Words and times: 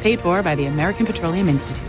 Paid 0.00 0.20
for 0.20 0.42
by 0.42 0.54
the 0.54 0.66
American 0.66 1.06
Petroleum 1.06 1.48
Institute. 1.48 1.84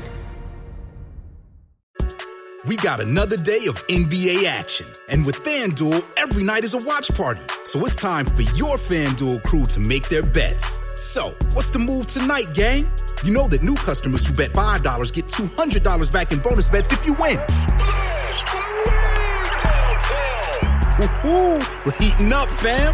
We 2.68 2.78
got 2.78 3.00
another 3.00 3.38
day 3.38 3.66
of 3.68 3.76
NBA 3.88 4.46
action. 4.46 4.86
And 5.10 5.26
with 5.26 5.38
FanDuel, 5.38 6.06
every 6.16 6.44
night 6.44 6.64
is 6.64 6.76
a 6.76 6.78
watch 6.86 7.12
party. 7.16 7.42
So 7.64 7.84
it's 7.86 7.96
time 7.96 8.28
for 8.28 8.44
your 8.56 8.78
FanDuel 8.78 9.44
crew 9.44 9.66
to 9.66 9.80
make 9.80 10.10
their 10.10 10.22
bets. 10.22 10.78
So, 10.96 11.36
what's 11.54 11.72
the 11.72 11.80
move 11.80 12.06
tonight, 12.08 12.54
gang? 12.54 12.88
You 13.24 13.32
know 13.32 13.48
that 13.48 13.64
new 13.64 13.76
customers 13.76 14.26
who 14.26 14.34
bet 14.34 14.52
$5 14.52 15.14
get 15.14 15.26
$200 15.26 16.14
back 16.14 16.32
in 16.32 16.40
bonus 16.40 16.70
bets 16.70 16.92
if 16.92 17.04
you 17.06 17.14
win. 17.14 17.38
Woohoo! 20.98 21.86
We're 21.86 21.92
heating 21.94 22.32
up, 22.32 22.52
fam! 22.52 22.94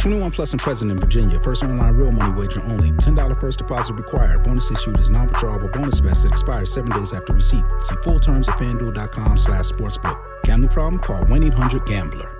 21 0.00 0.30
plus 0.30 0.52
and 0.52 0.60
present 0.62 0.90
in 0.90 0.96
Virginia. 0.96 1.38
First 1.40 1.62
online 1.62 1.94
real 1.94 2.10
money 2.10 2.32
wager 2.32 2.62
only. 2.62 2.90
$10 2.92 3.38
first 3.38 3.58
deposit 3.58 3.92
required. 3.94 4.42
Bonus 4.42 4.70
issued 4.70 4.98
is 4.98 5.10
non-withdrawable 5.10 5.70
bonus 5.72 6.00
vest 6.00 6.22
that 6.22 6.32
expires 6.32 6.72
seven 6.72 6.90
days 6.90 7.12
after 7.12 7.34
receipt. 7.34 7.64
See 7.80 7.94
full 8.02 8.18
terms 8.18 8.48
at 8.48 8.56
fanduel.com 8.56 9.36
slash 9.36 9.66
sportsbook. 9.66 10.18
Gambling 10.44 10.70
problem? 10.70 11.02
Call 11.02 11.22
1-800-GAMBLER. 11.24 12.36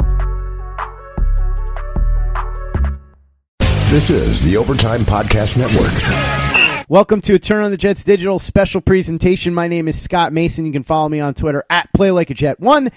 This 3.90 4.08
is 4.08 4.42
the 4.44 4.56
Overtime 4.56 5.00
Podcast 5.00 5.58
Network. 5.58 6.88
Welcome 6.88 7.20
to 7.22 7.34
a 7.34 7.38
Turn 7.38 7.62
on 7.62 7.70
the 7.70 7.76
Jets 7.76 8.04
digital 8.04 8.38
special 8.38 8.80
presentation. 8.80 9.52
My 9.52 9.68
name 9.68 9.86
is 9.86 10.00
Scott 10.00 10.32
Mason. 10.32 10.64
You 10.64 10.72
can 10.72 10.82
follow 10.82 11.08
me 11.08 11.20
on 11.20 11.34
Twitter 11.34 11.64
at 11.68 11.92
PlayLikeAJet1. 11.92 12.90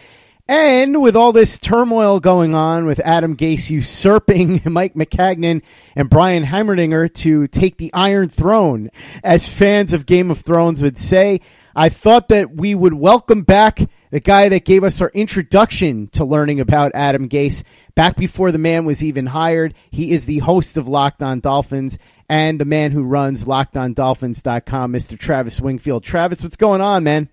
And 0.47 1.01
with 1.01 1.15
all 1.15 1.31
this 1.31 1.57
turmoil 1.57 2.19
going 2.19 2.53
on 2.53 2.85
with 2.85 2.99
Adam 2.99 3.37
Gase 3.37 3.69
usurping 3.69 4.61
Mike 4.65 4.93
Maccagnan 4.93 5.63
and 5.95 6.09
Brian 6.09 6.43
Heimerdinger 6.43 7.13
to 7.13 7.47
take 7.47 7.77
the 7.77 7.93
Iron 7.93 8.27
Throne, 8.27 8.89
as 9.23 9.47
fans 9.47 9.93
of 9.93 10.05
Game 10.05 10.29
of 10.29 10.39
Thrones 10.39 10.81
would 10.81 10.97
say, 10.97 11.39
I 11.73 11.87
thought 11.87 12.27
that 12.27 12.53
we 12.57 12.75
would 12.75 12.93
welcome 12.93 13.43
back 13.43 13.79
the 14.11 14.19
guy 14.19 14.49
that 14.49 14.65
gave 14.65 14.83
us 14.83 14.99
our 14.99 15.11
introduction 15.13 16.09
to 16.09 16.25
learning 16.25 16.59
about 16.59 16.91
Adam 16.93 17.29
Gase 17.29 17.63
back 17.95 18.17
before 18.17 18.51
the 18.51 18.57
man 18.57 18.83
was 18.83 19.01
even 19.01 19.27
hired. 19.27 19.73
He 19.91 20.11
is 20.11 20.25
the 20.25 20.39
host 20.39 20.75
of 20.75 20.89
Locked 20.89 21.23
On 21.23 21.39
Dolphins 21.39 21.97
and 22.27 22.59
the 22.59 22.65
man 22.65 22.91
who 22.91 23.03
runs 23.03 23.45
LockedOnDolphins.com, 23.45 24.91
Mr. 24.91 25.17
Travis 25.17 25.61
Wingfield. 25.61 26.03
Travis, 26.03 26.43
what's 26.43 26.57
going 26.57 26.81
on, 26.81 27.05
man? 27.05 27.29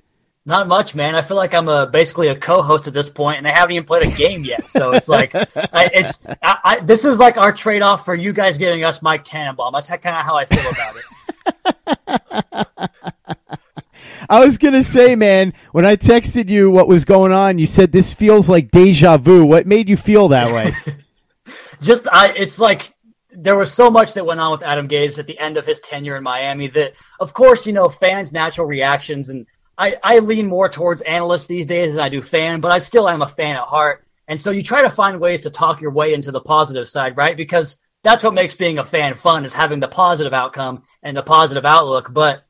Not 0.50 0.66
much, 0.66 0.96
man. 0.96 1.14
I 1.14 1.22
feel 1.22 1.36
like 1.36 1.54
I'm 1.54 1.68
a 1.68 1.86
basically 1.86 2.26
a 2.26 2.34
co-host 2.34 2.88
at 2.88 2.92
this 2.92 3.08
point, 3.08 3.38
and 3.38 3.46
I 3.46 3.52
haven't 3.52 3.70
even 3.76 3.86
played 3.86 4.02
a 4.02 4.10
game 4.10 4.42
yet. 4.42 4.68
So 4.68 4.90
it's 4.90 5.08
like, 5.08 5.32
I, 5.36 5.90
it's 5.94 6.18
I, 6.42 6.58
I, 6.64 6.80
this 6.80 7.04
is 7.04 7.18
like 7.18 7.36
our 7.36 7.52
trade-off 7.52 8.04
for 8.04 8.16
you 8.16 8.32
guys 8.32 8.58
giving 8.58 8.82
us 8.82 9.00
Mike 9.00 9.22
Tannenbaum. 9.22 9.72
That's 9.72 9.86
kind 9.86 10.06
of 10.06 10.24
how 10.24 10.34
I 10.34 10.46
feel 10.46 10.68
about 10.72 10.96
it. 10.96 12.66
I 14.28 14.44
was 14.44 14.58
gonna 14.58 14.82
say, 14.82 15.14
man, 15.14 15.54
when 15.70 15.84
I 15.86 15.94
texted 15.94 16.48
you 16.48 16.68
what 16.68 16.88
was 16.88 17.04
going 17.04 17.30
on, 17.30 17.60
you 17.60 17.66
said 17.66 17.92
this 17.92 18.12
feels 18.12 18.48
like 18.48 18.72
deja 18.72 19.18
vu. 19.18 19.44
What 19.44 19.68
made 19.68 19.88
you 19.88 19.96
feel 19.96 20.26
that 20.28 20.52
way? 20.52 20.74
Just, 21.80 22.08
I, 22.10 22.32
it's 22.36 22.58
like 22.58 22.92
there 23.30 23.56
was 23.56 23.72
so 23.72 23.88
much 23.88 24.14
that 24.14 24.26
went 24.26 24.40
on 24.40 24.50
with 24.50 24.64
Adam 24.64 24.88
Gase 24.88 25.20
at 25.20 25.28
the 25.28 25.38
end 25.38 25.58
of 25.58 25.64
his 25.64 25.78
tenure 25.78 26.16
in 26.16 26.24
Miami 26.24 26.66
that, 26.66 26.94
of 27.20 27.34
course, 27.34 27.68
you 27.68 27.72
know, 27.72 27.88
fans' 27.88 28.32
natural 28.32 28.66
reactions, 28.66 29.28
and 29.28 29.46
I, 29.80 29.96
I 30.02 30.18
lean 30.18 30.46
more 30.46 30.68
towards 30.68 31.00
analysts 31.00 31.46
these 31.46 31.64
days 31.64 31.94
than 31.94 32.04
I 32.04 32.10
do 32.10 32.20
fan, 32.20 32.60
but 32.60 32.70
I 32.70 32.80
still 32.80 33.08
am 33.08 33.22
a 33.22 33.28
fan 33.28 33.56
at 33.56 33.62
heart. 33.62 34.04
And 34.28 34.38
so 34.38 34.50
you 34.50 34.62
try 34.62 34.82
to 34.82 34.90
find 34.90 35.18
ways 35.18 35.40
to 35.42 35.50
talk 35.50 35.80
your 35.80 35.90
way 35.90 36.12
into 36.12 36.32
the 36.32 36.40
positive 36.40 36.86
side, 36.86 37.16
right? 37.16 37.34
Because 37.34 37.78
that's 38.02 38.22
what 38.22 38.34
makes 38.34 38.54
being 38.54 38.78
a 38.78 38.84
fan 38.84 39.14
fun 39.14 39.46
is 39.46 39.54
having 39.54 39.80
the 39.80 39.88
positive 39.88 40.34
outcome 40.34 40.82
and 41.02 41.16
the 41.16 41.22
positive 41.22 41.64
outlook. 41.64 42.12
But 42.12 42.44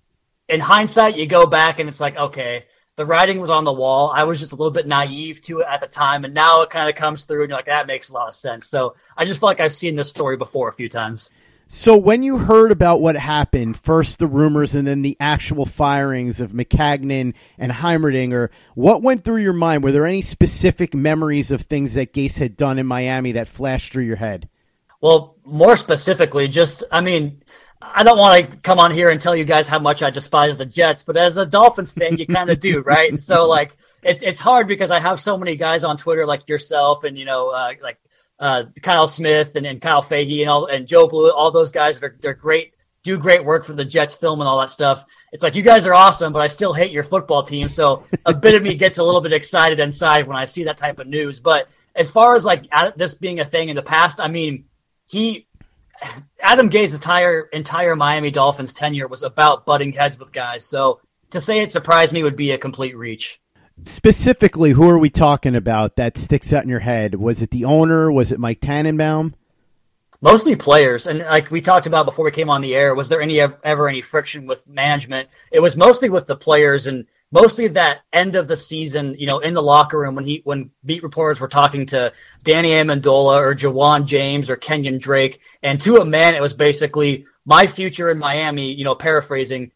in 0.48 0.58
hindsight, 0.58 1.16
you 1.16 1.26
go 1.26 1.46
back 1.46 1.78
and 1.78 1.88
it's 1.88 2.00
like, 2.00 2.16
okay, 2.16 2.64
the 2.96 3.06
writing 3.06 3.40
was 3.40 3.48
on 3.48 3.62
the 3.62 3.72
wall. 3.72 4.12
I 4.14 4.24
was 4.24 4.40
just 4.40 4.52
a 4.52 4.56
little 4.56 4.72
bit 4.72 4.88
naive 4.88 5.40
to 5.42 5.60
it 5.60 5.66
at 5.70 5.80
the 5.80 5.86
time, 5.86 6.24
and 6.24 6.34
now 6.34 6.62
it 6.62 6.70
kind 6.70 6.90
of 6.90 6.96
comes 6.96 7.24
through, 7.24 7.42
and 7.42 7.50
you're 7.50 7.58
like, 7.58 7.66
that 7.66 7.86
makes 7.86 8.10
a 8.10 8.12
lot 8.12 8.26
of 8.26 8.34
sense. 8.34 8.66
So 8.66 8.96
I 9.16 9.24
just 9.24 9.38
feel 9.38 9.46
like 9.46 9.60
I've 9.60 9.72
seen 9.72 9.94
this 9.94 10.10
story 10.10 10.36
before 10.36 10.68
a 10.68 10.72
few 10.72 10.88
times. 10.88 11.30
So 11.72 11.96
when 11.96 12.24
you 12.24 12.36
heard 12.36 12.72
about 12.72 13.00
what 13.00 13.14
happened, 13.14 13.78
first 13.78 14.18
the 14.18 14.26
rumors 14.26 14.74
and 14.74 14.88
then 14.88 15.02
the 15.02 15.16
actual 15.20 15.64
firings 15.64 16.40
of 16.40 16.50
Maccagnan 16.50 17.34
and 17.58 17.70
Heimerdinger, 17.70 18.48
what 18.74 19.02
went 19.02 19.22
through 19.22 19.42
your 19.42 19.52
mind? 19.52 19.84
Were 19.84 19.92
there 19.92 20.04
any 20.04 20.20
specific 20.20 20.94
memories 20.94 21.52
of 21.52 21.60
things 21.60 21.94
that 21.94 22.12
Gase 22.12 22.38
had 22.38 22.56
done 22.56 22.80
in 22.80 22.88
Miami 22.88 23.30
that 23.32 23.46
flashed 23.46 23.92
through 23.92 24.02
your 24.02 24.16
head? 24.16 24.48
Well, 25.00 25.36
more 25.44 25.76
specifically, 25.76 26.48
just 26.48 26.82
I 26.90 27.02
mean, 27.02 27.40
I 27.80 28.02
don't 28.02 28.18
want 28.18 28.50
to 28.50 28.56
come 28.56 28.80
on 28.80 28.90
here 28.90 29.08
and 29.08 29.20
tell 29.20 29.36
you 29.36 29.44
guys 29.44 29.68
how 29.68 29.78
much 29.78 30.02
I 30.02 30.10
despise 30.10 30.56
the 30.56 30.66
Jets, 30.66 31.04
but 31.04 31.16
as 31.16 31.36
a 31.36 31.46
Dolphins 31.46 31.92
fan, 31.94 32.18
you 32.18 32.26
kind 32.26 32.50
of 32.50 32.58
do, 32.58 32.80
right? 32.84 33.08
And 33.08 33.20
so 33.20 33.46
like 33.46 33.76
it's 34.02 34.24
it's 34.24 34.40
hard 34.40 34.66
because 34.66 34.90
I 34.90 34.98
have 34.98 35.20
so 35.20 35.38
many 35.38 35.54
guys 35.54 35.84
on 35.84 35.96
Twitter 35.96 36.26
like 36.26 36.48
yourself 36.48 37.04
and 37.04 37.16
you 37.16 37.26
know 37.26 37.50
uh, 37.50 37.74
like 37.80 38.00
uh, 38.40 38.64
Kyle 38.82 39.06
Smith 39.06 39.54
and, 39.54 39.66
and 39.66 39.80
Kyle 39.80 40.02
Fahey 40.02 40.40
and 40.42 40.50
all 40.50 40.66
and 40.66 40.86
Joe 40.86 41.06
Blue, 41.06 41.30
all 41.30 41.50
those 41.50 41.70
guys 41.70 42.02
are 42.02 42.16
they're 42.20 42.34
great, 42.34 42.72
do 43.04 43.18
great 43.18 43.44
work 43.44 43.64
for 43.64 43.74
the 43.74 43.84
Jets 43.84 44.14
film 44.14 44.40
and 44.40 44.48
all 44.48 44.58
that 44.60 44.70
stuff. 44.70 45.04
It's 45.30 45.42
like 45.42 45.54
you 45.54 45.62
guys 45.62 45.86
are 45.86 45.94
awesome, 45.94 46.32
but 46.32 46.40
I 46.40 46.46
still 46.46 46.72
hate 46.72 46.90
your 46.90 47.02
football 47.02 47.42
team. 47.42 47.68
So 47.68 48.04
a 48.26 48.34
bit 48.34 48.54
of 48.54 48.62
me 48.62 48.74
gets 48.74 48.98
a 48.98 49.04
little 49.04 49.20
bit 49.20 49.34
excited 49.34 49.78
inside 49.78 50.26
when 50.26 50.36
I 50.36 50.46
see 50.46 50.64
that 50.64 50.78
type 50.78 50.98
of 50.98 51.06
news. 51.06 51.38
But 51.38 51.68
as 51.94 52.10
far 52.10 52.34
as 52.34 52.44
like 52.44 52.64
this 52.96 53.14
being 53.14 53.40
a 53.40 53.44
thing 53.44 53.68
in 53.68 53.76
the 53.76 53.82
past, 53.82 54.20
I 54.20 54.28
mean, 54.28 54.64
he 55.06 55.46
Adam 56.40 56.68
Gase's 56.68 56.94
entire 56.94 57.42
entire 57.42 57.94
Miami 57.94 58.30
Dolphins 58.30 58.72
tenure 58.72 59.06
was 59.06 59.22
about 59.22 59.66
butting 59.66 59.92
heads 59.92 60.18
with 60.18 60.32
guys. 60.32 60.64
So 60.64 61.00
to 61.30 61.42
say 61.42 61.60
it 61.60 61.72
surprised 61.72 62.14
me 62.14 62.22
would 62.22 62.36
be 62.36 62.52
a 62.52 62.58
complete 62.58 62.96
reach 62.96 63.38
specifically, 63.84 64.70
who 64.70 64.88
are 64.88 64.98
we 64.98 65.10
talking 65.10 65.54
about 65.54 65.96
that 65.96 66.16
sticks 66.16 66.52
out 66.52 66.62
in 66.62 66.68
your 66.68 66.80
head? 66.80 67.14
Was 67.14 67.42
it 67.42 67.50
the 67.50 67.64
owner? 67.64 68.10
Was 68.10 68.32
it 68.32 68.40
Mike 68.40 68.60
Tannenbaum? 68.60 69.34
mostly 70.20 70.56
players. 70.56 71.06
And 71.06 71.20
like 71.20 71.50
we 71.50 71.60
talked 71.60 71.86
about 71.86 72.06
before 72.06 72.24
we 72.24 72.30
came 72.30 72.50
on 72.50 72.60
the 72.60 72.74
air, 72.74 72.94
was 72.94 73.08
there 73.08 73.20
any 73.20 73.40
ever 73.40 73.88
any 73.88 74.02
friction 74.02 74.46
with 74.46 74.66
management? 74.66 75.28
It 75.50 75.60
was 75.60 75.76
mostly 75.76 76.08
with 76.08 76.26
the 76.26 76.36
players 76.36 76.86
and 76.86 77.06
mostly 77.32 77.68
that 77.68 77.98
end 78.12 78.34
of 78.34 78.48
the 78.48 78.56
season, 78.56 79.14
you 79.18 79.26
know, 79.26 79.38
in 79.38 79.54
the 79.54 79.62
locker 79.62 79.98
room 79.98 80.14
when 80.14 80.24
he 80.24 80.42
when 80.44 80.70
beat 80.84 81.02
reporters 81.02 81.40
were 81.40 81.48
talking 81.48 81.86
to 81.86 82.12
Danny 82.42 82.70
Amendola 82.70 83.40
or 83.40 83.54
Ja'Wuan 83.54 84.06
James 84.06 84.50
or 84.50 84.56
Kenyon 84.56 84.98
Drake, 84.98 85.40
and 85.62 85.80
to 85.82 85.96
a 85.96 86.04
man, 86.04 86.34
it 86.34 86.42
was 86.42 86.54
basically 86.54 87.26
my 87.44 87.66
future 87.66 88.10
in 88.10 88.18
Miami. 88.18 88.72
You 88.72 88.84
know, 88.84 88.94
paraphrasing 88.94 89.72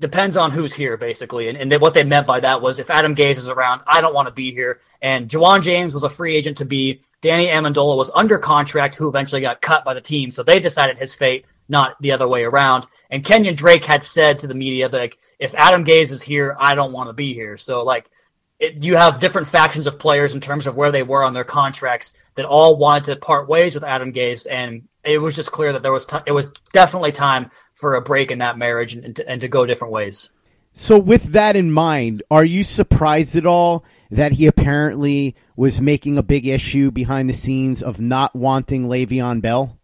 depends 0.00 0.36
on 0.36 0.50
who's 0.50 0.74
here, 0.74 0.96
basically. 0.96 1.48
And, 1.48 1.58
and 1.58 1.80
what 1.80 1.94
they 1.94 2.04
meant 2.04 2.26
by 2.26 2.40
that 2.40 2.60
was 2.60 2.78
if 2.78 2.90
Adam 2.90 3.14
Gase 3.14 3.38
is 3.38 3.48
around, 3.48 3.82
I 3.86 4.00
don't 4.00 4.14
want 4.14 4.28
to 4.28 4.34
be 4.34 4.52
here. 4.52 4.80
And 5.00 5.28
Ja'Wuan 5.28 5.62
James 5.62 5.94
was 5.94 6.02
a 6.02 6.08
free 6.08 6.34
agent 6.34 6.58
to 6.58 6.64
be. 6.64 7.02
Danny 7.20 7.46
Amendola 7.46 7.96
was 7.96 8.10
under 8.12 8.38
contract, 8.38 8.96
who 8.96 9.08
eventually 9.08 9.40
got 9.40 9.60
cut 9.60 9.84
by 9.84 9.94
the 9.94 10.00
team. 10.00 10.32
So 10.32 10.42
they 10.42 10.58
decided 10.58 10.98
his 10.98 11.14
fate, 11.14 11.46
not 11.68 11.94
the 12.00 12.10
other 12.10 12.26
way 12.26 12.42
around. 12.42 12.86
And 13.10 13.24
Kenyon 13.24 13.54
Drake 13.54 13.84
had 13.84 14.02
said 14.02 14.40
to 14.40 14.48
the 14.48 14.54
media, 14.54 14.88
like, 14.88 15.18
if 15.38 15.54
Adam 15.54 15.84
Gase 15.84 16.10
is 16.10 16.20
here, 16.20 16.56
I 16.58 16.74
don't 16.74 16.92
want 16.92 17.08
to 17.08 17.12
be 17.12 17.32
here. 17.32 17.56
So, 17.56 17.84
like, 17.84 18.10
it, 18.58 18.82
you 18.82 18.96
have 18.96 19.20
different 19.20 19.46
factions 19.46 19.86
of 19.86 20.00
players 20.00 20.34
in 20.34 20.40
terms 20.40 20.66
of 20.66 20.74
where 20.74 20.90
they 20.90 21.04
were 21.04 21.22
on 21.22 21.32
their 21.32 21.44
contracts 21.44 22.14
that 22.34 22.44
all 22.44 22.76
wanted 22.76 23.04
to 23.04 23.16
part 23.16 23.48
ways 23.48 23.76
with 23.76 23.84
Adam 23.84 24.12
Gase. 24.12 24.48
And 24.50 24.88
it 25.04 25.18
was 25.18 25.36
just 25.36 25.52
clear 25.52 25.72
that 25.72 25.82
there 25.82 25.92
was, 25.92 26.06
t- 26.06 26.16
it 26.26 26.32
was 26.32 26.48
definitely 26.72 27.12
time 27.12 27.52
for 27.82 27.96
a 27.96 28.00
break 28.00 28.30
in 28.30 28.38
that 28.38 28.56
marriage 28.56 28.94
and, 28.94 29.04
and, 29.04 29.16
to, 29.16 29.28
and 29.28 29.40
to 29.40 29.48
go 29.48 29.66
different 29.66 29.92
ways. 29.92 30.30
So, 30.72 30.98
with 30.98 31.32
that 31.32 31.56
in 31.56 31.70
mind, 31.70 32.22
are 32.30 32.44
you 32.44 32.64
surprised 32.64 33.36
at 33.36 33.44
all 33.44 33.84
that 34.10 34.32
he 34.32 34.46
apparently 34.46 35.34
was 35.56 35.82
making 35.82 36.16
a 36.16 36.22
big 36.22 36.46
issue 36.46 36.90
behind 36.90 37.28
the 37.28 37.34
scenes 37.34 37.82
of 37.82 38.00
not 38.00 38.34
wanting 38.34 38.84
Le'Veon 38.84 39.42
Bell? 39.42 39.76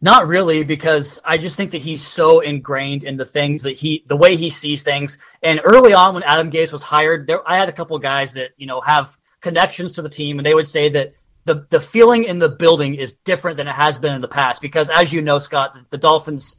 Not 0.00 0.26
really, 0.26 0.64
because 0.64 1.20
I 1.24 1.36
just 1.36 1.56
think 1.56 1.72
that 1.72 1.82
he's 1.82 2.02
so 2.02 2.40
ingrained 2.40 3.04
in 3.04 3.16
the 3.16 3.26
things 3.26 3.64
that 3.64 3.72
he, 3.72 4.04
the 4.06 4.16
way 4.16 4.36
he 4.36 4.48
sees 4.48 4.82
things. 4.82 5.18
And 5.42 5.60
early 5.64 5.94
on, 5.94 6.14
when 6.14 6.22
Adam 6.22 6.50
Gase 6.50 6.72
was 6.72 6.82
hired, 6.82 7.26
there 7.26 7.46
I 7.46 7.58
had 7.58 7.68
a 7.68 7.72
couple 7.72 7.98
guys 7.98 8.32
that 8.32 8.52
you 8.56 8.66
know 8.66 8.80
have 8.80 9.16
connections 9.40 9.92
to 9.92 10.02
the 10.02 10.08
team, 10.08 10.38
and 10.38 10.46
they 10.46 10.54
would 10.54 10.68
say 10.68 10.88
that 10.90 11.14
the 11.44 11.66
the 11.68 11.80
feeling 11.80 12.24
in 12.24 12.38
the 12.38 12.48
building 12.48 12.94
is 12.94 13.14
different 13.24 13.56
than 13.56 13.68
it 13.68 13.74
has 13.74 13.98
been 13.98 14.14
in 14.14 14.22
the 14.22 14.28
past. 14.28 14.62
Because 14.62 14.88
as 14.88 15.12
you 15.12 15.20
know, 15.22 15.38
Scott, 15.38 15.76
the 15.90 15.98
Dolphins 15.98 16.56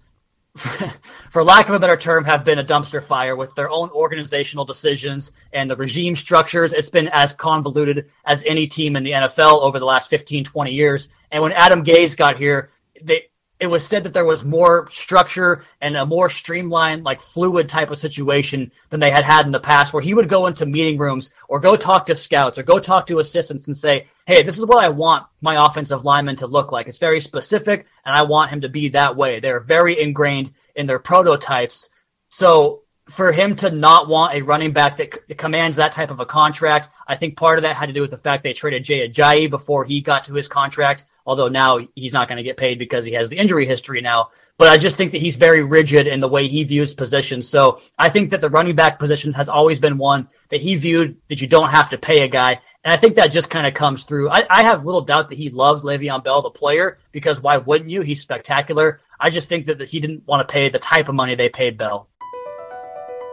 for 1.31 1.43
lack 1.43 1.67
of 1.67 1.75
a 1.75 1.79
better 1.79 1.97
term, 1.97 2.23
have 2.25 2.43
been 2.43 2.59
a 2.59 2.63
dumpster 2.63 3.03
fire 3.03 3.35
with 3.35 3.55
their 3.55 3.69
own 3.69 3.89
organizational 3.89 4.65
decisions 4.65 5.31
and 5.51 5.69
the 5.69 5.75
regime 5.75 6.15
structures. 6.15 6.73
It's 6.73 6.91
been 6.91 7.07
as 7.07 7.33
convoluted 7.33 8.11
as 8.23 8.43
any 8.45 8.67
team 8.67 8.95
in 8.95 9.03
the 9.03 9.11
NFL 9.11 9.61
over 9.61 9.79
the 9.79 9.85
last 9.85 10.09
15, 10.11 10.43
20 10.43 10.71
years. 10.71 11.09
And 11.31 11.41
when 11.41 11.53
Adam 11.53 11.83
Gase 11.83 12.15
got 12.15 12.37
here, 12.37 12.69
they, 13.01 13.29
it 13.63 13.67
was 13.67 13.85
said 13.85 14.03
that 14.03 14.13
there 14.13 14.25
was 14.25 14.43
more 14.43 14.87
structure 14.89 15.63
and 15.81 15.95
a 15.95 16.05
more 16.05 16.29
streamlined, 16.29 17.03
like 17.03 17.21
fluid 17.21 17.69
type 17.69 17.89
of 17.89 17.97
situation 17.97 18.71
than 18.89 18.99
they 18.99 19.09
had 19.09 19.23
had 19.23 19.45
in 19.45 19.51
the 19.51 19.59
past, 19.59 19.93
where 19.93 20.03
he 20.03 20.13
would 20.13 20.29
go 20.29 20.47
into 20.47 20.65
meeting 20.65 20.97
rooms 20.97 21.31
or 21.47 21.59
go 21.59 21.75
talk 21.75 22.05
to 22.05 22.15
scouts 22.15 22.57
or 22.57 22.63
go 22.63 22.79
talk 22.79 23.07
to 23.07 23.19
assistants 23.19 23.67
and 23.67 23.75
say, 23.75 24.07
Hey, 24.25 24.43
this 24.43 24.57
is 24.57 24.65
what 24.65 24.83
I 24.83 24.89
want 24.89 25.25
my 25.41 25.65
offensive 25.65 26.05
lineman 26.05 26.35
to 26.37 26.47
look 26.47 26.71
like. 26.71 26.87
It's 26.87 26.97
very 26.97 27.19
specific 27.19 27.87
and 28.05 28.15
I 28.15 28.23
want 28.23 28.51
him 28.51 28.61
to 28.61 28.69
be 28.69 28.89
that 28.89 29.15
way. 29.15 29.39
They're 29.39 29.59
very 29.59 29.99
ingrained 29.99 30.51
in 30.75 30.85
their 30.85 30.99
prototypes. 30.99 31.89
So 32.29 32.82
for 33.13 33.31
him 33.31 33.55
to 33.57 33.69
not 33.69 34.07
want 34.07 34.33
a 34.33 34.41
running 34.41 34.73
back 34.73 34.97
that 34.97 35.13
c- 35.13 35.35
commands 35.35 35.75
that 35.77 35.91
type 35.91 36.09
of 36.09 36.19
a 36.19 36.25
contract, 36.25 36.89
I 37.07 37.15
think 37.15 37.37
part 37.37 37.59
of 37.59 37.63
that 37.63 37.75
had 37.75 37.85
to 37.85 37.93
do 37.93 38.01
with 38.01 38.09
the 38.09 38.17
fact 38.17 38.43
they 38.43 38.53
traded 38.53 38.83
Jay 38.83 39.07
Ajayi 39.07 39.49
before 39.49 39.83
he 39.83 40.01
got 40.01 40.23
to 40.25 40.33
his 40.33 40.47
contract. 40.47 41.05
Although 41.25 41.47
now 41.47 41.79
he's 41.95 42.11
not 42.11 42.27
going 42.27 42.37
to 42.37 42.43
get 42.43 42.57
paid 42.57 42.79
because 42.79 43.05
he 43.05 43.13
has 43.13 43.29
the 43.29 43.37
injury 43.37 43.65
history 43.65 44.01
now. 44.01 44.31
But 44.57 44.69
I 44.69 44.77
just 44.77 44.97
think 44.97 45.13
that 45.13 45.21
he's 45.21 45.37
very 45.37 45.63
rigid 45.63 46.05
in 46.07 46.19
the 46.19 46.27
way 46.27 46.47
he 46.47 46.65
views 46.65 46.93
positions. 46.93 47.47
So 47.47 47.81
I 47.97 48.09
think 48.09 48.31
that 48.31 48.41
the 48.41 48.49
running 48.49 48.75
back 48.75 48.99
position 48.99 49.31
has 49.33 49.47
always 49.47 49.79
been 49.79 49.97
one 49.97 50.27
that 50.49 50.59
he 50.59 50.75
viewed 50.75 51.15
that 51.29 51.41
you 51.41 51.47
don't 51.47 51.69
have 51.69 51.91
to 51.91 51.97
pay 51.97 52.23
a 52.23 52.27
guy. 52.27 52.59
And 52.83 52.93
I 52.93 52.97
think 52.97 53.15
that 53.15 53.31
just 53.31 53.49
kind 53.49 53.65
of 53.65 53.73
comes 53.73 54.03
through. 54.03 54.29
I, 54.29 54.45
I 54.49 54.63
have 54.63 54.85
little 54.85 55.01
doubt 55.01 55.29
that 55.29 55.37
he 55.37 55.49
loves 55.49 55.83
Le'Veon 55.83 56.25
Bell, 56.25 56.41
the 56.41 56.49
player, 56.49 56.97
because 57.13 57.41
why 57.41 57.55
wouldn't 57.57 57.89
you? 57.89 58.01
He's 58.01 58.19
spectacular. 58.19 58.99
I 59.17 59.29
just 59.29 59.47
think 59.47 59.67
that, 59.67 59.77
that 59.77 59.89
he 59.89 60.01
didn't 60.01 60.27
want 60.27 60.45
to 60.45 60.51
pay 60.51 60.67
the 60.67 60.79
type 60.79 61.07
of 61.07 61.15
money 61.15 61.35
they 61.35 61.47
paid 61.47 61.77
Bell. 61.77 62.09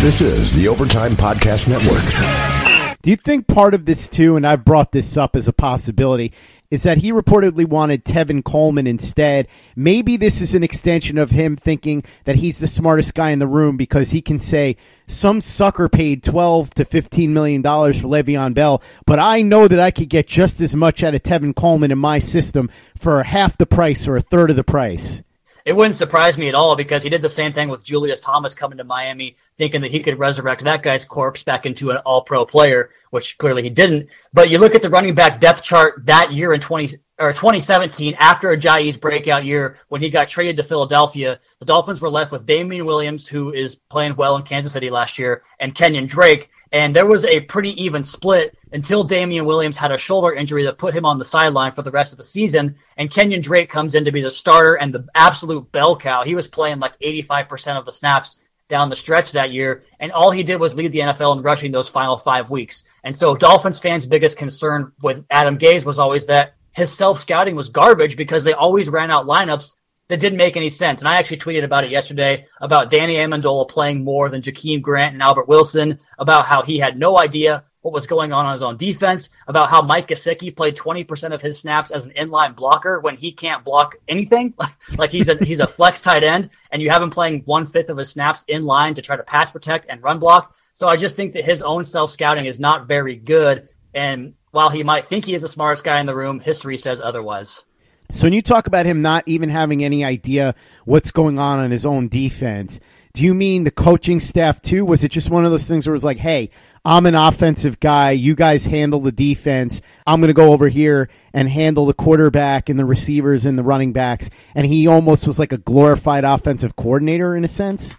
This 0.00 0.20
is 0.20 0.54
the 0.54 0.68
Overtime 0.68 1.12
Podcast 1.12 1.68
Network. 1.68 2.96
Do 3.02 3.10
you 3.10 3.16
think 3.16 3.48
part 3.48 3.72
of 3.72 3.86
this 3.86 4.08
too, 4.08 4.36
and 4.36 4.46
I've 4.46 4.64
brought 4.64 4.92
this 4.92 5.16
up 5.16 5.34
as 5.34 5.48
a 5.48 5.52
possibility, 5.52 6.32
is 6.70 6.82
that 6.84 6.98
he 6.98 7.12
reportedly 7.12 7.66
wanted 7.66 8.04
Tevin 8.04 8.44
Coleman 8.44 8.86
instead? 8.86 9.48
Maybe 9.74 10.16
this 10.16 10.40
is 10.42 10.54
an 10.54 10.62
extension 10.62 11.18
of 11.18 11.30
him 11.30 11.56
thinking 11.56 12.04
that 12.24 12.36
he's 12.36 12.58
the 12.58 12.68
smartest 12.68 13.14
guy 13.14 13.30
in 13.30 13.38
the 13.38 13.46
room 13.46 13.76
because 13.76 14.10
he 14.10 14.20
can 14.20 14.38
say 14.38 14.76
some 15.06 15.40
sucker 15.40 15.88
paid 15.88 16.22
twelve 16.22 16.70
to 16.74 16.84
fifteen 16.84 17.32
million 17.32 17.62
dollars 17.62 18.00
for 18.00 18.06
Le'Veon 18.06 18.54
Bell, 18.54 18.82
but 19.06 19.18
I 19.18 19.42
know 19.42 19.66
that 19.66 19.80
I 19.80 19.90
could 19.90 20.08
get 20.08 20.28
just 20.28 20.60
as 20.60 20.76
much 20.76 21.02
out 21.02 21.14
of 21.14 21.22
Tevin 21.22 21.54
Coleman 21.54 21.90
in 21.90 21.98
my 21.98 22.18
system 22.18 22.70
for 22.96 23.22
half 23.22 23.56
the 23.56 23.66
price 23.66 24.06
or 24.06 24.16
a 24.16 24.22
third 24.22 24.50
of 24.50 24.56
the 24.56 24.64
price 24.64 25.22
it 25.66 25.74
wouldn't 25.74 25.96
surprise 25.96 26.38
me 26.38 26.48
at 26.48 26.54
all 26.54 26.76
because 26.76 27.02
he 27.02 27.10
did 27.10 27.22
the 27.22 27.28
same 27.28 27.52
thing 27.52 27.68
with 27.68 27.82
Julius 27.82 28.20
Thomas 28.20 28.54
coming 28.54 28.78
to 28.78 28.84
Miami, 28.84 29.36
thinking 29.58 29.80
that 29.80 29.90
he 29.90 29.98
could 29.98 30.16
resurrect 30.16 30.62
that 30.62 30.84
guy's 30.84 31.04
corpse 31.04 31.42
back 31.42 31.66
into 31.66 31.90
an 31.90 31.96
all 31.98 32.22
pro 32.22 32.46
player, 32.46 32.90
which 33.10 33.36
clearly 33.36 33.64
he 33.64 33.70
didn't. 33.70 34.08
But 34.32 34.48
you 34.48 34.58
look 34.58 34.76
at 34.76 34.82
the 34.82 34.88
running 34.88 35.16
back 35.16 35.40
depth 35.40 35.64
chart 35.64 36.06
that 36.06 36.32
year 36.32 36.52
in 36.52 36.60
20 36.60 36.96
or 37.18 37.32
2017, 37.32 38.14
after 38.20 38.56
Ajayi's 38.56 38.96
breakout 38.96 39.44
year, 39.44 39.78
when 39.88 40.00
he 40.00 40.08
got 40.08 40.28
traded 40.28 40.56
to 40.58 40.62
Philadelphia, 40.62 41.40
the 41.58 41.64
Dolphins 41.64 42.00
were 42.00 42.10
left 42.10 42.30
with 42.30 42.46
Damien 42.46 42.84
Williams, 42.86 43.26
who 43.26 43.52
is 43.52 43.74
playing 43.74 44.14
well 44.14 44.36
in 44.36 44.44
Kansas 44.44 44.72
City 44.72 44.88
last 44.88 45.18
year, 45.18 45.42
and 45.58 45.74
Kenyon 45.74 46.06
Drake. 46.06 46.48
And 46.76 46.94
there 46.94 47.06
was 47.06 47.24
a 47.24 47.40
pretty 47.40 47.82
even 47.82 48.04
split 48.04 48.54
until 48.70 49.02
Damien 49.02 49.46
Williams 49.46 49.78
had 49.78 49.92
a 49.92 49.96
shoulder 49.96 50.34
injury 50.34 50.64
that 50.64 50.76
put 50.76 50.92
him 50.92 51.06
on 51.06 51.16
the 51.16 51.24
sideline 51.24 51.72
for 51.72 51.80
the 51.80 51.90
rest 51.90 52.12
of 52.12 52.18
the 52.18 52.22
season. 52.22 52.76
And 52.98 53.10
Kenyon 53.10 53.40
Drake 53.40 53.70
comes 53.70 53.94
in 53.94 54.04
to 54.04 54.12
be 54.12 54.20
the 54.20 54.30
starter 54.30 54.74
and 54.74 54.92
the 54.92 55.06
absolute 55.14 55.72
bell 55.72 55.96
cow. 55.96 56.22
He 56.22 56.34
was 56.34 56.48
playing 56.48 56.78
like 56.78 56.92
85% 57.00 57.78
of 57.78 57.86
the 57.86 57.92
snaps 57.92 58.38
down 58.68 58.90
the 58.90 58.94
stretch 58.94 59.32
that 59.32 59.52
year. 59.52 59.84
And 60.00 60.12
all 60.12 60.30
he 60.30 60.42
did 60.42 60.60
was 60.60 60.74
lead 60.74 60.92
the 60.92 60.98
NFL 60.98 61.38
in 61.38 61.42
rushing 61.42 61.72
those 61.72 61.88
final 61.88 62.18
five 62.18 62.50
weeks. 62.50 62.84
And 63.02 63.16
so 63.16 63.34
Dolphins 63.34 63.78
fans' 63.78 64.06
biggest 64.06 64.36
concern 64.36 64.92
with 65.00 65.24
Adam 65.30 65.56
Gase 65.56 65.86
was 65.86 65.98
always 65.98 66.26
that 66.26 66.56
his 66.74 66.94
self 66.94 67.18
scouting 67.18 67.56
was 67.56 67.70
garbage 67.70 68.18
because 68.18 68.44
they 68.44 68.52
always 68.52 68.90
ran 68.90 69.10
out 69.10 69.24
lineups 69.24 69.76
that 70.08 70.20
didn't 70.20 70.38
make 70.38 70.56
any 70.56 70.70
sense. 70.70 71.00
And 71.00 71.08
I 71.08 71.16
actually 71.16 71.38
tweeted 71.38 71.64
about 71.64 71.84
it 71.84 71.90
yesterday 71.90 72.46
about 72.60 72.90
Danny 72.90 73.16
Amendola 73.16 73.68
playing 73.68 74.04
more 74.04 74.28
than 74.28 74.42
Jakeem 74.42 74.82
Grant 74.82 75.14
and 75.14 75.22
Albert 75.22 75.48
Wilson, 75.48 75.98
about 76.18 76.46
how 76.46 76.62
he 76.62 76.78
had 76.78 76.98
no 76.98 77.18
idea 77.18 77.64
what 77.80 77.92
was 77.92 78.08
going 78.08 78.32
on 78.32 78.46
on 78.46 78.52
his 78.52 78.64
own 78.64 78.76
defense, 78.76 79.30
about 79.46 79.70
how 79.70 79.80
Mike 79.80 80.08
Gesicki 80.08 80.54
played 80.54 80.76
20% 80.76 81.32
of 81.32 81.40
his 81.40 81.58
snaps 81.58 81.92
as 81.92 82.06
an 82.06 82.12
inline 82.14 82.56
blocker 82.56 82.98
when 82.98 83.14
he 83.14 83.30
can't 83.30 83.64
block 83.64 83.94
anything. 84.08 84.54
like 84.98 85.10
he's 85.10 85.28
a 85.28 85.36
he's 85.36 85.60
a 85.60 85.68
flex 85.68 86.00
tight 86.00 86.24
end, 86.24 86.50
and 86.70 86.82
you 86.82 86.90
have 86.90 87.02
him 87.02 87.10
playing 87.10 87.42
one 87.44 87.64
fifth 87.64 87.88
of 87.88 87.96
his 87.96 88.10
snaps 88.10 88.44
in 88.48 88.64
line 88.64 88.94
to 88.94 89.02
try 89.02 89.16
to 89.16 89.22
pass 89.22 89.52
protect 89.52 89.86
and 89.88 90.02
run 90.02 90.18
block. 90.18 90.56
So 90.74 90.88
I 90.88 90.96
just 90.96 91.16
think 91.16 91.32
that 91.34 91.44
his 91.44 91.62
own 91.62 91.84
self 91.84 92.10
scouting 92.10 92.46
is 92.46 92.58
not 92.58 92.88
very 92.88 93.16
good. 93.16 93.68
And 93.94 94.34
while 94.50 94.68
he 94.68 94.82
might 94.82 95.06
think 95.06 95.24
he 95.24 95.34
is 95.34 95.42
the 95.42 95.48
smartest 95.48 95.84
guy 95.84 96.00
in 96.00 96.06
the 96.06 96.16
room, 96.16 96.40
history 96.40 96.76
says 96.76 97.00
otherwise. 97.00 97.64
So 98.10 98.26
when 98.26 98.32
you 98.32 98.42
talk 98.42 98.66
about 98.66 98.86
him 98.86 99.02
not 99.02 99.24
even 99.26 99.48
having 99.48 99.84
any 99.84 100.04
idea 100.04 100.54
what's 100.84 101.10
going 101.10 101.38
on 101.38 101.58
on 101.58 101.70
his 101.70 101.86
own 101.86 102.08
defense, 102.08 102.80
do 103.12 103.24
you 103.24 103.32
mean 103.32 103.64
the 103.64 103.70
coaching 103.70 104.20
staff 104.20 104.60
too? 104.60 104.84
Was 104.84 105.02
it 105.02 105.10
just 105.10 105.30
one 105.30 105.44
of 105.44 105.50
those 105.50 105.66
things 105.66 105.86
where 105.86 105.94
it 105.94 105.96
was 105.96 106.04
like, 106.04 106.18
hey, 106.18 106.50
I'm 106.84 107.06
an 107.06 107.14
offensive 107.14 107.80
guy. 107.80 108.10
You 108.10 108.34
guys 108.34 108.64
handle 108.64 109.00
the 109.00 109.10
defense. 109.10 109.80
I'm 110.06 110.20
going 110.20 110.28
to 110.28 110.34
go 110.34 110.52
over 110.52 110.68
here 110.68 111.08
and 111.32 111.48
handle 111.48 111.86
the 111.86 111.94
quarterback 111.94 112.68
and 112.68 112.78
the 112.78 112.84
receivers 112.84 113.46
and 113.46 113.58
the 113.58 113.64
running 113.64 113.92
backs. 113.92 114.30
And 114.54 114.66
he 114.66 114.86
almost 114.86 115.26
was 115.26 115.38
like 115.38 115.52
a 115.52 115.58
glorified 115.58 116.24
offensive 116.24 116.76
coordinator 116.76 117.34
in 117.34 117.42
a 117.42 117.48
sense. 117.48 117.96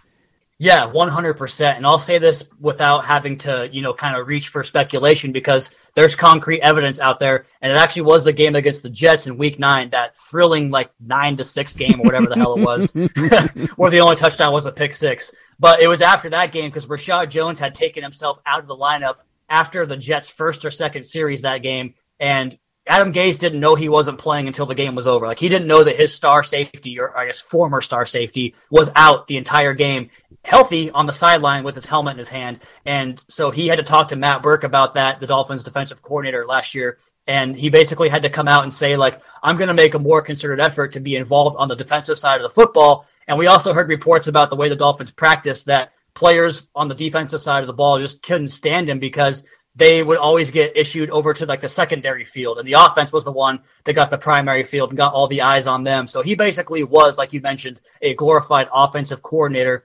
Yeah, 0.60 0.90
100%. 0.90 1.76
And 1.76 1.86
I'll 1.86 2.00
say 2.00 2.18
this 2.18 2.44
without 2.58 3.04
having 3.04 3.38
to, 3.38 3.68
you 3.70 3.80
know, 3.80 3.94
kind 3.94 4.16
of 4.16 4.26
reach 4.26 4.48
for 4.48 4.64
speculation 4.64 5.30
because 5.30 5.76
there's 5.94 6.16
concrete 6.16 6.62
evidence 6.62 6.98
out 6.98 7.20
there. 7.20 7.44
And 7.62 7.70
it 7.70 7.78
actually 7.78 8.02
was 8.02 8.24
the 8.24 8.32
game 8.32 8.56
against 8.56 8.82
the 8.82 8.90
Jets 8.90 9.28
in 9.28 9.38
week 9.38 9.60
nine, 9.60 9.90
that 9.90 10.16
thrilling, 10.16 10.72
like, 10.72 10.90
nine 10.98 11.36
to 11.36 11.44
six 11.44 11.74
game 11.74 12.00
or 12.00 12.04
whatever 12.04 12.26
the 12.26 12.34
hell 12.34 12.56
it 12.58 12.64
was, 12.64 12.92
where 13.76 13.90
the 13.90 14.00
only 14.00 14.16
touchdown 14.16 14.52
was 14.52 14.66
a 14.66 14.72
pick 14.72 14.94
six. 14.94 15.32
But 15.60 15.80
it 15.80 15.86
was 15.86 16.02
after 16.02 16.30
that 16.30 16.50
game 16.50 16.68
because 16.68 16.88
Reshad 16.88 17.28
Jones 17.30 17.60
had 17.60 17.74
taken 17.74 18.02
himself 18.02 18.40
out 18.44 18.58
of 18.58 18.66
the 18.66 18.76
lineup 18.76 19.18
after 19.48 19.86
the 19.86 19.96
Jets' 19.96 20.28
first 20.28 20.64
or 20.64 20.72
second 20.72 21.04
series 21.04 21.42
that 21.42 21.62
game. 21.62 21.94
And 22.18 22.58
Adam 22.88 23.12
Gase 23.12 23.38
didn't 23.38 23.60
know 23.60 23.74
he 23.74 23.90
wasn't 23.90 24.18
playing 24.18 24.46
until 24.46 24.64
the 24.64 24.74
game 24.74 24.94
was 24.94 25.06
over. 25.06 25.26
Like 25.26 25.38
he 25.38 25.50
didn't 25.50 25.68
know 25.68 25.84
that 25.84 25.96
his 25.96 26.14
star 26.14 26.42
safety, 26.42 26.98
or 26.98 27.16
I 27.16 27.26
guess 27.26 27.40
former 27.40 27.82
star 27.82 28.06
safety, 28.06 28.54
was 28.70 28.90
out 28.96 29.26
the 29.26 29.36
entire 29.36 29.74
game, 29.74 30.08
healthy 30.48 30.90
on 30.90 31.04
the 31.04 31.12
sideline 31.12 31.62
with 31.62 31.74
his 31.74 31.84
helmet 31.84 32.12
in 32.12 32.18
his 32.18 32.30
hand. 32.30 32.60
And 32.86 33.22
so 33.28 33.50
he 33.50 33.68
had 33.68 33.76
to 33.76 33.82
talk 33.82 34.08
to 34.08 34.16
Matt 34.16 34.42
Burke 34.42 34.64
about 34.64 34.94
that, 34.94 35.20
the 35.20 35.26
Dolphins 35.26 35.62
defensive 35.62 36.00
coordinator 36.00 36.46
last 36.46 36.74
year. 36.74 36.98
And 37.26 37.54
he 37.54 37.68
basically 37.68 38.08
had 38.08 38.22
to 38.22 38.30
come 38.30 38.48
out 38.48 38.62
and 38.62 38.72
say, 38.72 38.96
like, 38.96 39.20
I'm 39.42 39.58
going 39.58 39.68
to 39.68 39.74
make 39.74 39.92
a 39.92 39.98
more 39.98 40.22
concerted 40.22 40.64
effort 40.64 40.92
to 40.92 41.00
be 41.00 41.16
involved 41.16 41.56
on 41.58 41.68
the 41.68 41.76
defensive 41.76 42.18
side 42.18 42.36
of 42.36 42.42
the 42.42 42.54
football. 42.54 43.06
And 43.26 43.38
we 43.38 43.46
also 43.46 43.74
heard 43.74 43.90
reports 43.90 44.28
about 44.28 44.48
the 44.48 44.56
way 44.56 44.70
the 44.70 44.76
Dolphins 44.76 45.10
practice 45.10 45.64
that 45.64 45.92
players 46.14 46.66
on 46.74 46.88
the 46.88 46.94
defensive 46.94 47.42
side 47.42 47.62
of 47.62 47.66
the 47.66 47.74
ball 47.74 48.00
just 48.00 48.22
couldn't 48.22 48.48
stand 48.48 48.88
him 48.88 48.98
because 48.98 49.44
they 49.78 50.02
would 50.02 50.18
always 50.18 50.50
get 50.50 50.76
issued 50.76 51.08
over 51.10 51.32
to 51.32 51.46
like 51.46 51.60
the 51.60 51.68
secondary 51.68 52.24
field, 52.24 52.58
and 52.58 52.66
the 52.66 52.72
offense 52.72 53.12
was 53.12 53.24
the 53.24 53.30
one 53.30 53.60
that 53.84 53.92
got 53.92 54.10
the 54.10 54.18
primary 54.18 54.64
field 54.64 54.90
and 54.90 54.96
got 54.96 55.14
all 55.14 55.28
the 55.28 55.42
eyes 55.42 55.68
on 55.68 55.84
them. 55.84 56.08
So 56.08 56.20
he 56.20 56.34
basically 56.34 56.82
was, 56.82 57.16
like 57.16 57.32
you 57.32 57.40
mentioned, 57.40 57.80
a 58.02 58.14
glorified 58.14 58.66
offensive 58.74 59.22
coordinator, 59.22 59.84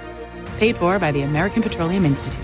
Paid 0.61 0.77
for 0.77 0.99
by 0.99 1.11
the 1.11 1.23
American 1.23 1.63
Petroleum 1.63 2.05
Institute. 2.05 2.39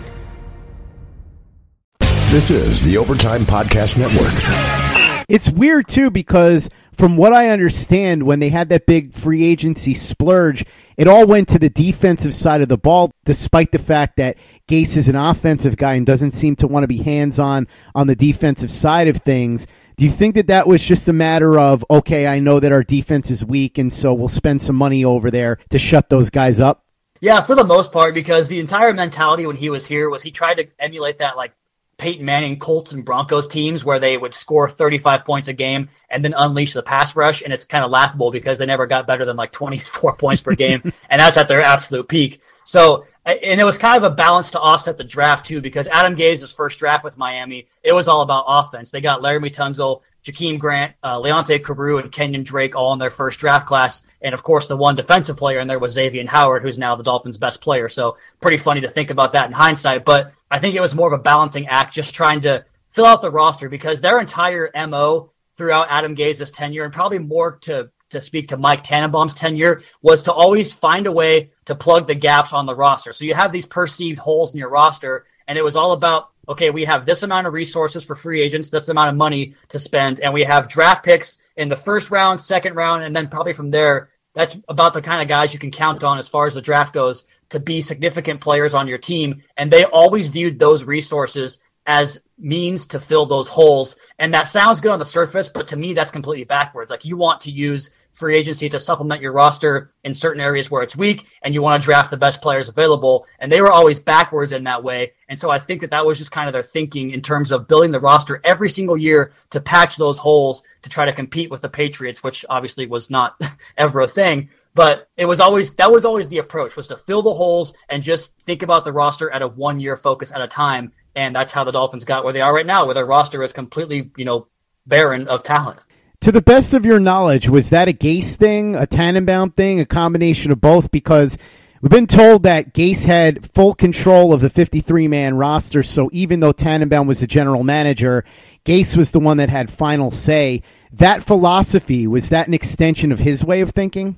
This 2.31 2.49
is 2.49 2.83
the 2.83 2.97
Overtime 2.97 3.41
Podcast 3.41 3.95
Network. 3.95 5.25
It's 5.29 5.51
weird 5.51 5.87
too 5.87 6.09
because 6.09 6.67
from 6.93 7.15
what 7.15 7.31
I 7.31 7.49
understand, 7.49 8.23
when 8.23 8.39
they 8.39 8.49
had 8.49 8.69
that 8.69 8.87
big 8.87 9.13
free 9.13 9.43
agency 9.45 9.93
splurge, 9.93 10.65
it 10.97 11.07
all 11.07 11.27
went 11.27 11.47
to 11.49 11.59
the 11.59 11.69
defensive 11.69 12.33
side 12.33 12.61
of 12.61 12.69
the 12.69 12.77
ball, 12.79 13.11
despite 13.23 13.71
the 13.71 13.77
fact 13.77 14.17
that 14.17 14.37
Gase 14.67 14.97
is 14.97 15.09
an 15.09 15.15
offensive 15.15 15.77
guy 15.77 15.93
and 15.93 16.03
doesn't 16.03 16.31
seem 16.31 16.55
to 16.55 16.65
want 16.65 16.85
to 16.85 16.87
be 16.87 17.03
hands 17.03 17.37
on 17.37 17.67
on 17.93 18.07
the 18.07 18.15
defensive 18.15 18.71
side 18.71 19.07
of 19.07 19.17
things. 19.17 19.67
Do 19.95 20.05
you 20.05 20.11
think 20.11 20.33
that 20.33 20.47
that 20.47 20.65
was 20.65 20.83
just 20.83 21.07
a 21.07 21.13
matter 21.13 21.59
of, 21.59 21.85
okay, 21.91 22.25
I 22.25 22.39
know 22.39 22.59
that 22.59 22.71
our 22.71 22.81
defense 22.81 23.29
is 23.29 23.45
weak, 23.45 23.77
and 23.77 23.93
so 23.93 24.11
we'll 24.15 24.27
spend 24.27 24.63
some 24.63 24.75
money 24.75 25.05
over 25.05 25.29
there 25.29 25.59
to 25.69 25.77
shut 25.77 26.09
those 26.09 26.31
guys 26.31 26.59
up? 26.59 26.83
Yeah, 27.19 27.41
for 27.41 27.55
the 27.55 27.63
most 27.63 27.91
part, 27.91 28.13
because 28.13 28.47
the 28.47 28.59
entire 28.59 28.93
mentality 28.93 29.45
when 29.45 29.55
he 29.55 29.69
was 29.69 29.85
here 29.85 30.09
was 30.09 30.21
he 30.23 30.31
tried 30.31 30.55
to 30.55 30.67
emulate 30.79 31.19
that 31.19 31.37
like 31.37 31.53
Peyton 31.97 32.25
Manning 32.25 32.59
Colts 32.59 32.93
and 32.93 33.03
Broncos 33.03 33.47
teams 33.47 33.83
where 33.83 33.99
they 33.99 34.17
would 34.17 34.33
score 34.33 34.69
35 34.69 35.25
points 35.25 35.47
a 35.47 35.53
game 35.53 35.89
and 36.09 36.23
then 36.23 36.35
unleash 36.37 36.73
the 36.73 36.83
pass 36.83 37.15
rush. 37.15 37.41
And 37.41 37.51
it's 37.51 37.65
kind 37.65 37.83
of 37.83 37.89
laughable 37.89 38.31
because 38.31 38.59
they 38.59 38.67
never 38.67 38.85
got 38.85 39.07
better 39.07 39.25
than 39.25 39.35
like 39.35 39.51
24 39.51 40.15
points 40.17 40.41
per 40.41 40.53
game. 40.53 40.81
And 41.09 41.21
that's 41.21 41.37
at 41.37 41.47
their 41.47 41.61
absolute 41.61 42.07
peak. 42.07 42.41
So, 42.65 43.05
and 43.25 43.59
it 43.59 43.63
was 43.63 43.77
kind 43.77 43.97
of 43.97 44.11
a 44.11 44.13
balance 44.13 44.51
to 44.51 44.59
offset 44.59 44.97
the 44.97 45.03
draft 45.03 45.45
too, 45.45 45.61
because 45.61 45.87
Adam 45.87 46.15
Gase's 46.15 46.51
first 46.51 46.79
draft 46.79 47.03
with 47.03 47.17
Miami, 47.17 47.67
it 47.81 47.93
was 47.93 48.07
all 48.07 48.21
about 48.21 48.45
offense. 48.47 48.91
They 48.91 48.99
got 48.99 49.21
Laremy 49.21 49.55
Tunsil, 49.55 50.01
Jakeem 50.27 50.59
Grant, 50.59 50.93
uh, 51.01 51.19
Leonte 51.19 51.63
Carroo, 51.63 51.99
and 51.99 52.11
Kenyon 52.11 52.43
Drake 52.43 52.75
all 52.75 52.91
in 52.93 52.99
their 52.99 53.09
first 53.09 53.39
draft 53.39 53.65
class. 53.65 54.03
And 54.21 54.33
of 54.33 54.43
course, 54.43 54.67
the 54.67 54.75
one 54.75 54.95
defensive 54.95 55.37
player 55.37 55.59
in 55.59 55.67
there 55.67 55.79
was 55.79 55.93
Xavier 55.93 56.27
Howard, 56.27 56.61
who's 56.61 56.77
now 56.77 56.95
the 56.95 57.03
Dolphins' 57.03 57.37
best 57.37 57.61
player. 57.61 57.87
So 57.87 58.17
pretty 58.41 58.57
funny 58.57 58.81
to 58.81 58.89
think 58.89 59.09
about 59.09 59.33
that 59.33 59.45
in 59.45 59.53
hindsight. 59.53 60.03
But 60.03 60.33
I 60.51 60.59
think 60.59 60.75
it 60.75 60.81
was 60.81 60.95
more 60.95 61.13
of 61.13 61.19
a 61.19 61.23
balancing 61.23 61.67
act, 61.67 61.93
just 61.93 62.13
trying 62.13 62.41
to 62.41 62.65
fill 62.89 63.05
out 63.05 63.21
the 63.21 63.31
roster 63.31 63.69
because 63.69 64.01
their 64.01 64.19
entire 64.19 64.69
MO 64.87 65.31
throughout 65.55 65.87
Adam 65.89 66.13
Gase's 66.13 66.51
tenure, 66.51 66.83
and 66.83 66.93
probably 66.93 67.19
more 67.19 67.57
to 67.61 67.89
to 68.09 68.21
speak 68.21 68.47
to 68.47 68.57
Mike 68.57 68.83
Tannenbaum's 68.83 69.33
tenure, 69.33 69.81
was 70.01 70.23
to 70.23 70.33
always 70.33 70.71
find 70.71 71.07
a 71.07 71.11
way 71.11 71.51
to 71.65 71.75
plug 71.75 72.07
the 72.07 72.15
gaps 72.15 72.53
on 72.53 72.65
the 72.65 72.73
roster. 72.73 73.11
So 73.11 73.25
you 73.25 73.33
have 73.33 73.51
these 73.51 73.65
perceived 73.65 74.17
holes 74.17 74.53
in 74.53 74.59
your 74.59 74.69
roster, 74.69 75.25
and 75.45 75.57
it 75.57 75.61
was 75.61 75.75
all 75.75 75.91
about 75.91 76.29
okay, 76.47 76.69
we 76.69 76.85
have 76.85 77.05
this 77.05 77.23
amount 77.23 77.47
of 77.47 77.53
resources 77.53 78.03
for 78.03 78.15
free 78.15 78.41
agents, 78.41 78.69
this 78.69 78.89
amount 78.89 79.09
of 79.09 79.15
money 79.15 79.55
to 79.69 79.79
spend, 79.79 80.19
and 80.19 80.33
we 80.33 80.43
have 80.43 80.67
draft 80.67 81.03
picks 81.03 81.39
in 81.55 81.69
the 81.69 81.75
first 81.75 82.11
round, 82.11 82.39
second 82.39 82.75
round, 82.75 83.03
and 83.03 83.15
then 83.15 83.27
probably 83.27 83.53
from 83.53 83.71
there, 83.71 84.09
that's 84.33 84.57
about 84.69 84.93
the 84.93 85.01
kind 85.01 85.21
of 85.21 85.27
guys 85.27 85.53
you 85.53 85.59
can 85.59 85.71
count 85.71 86.03
on 86.03 86.19
as 86.19 86.29
far 86.29 86.45
as 86.45 86.53
the 86.53 86.61
draft 86.61 86.93
goes 86.93 87.25
to 87.49 87.59
be 87.59 87.81
significant 87.81 88.39
players 88.39 88.73
on 88.73 88.87
your 88.87 88.99
team. 88.99 89.43
And 89.57 89.71
they 89.71 89.83
always 89.85 90.27
viewed 90.27 90.59
those 90.59 90.83
resources 90.83 91.59
as 91.87 92.21
means 92.37 92.87
to 92.87 92.99
fill 92.99 93.25
those 93.25 93.47
holes. 93.47 93.95
And 94.19 94.33
that 94.33 94.47
sounds 94.47 94.81
good 94.81 94.91
on 94.91 94.99
the 94.99 95.05
surface, 95.05 95.49
but 95.49 95.67
to 95.67 95.77
me, 95.77 95.93
that's 95.93 96.11
completely 96.11 96.43
backwards. 96.43 96.91
Like 96.91 97.05
you 97.05 97.17
want 97.17 97.41
to 97.41 97.51
use 97.51 97.91
free 98.17 98.35
agency 98.35 98.67
to 98.67 98.79
supplement 98.79 99.21
your 99.21 99.31
roster 99.31 99.91
in 100.03 100.11
certain 100.11 100.41
areas 100.41 100.71
where 100.71 100.81
it's 100.81 100.95
weak, 100.95 101.27
and 101.43 101.53
you 101.53 101.61
want 101.61 101.79
to 101.79 101.85
draft 101.85 102.09
the 102.09 102.17
best 102.17 102.41
players 102.41 102.67
available. 102.67 103.27
And 103.37 103.51
they 103.51 103.61
were 103.61 103.71
always 103.71 103.99
backwards 103.99 104.53
in 104.53 104.63
that 104.63 104.83
way. 104.83 105.13
And 105.29 105.39
so 105.39 105.51
I 105.51 105.59
think 105.59 105.81
that 105.81 105.91
that 105.91 106.03
was 106.03 106.17
just 106.17 106.31
kind 106.31 106.49
of 106.49 106.53
their 106.53 106.63
thinking 106.63 107.11
in 107.11 107.21
terms 107.21 107.51
of 107.51 107.67
building 107.67 107.91
the 107.91 107.99
roster 107.99 108.41
every 108.43 108.69
single 108.69 108.97
year 108.97 109.33
to 109.51 109.61
patch 109.61 109.97
those 109.97 110.17
holes 110.17 110.63
to 110.81 110.89
try 110.89 111.05
to 111.05 111.13
compete 111.13 111.51
with 111.51 111.61
the 111.61 111.69
Patriots, 111.69 112.23
which 112.23 112.43
obviously 112.49 112.87
was 112.87 113.11
not 113.11 113.39
ever 113.77 114.01
a 114.01 114.07
thing. 114.07 114.49
But 114.73 115.07
it 115.15 115.25
was 115.25 115.39
always 115.39 115.73
that 115.75 115.91
was 115.91 116.03
always 116.03 116.27
the 116.27 116.39
approach 116.39 116.75
was 116.75 116.87
to 116.87 116.97
fill 116.97 117.21
the 117.21 117.33
holes 117.33 117.73
and 117.87 118.01
just 118.01 118.31
think 118.41 118.63
about 118.63 118.83
the 118.83 118.91
roster 118.91 119.29
at 119.29 119.43
a 119.43 119.47
one 119.47 119.79
year 119.79 119.95
focus 119.95 120.31
at 120.31 120.41
a 120.41 120.47
time 120.47 120.91
and 121.15 121.35
that's 121.35 121.51
how 121.51 121.63
the 121.63 121.71
Dolphins 121.71 122.05
got 122.05 122.23
where 122.23 122.33
they 122.33 122.41
are 122.41 122.53
right 122.53 122.65
now, 122.65 122.85
where 122.85 122.93
their 122.93 123.05
roster 123.05 123.41
is 123.41 123.51
completely, 123.51 124.11
you 124.17 124.25
know, 124.25 124.47
barren 124.85 125.27
of 125.27 125.41
talent. 125.41 125.79
To 126.21 126.31
the 126.31 126.41
best 126.41 126.73
of 126.73 126.85
your 126.85 126.99
knowledge, 126.99 127.47
was 127.47 127.69
that 127.69 127.87
a 127.87 127.93
Gase 127.93 128.35
thing, 128.35 128.75
a 128.75 128.87
Tannenbaum 128.87 129.51
thing, 129.51 129.79
a 129.79 129.85
combination 129.85 130.51
of 130.51 130.59
both? 130.59 130.89
Because 130.89 131.37
we've 131.81 131.91
been 131.91 132.07
told 132.07 132.43
that 132.43 132.73
Gase 132.73 133.05
had 133.05 133.49
full 133.53 133.73
control 133.75 134.33
of 134.33 134.41
the 134.41 134.49
53 134.49 135.07
man 135.07 135.37
roster, 135.37 135.83
so 135.83 136.09
even 136.11 136.39
though 136.39 136.51
Tannenbaum 136.51 137.07
was 137.07 137.19
the 137.19 137.27
general 137.27 137.63
manager, 137.63 138.25
Gase 138.65 138.97
was 138.97 139.11
the 139.11 139.19
one 139.19 139.37
that 139.37 139.49
had 139.49 139.69
final 139.69 140.09
say. 140.09 140.63
That 140.93 141.23
philosophy, 141.23 142.07
was 142.07 142.29
that 142.29 142.47
an 142.47 142.53
extension 142.53 143.11
of 143.11 143.19
his 143.19 143.45
way 143.45 143.61
of 143.61 143.69
thinking? 143.69 144.17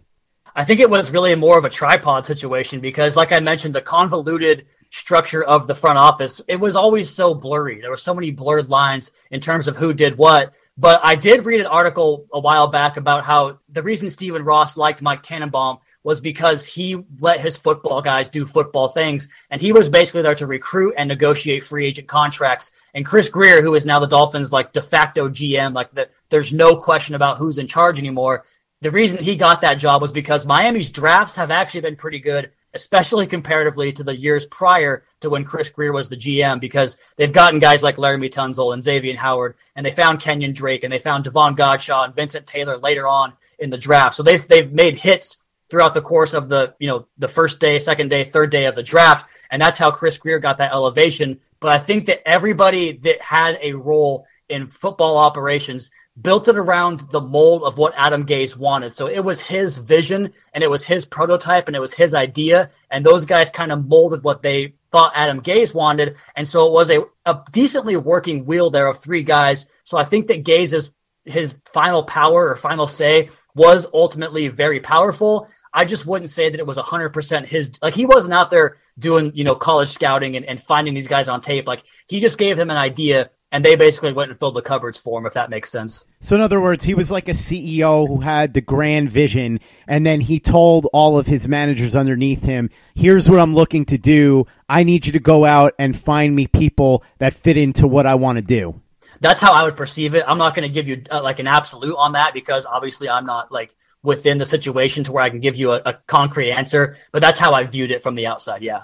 I 0.55 0.65
think 0.65 0.79
it 0.79 0.89
was 0.89 1.11
really 1.11 1.35
more 1.35 1.57
of 1.57 1.65
a 1.65 1.69
tripod 1.69 2.25
situation 2.25 2.79
because, 2.79 3.15
like 3.15 3.33
I 3.33 3.39
mentioned, 3.41 3.75
the 3.75 3.81
convoluted 3.81 4.65
structure 4.89 5.43
of 5.43 5.67
the 5.67 5.75
front 5.75 5.99
office, 5.99 6.41
it 6.47 6.55
was 6.55 6.75
always 6.75 7.09
so 7.09 7.33
blurry. 7.33 7.81
There 7.81 7.91
were 7.91 7.97
so 7.97 8.15
many 8.15 8.31
blurred 8.31 8.69
lines 8.69 9.11
in 9.31 9.41
terms 9.41 9.67
of 9.67 9.75
who 9.75 9.93
did 9.93 10.17
what. 10.17 10.53
But 10.79 11.01
I 11.03 11.15
did 11.15 11.45
read 11.45 11.59
an 11.59 11.65
article 11.65 12.25
a 12.31 12.39
while 12.39 12.69
back 12.69 12.95
about 12.95 13.25
how 13.25 13.59
the 13.67 13.83
reason 13.83 14.09
Stephen 14.09 14.45
Ross 14.45 14.77
liked 14.77 15.01
Mike 15.01 15.21
Tannenbaum 15.21 15.79
was 16.03 16.21
because 16.21 16.65
he 16.65 17.03
let 17.19 17.41
his 17.41 17.57
football 17.57 18.01
guys 18.01 18.29
do 18.29 18.45
football 18.45 18.87
things, 18.87 19.27
and 19.49 19.59
he 19.59 19.73
was 19.73 19.89
basically 19.89 20.21
there 20.21 20.35
to 20.35 20.47
recruit 20.47 20.93
and 20.97 21.09
negotiate 21.09 21.65
free 21.65 21.85
agent 21.85 22.07
contracts. 22.07 22.71
And 22.93 23.05
Chris 23.05 23.27
Grier, 23.27 23.61
who 23.61 23.75
is 23.75 23.85
now 23.85 23.99
the 23.99 24.07
Dolphins' 24.07 24.53
like 24.53 24.71
de 24.71 24.81
facto 24.81 25.27
GM, 25.27 25.73
like 25.73 25.91
that, 25.95 26.11
there's 26.29 26.53
no 26.53 26.77
question 26.77 27.15
about 27.15 27.35
who's 27.35 27.57
in 27.57 27.67
charge 27.67 27.99
anymore. 27.99 28.45
The 28.79 28.91
reason 28.91 29.21
he 29.21 29.35
got 29.35 29.59
that 29.59 29.79
job 29.79 30.01
was 30.01 30.13
because 30.13 30.45
Miami's 30.45 30.91
drafts 30.91 31.35
have 31.35 31.51
actually 31.51 31.81
been 31.81 31.97
pretty 31.97 32.19
good 32.19 32.51
especially 32.73 33.27
comparatively 33.27 33.91
to 33.93 34.03
the 34.03 34.15
years 34.15 34.45
prior 34.45 35.03
to 35.21 35.29
when 35.29 35.45
Chris 35.45 35.69
Grier 35.69 35.91
was 35.91 36.09
the 36.09 36.15
GM, 36.15 36.59
because 36.59 36.97
they've 37.15 37.33
gotten 37.33 37.59
guys 37.59 37.83
like 37.83 37.97
Laremy 37.97 38.31
Tunsil 38.31 38.73
and 38.73 38.83
Xavier 38.83 39.15
Howard, 39.17 39.55
and 39.75 39.85
they 39.85 39.91
found 39.91 40.21
Kenyon 40.21 40.53
Drake, 40.53 40.83
and 40.83 40.93
they 40.93 40.99
found 40.99 41.23
Davon 41.23 41.55
Godchaux 41.55 42.05
and 42.05 42.15
Vincent 42.15 42.45
Taylor 42.45 42.77
later 42.77 43.07
on 43.07 43.33
in 43.57 43.69
the 43.69 43.77
draft. 43.77 44.15
So 44.15 44.23
they've 44.23 44.45
they've 44.47 44.71
made 44.71 44.97
hits 44.97 45.37
throughout 45.69 45.93
the 45.93 46.01
course 46.01 46.33
of 46.33 46.49
the 46.49 46.73
you 46.79 46.87
know 46.87 47.07
the 47.17 47.27
first 47.27 47.59
day, 47.59 47.79
second 47.79 48.09
day, 48.09 48.23
third 48.23 48.51
day 48.51 48.65
of 48.65 48.75
the 48.75 48.83
draft, 48.83 49.29
and 49.51 49.61
that's 49.61 49.79
how 49.79 49.91
Chris 49.91 50.17
Grier 50.17 50.39
got 50.39 50.57
that 50.57 50.71
elevation. 50.71 51.39
But 51.59 51.73
I 51.73 51.77
think 51.79 52.05
that 52.05 52.27
everybody 52.27 52.93
that 53.03 53.21
had 53.21 53.57
a 53.61 53.73
role 53.73 54.25
in 54.47 54.67
football 54.67 55.17
operations 55.17 55.91
built 56.21 56.47
it 56.47 56.57
around 56.57 57.01
the 57.11 57.21
mold 57.21 57.63
of 57.63 57.77
what 57.77 57.93
Adam 57.95 58.25
Gase 58.25 58.55
wanted. 58.55 58.93
So 58.93 59.07
it 59.07 59.19
was 59.19 59.41
his 59.41 59.77
vision 59.77 60.33
and 60.53 60.63
it 60.63 60.69
was 60.69 60.85
his 60.85 61.05
prototype 61.05 61.67
and 61.67 61.75
it 61.75 61.79
was 61.79 61.93
his 61.93 62.13
idea. 62.13 62.71
And 62.89 63.05
those 63.05 63.25
guys 63.25 63.49
kind 63.49 63.71
of 63.71 63.87
molded 63.87 64.23
what 64.23 64.41
they 64.41 64.73
thought 64.91 65.13
Adam 65.15 65.41
Gase 65.41 65.73
wanted. 65.73 66.17
And 66.35 66.47
so 66.47 66.67
it 66.67 66.73
was 66.73 66.89
a, 66.89 67.05
a 67.25 67.43
decently 67.51 67.95
working 67.95 68.45
wheel 68.45 68.69
there 68.69 68.87
of 68.87 68.99
three 68.99 69.23
guys. 69.23 69.67
So 69.83 69.97
I 69.97 70.05
think 70.05 70.27
that 70.27 70.43
Gase's 70.43 70.91
his 71.25 71.55
final 71.73 72.03
power 72.03 72.49
or 72.49 72.55
final 72.55 72.87
say 72.87 73.29
was 73.53 73.87
ultimately 73.93 74.47
very 74.47 74.79
powerful. 74.79 75.47
I 75.73 75.85
just 75.85 76.05
wouldn't 76.05 76.31
say 76.31 76.49
that 76.49 76.59
it 76.59 76.65
was 76.65 76.77
100% 76.77 77.45
his. 77.45 77.71
Like, 77.81 77.93
he 77.93 78.05
wasn't 78.05 78.33
out 78.33 78.49
there 78.49 78.77
doing, 78.97 79.31
you 79.35 79.43
know, 79.43 79.55
college 79.55 79.89
scouting 79.89 80.35
and, 80.35 80.45
and 80.45 80.61
finding 80.61 80.95
these 80.95 81.07
guys 81.07 81.29
on 81.29 81.41
tape. 81.41 81.67
Like, 81.67 81.83
he 82.07 82.19
just 82.19 82.39
gave 82.39 82.57
him 82.57 82.71
an 82.71 82.77
idea 82.77 83.29
and 83.51 83.65
they 83.65 83.75
basically 83.75 84.13
went 84.13 84.29
and 84.29 84.39
filled 84.39 84.55
the 84.55 84.61
cupboards 84.61 84.99
for 84.99 85.19
him, 85.19 85.25
if 85.25 85.33
that 85.33 85.49
makes 85.49 85.71
sense. 85.71 86.05
So, 86.19 86.35
in 86.35 86.41
other 86.41 86.61
words, 86.61 86.83
he 86.83 86.93
was 86.93 87.09
like 87.09 87.27
a 87.27 87.33
CEO 87.33 88.07
who 88.07 88.19
had 88.19 88.53
the 88.53 88.61
grand 88.61 89.11
vision, 89.11 89.59
and 89.87 90.05
then 90.05 90.21
he 90.21 90.39
told 90.39 90.87
all 90.93 91.17
of 91.17 91.25
his 91.25 91.47
managers 91.47 91.95
underneath 91.95 92.43
him, 92.43 92.69
"Here's 92.95 93.29
what 93.29 93.39
I'm 93.39 93.55
looking 93.55 93.85
to 93.85 93.97
do. 93.97 94.45
I 94.67 94.83
need 94.83 95.05
you 95.05 95.13
to 95.13 95.19
go 95.19 95.45
out 95.45 95.73
and 95.79 95.97
find 95.97 96.35
me 96.35 96.47
people 96.47 97.03
that 97.17 97.33
fit 97.33 97.57
into 97.57 97.87
what 97.87 98.05
I 98.05 98.15
want 98.15 98.37
to 98.37 98.43
do." 98.43 98.79
That's 99.21 99.41
how 99.41 99.51
I 99.53 99.63
would 99.63 99.75
perceive 99.75 100.15
it. 100.15 100.23
I'm 100.27 100.37
not 100.37 100.55
going 100.55 100.67
to 100.67 100.73
give 100.73 100.87
you 100.87 101.03
uh, 101.11 101.21
like 101.21 101.39
an 101.39 101.47
absolute 101.47 101.95
on 101.95 102.13
that 102.13 102.33
because 102.33 102.65
obviously 102.65 103.09
I'm 103.09 103.25
not 103.25 103.51
like 103.51 103.75
within 104.01 104.37
the 104.37 104.45
situation 104.45 105.03
to 105.05 105.11
where 105.11 105.23
I 105.23 105.29
can 105.29 105.41
give 105.41 105.57
you 105.57 105.73
a, 105.73 105.81
a 105.85 105.93
concrete 106.07 106.51
answer, 106.51 106.95
but 107.11 107.21
that's 107.21 107.39
how 107.39 107.53
I 107.53 107.65
viewed 107.65 107.91
it 107.91 108.01
from 108.01 108.15
the 108.15 108.27
outside. 108.27 108.61
Yeah. 108.61 108.83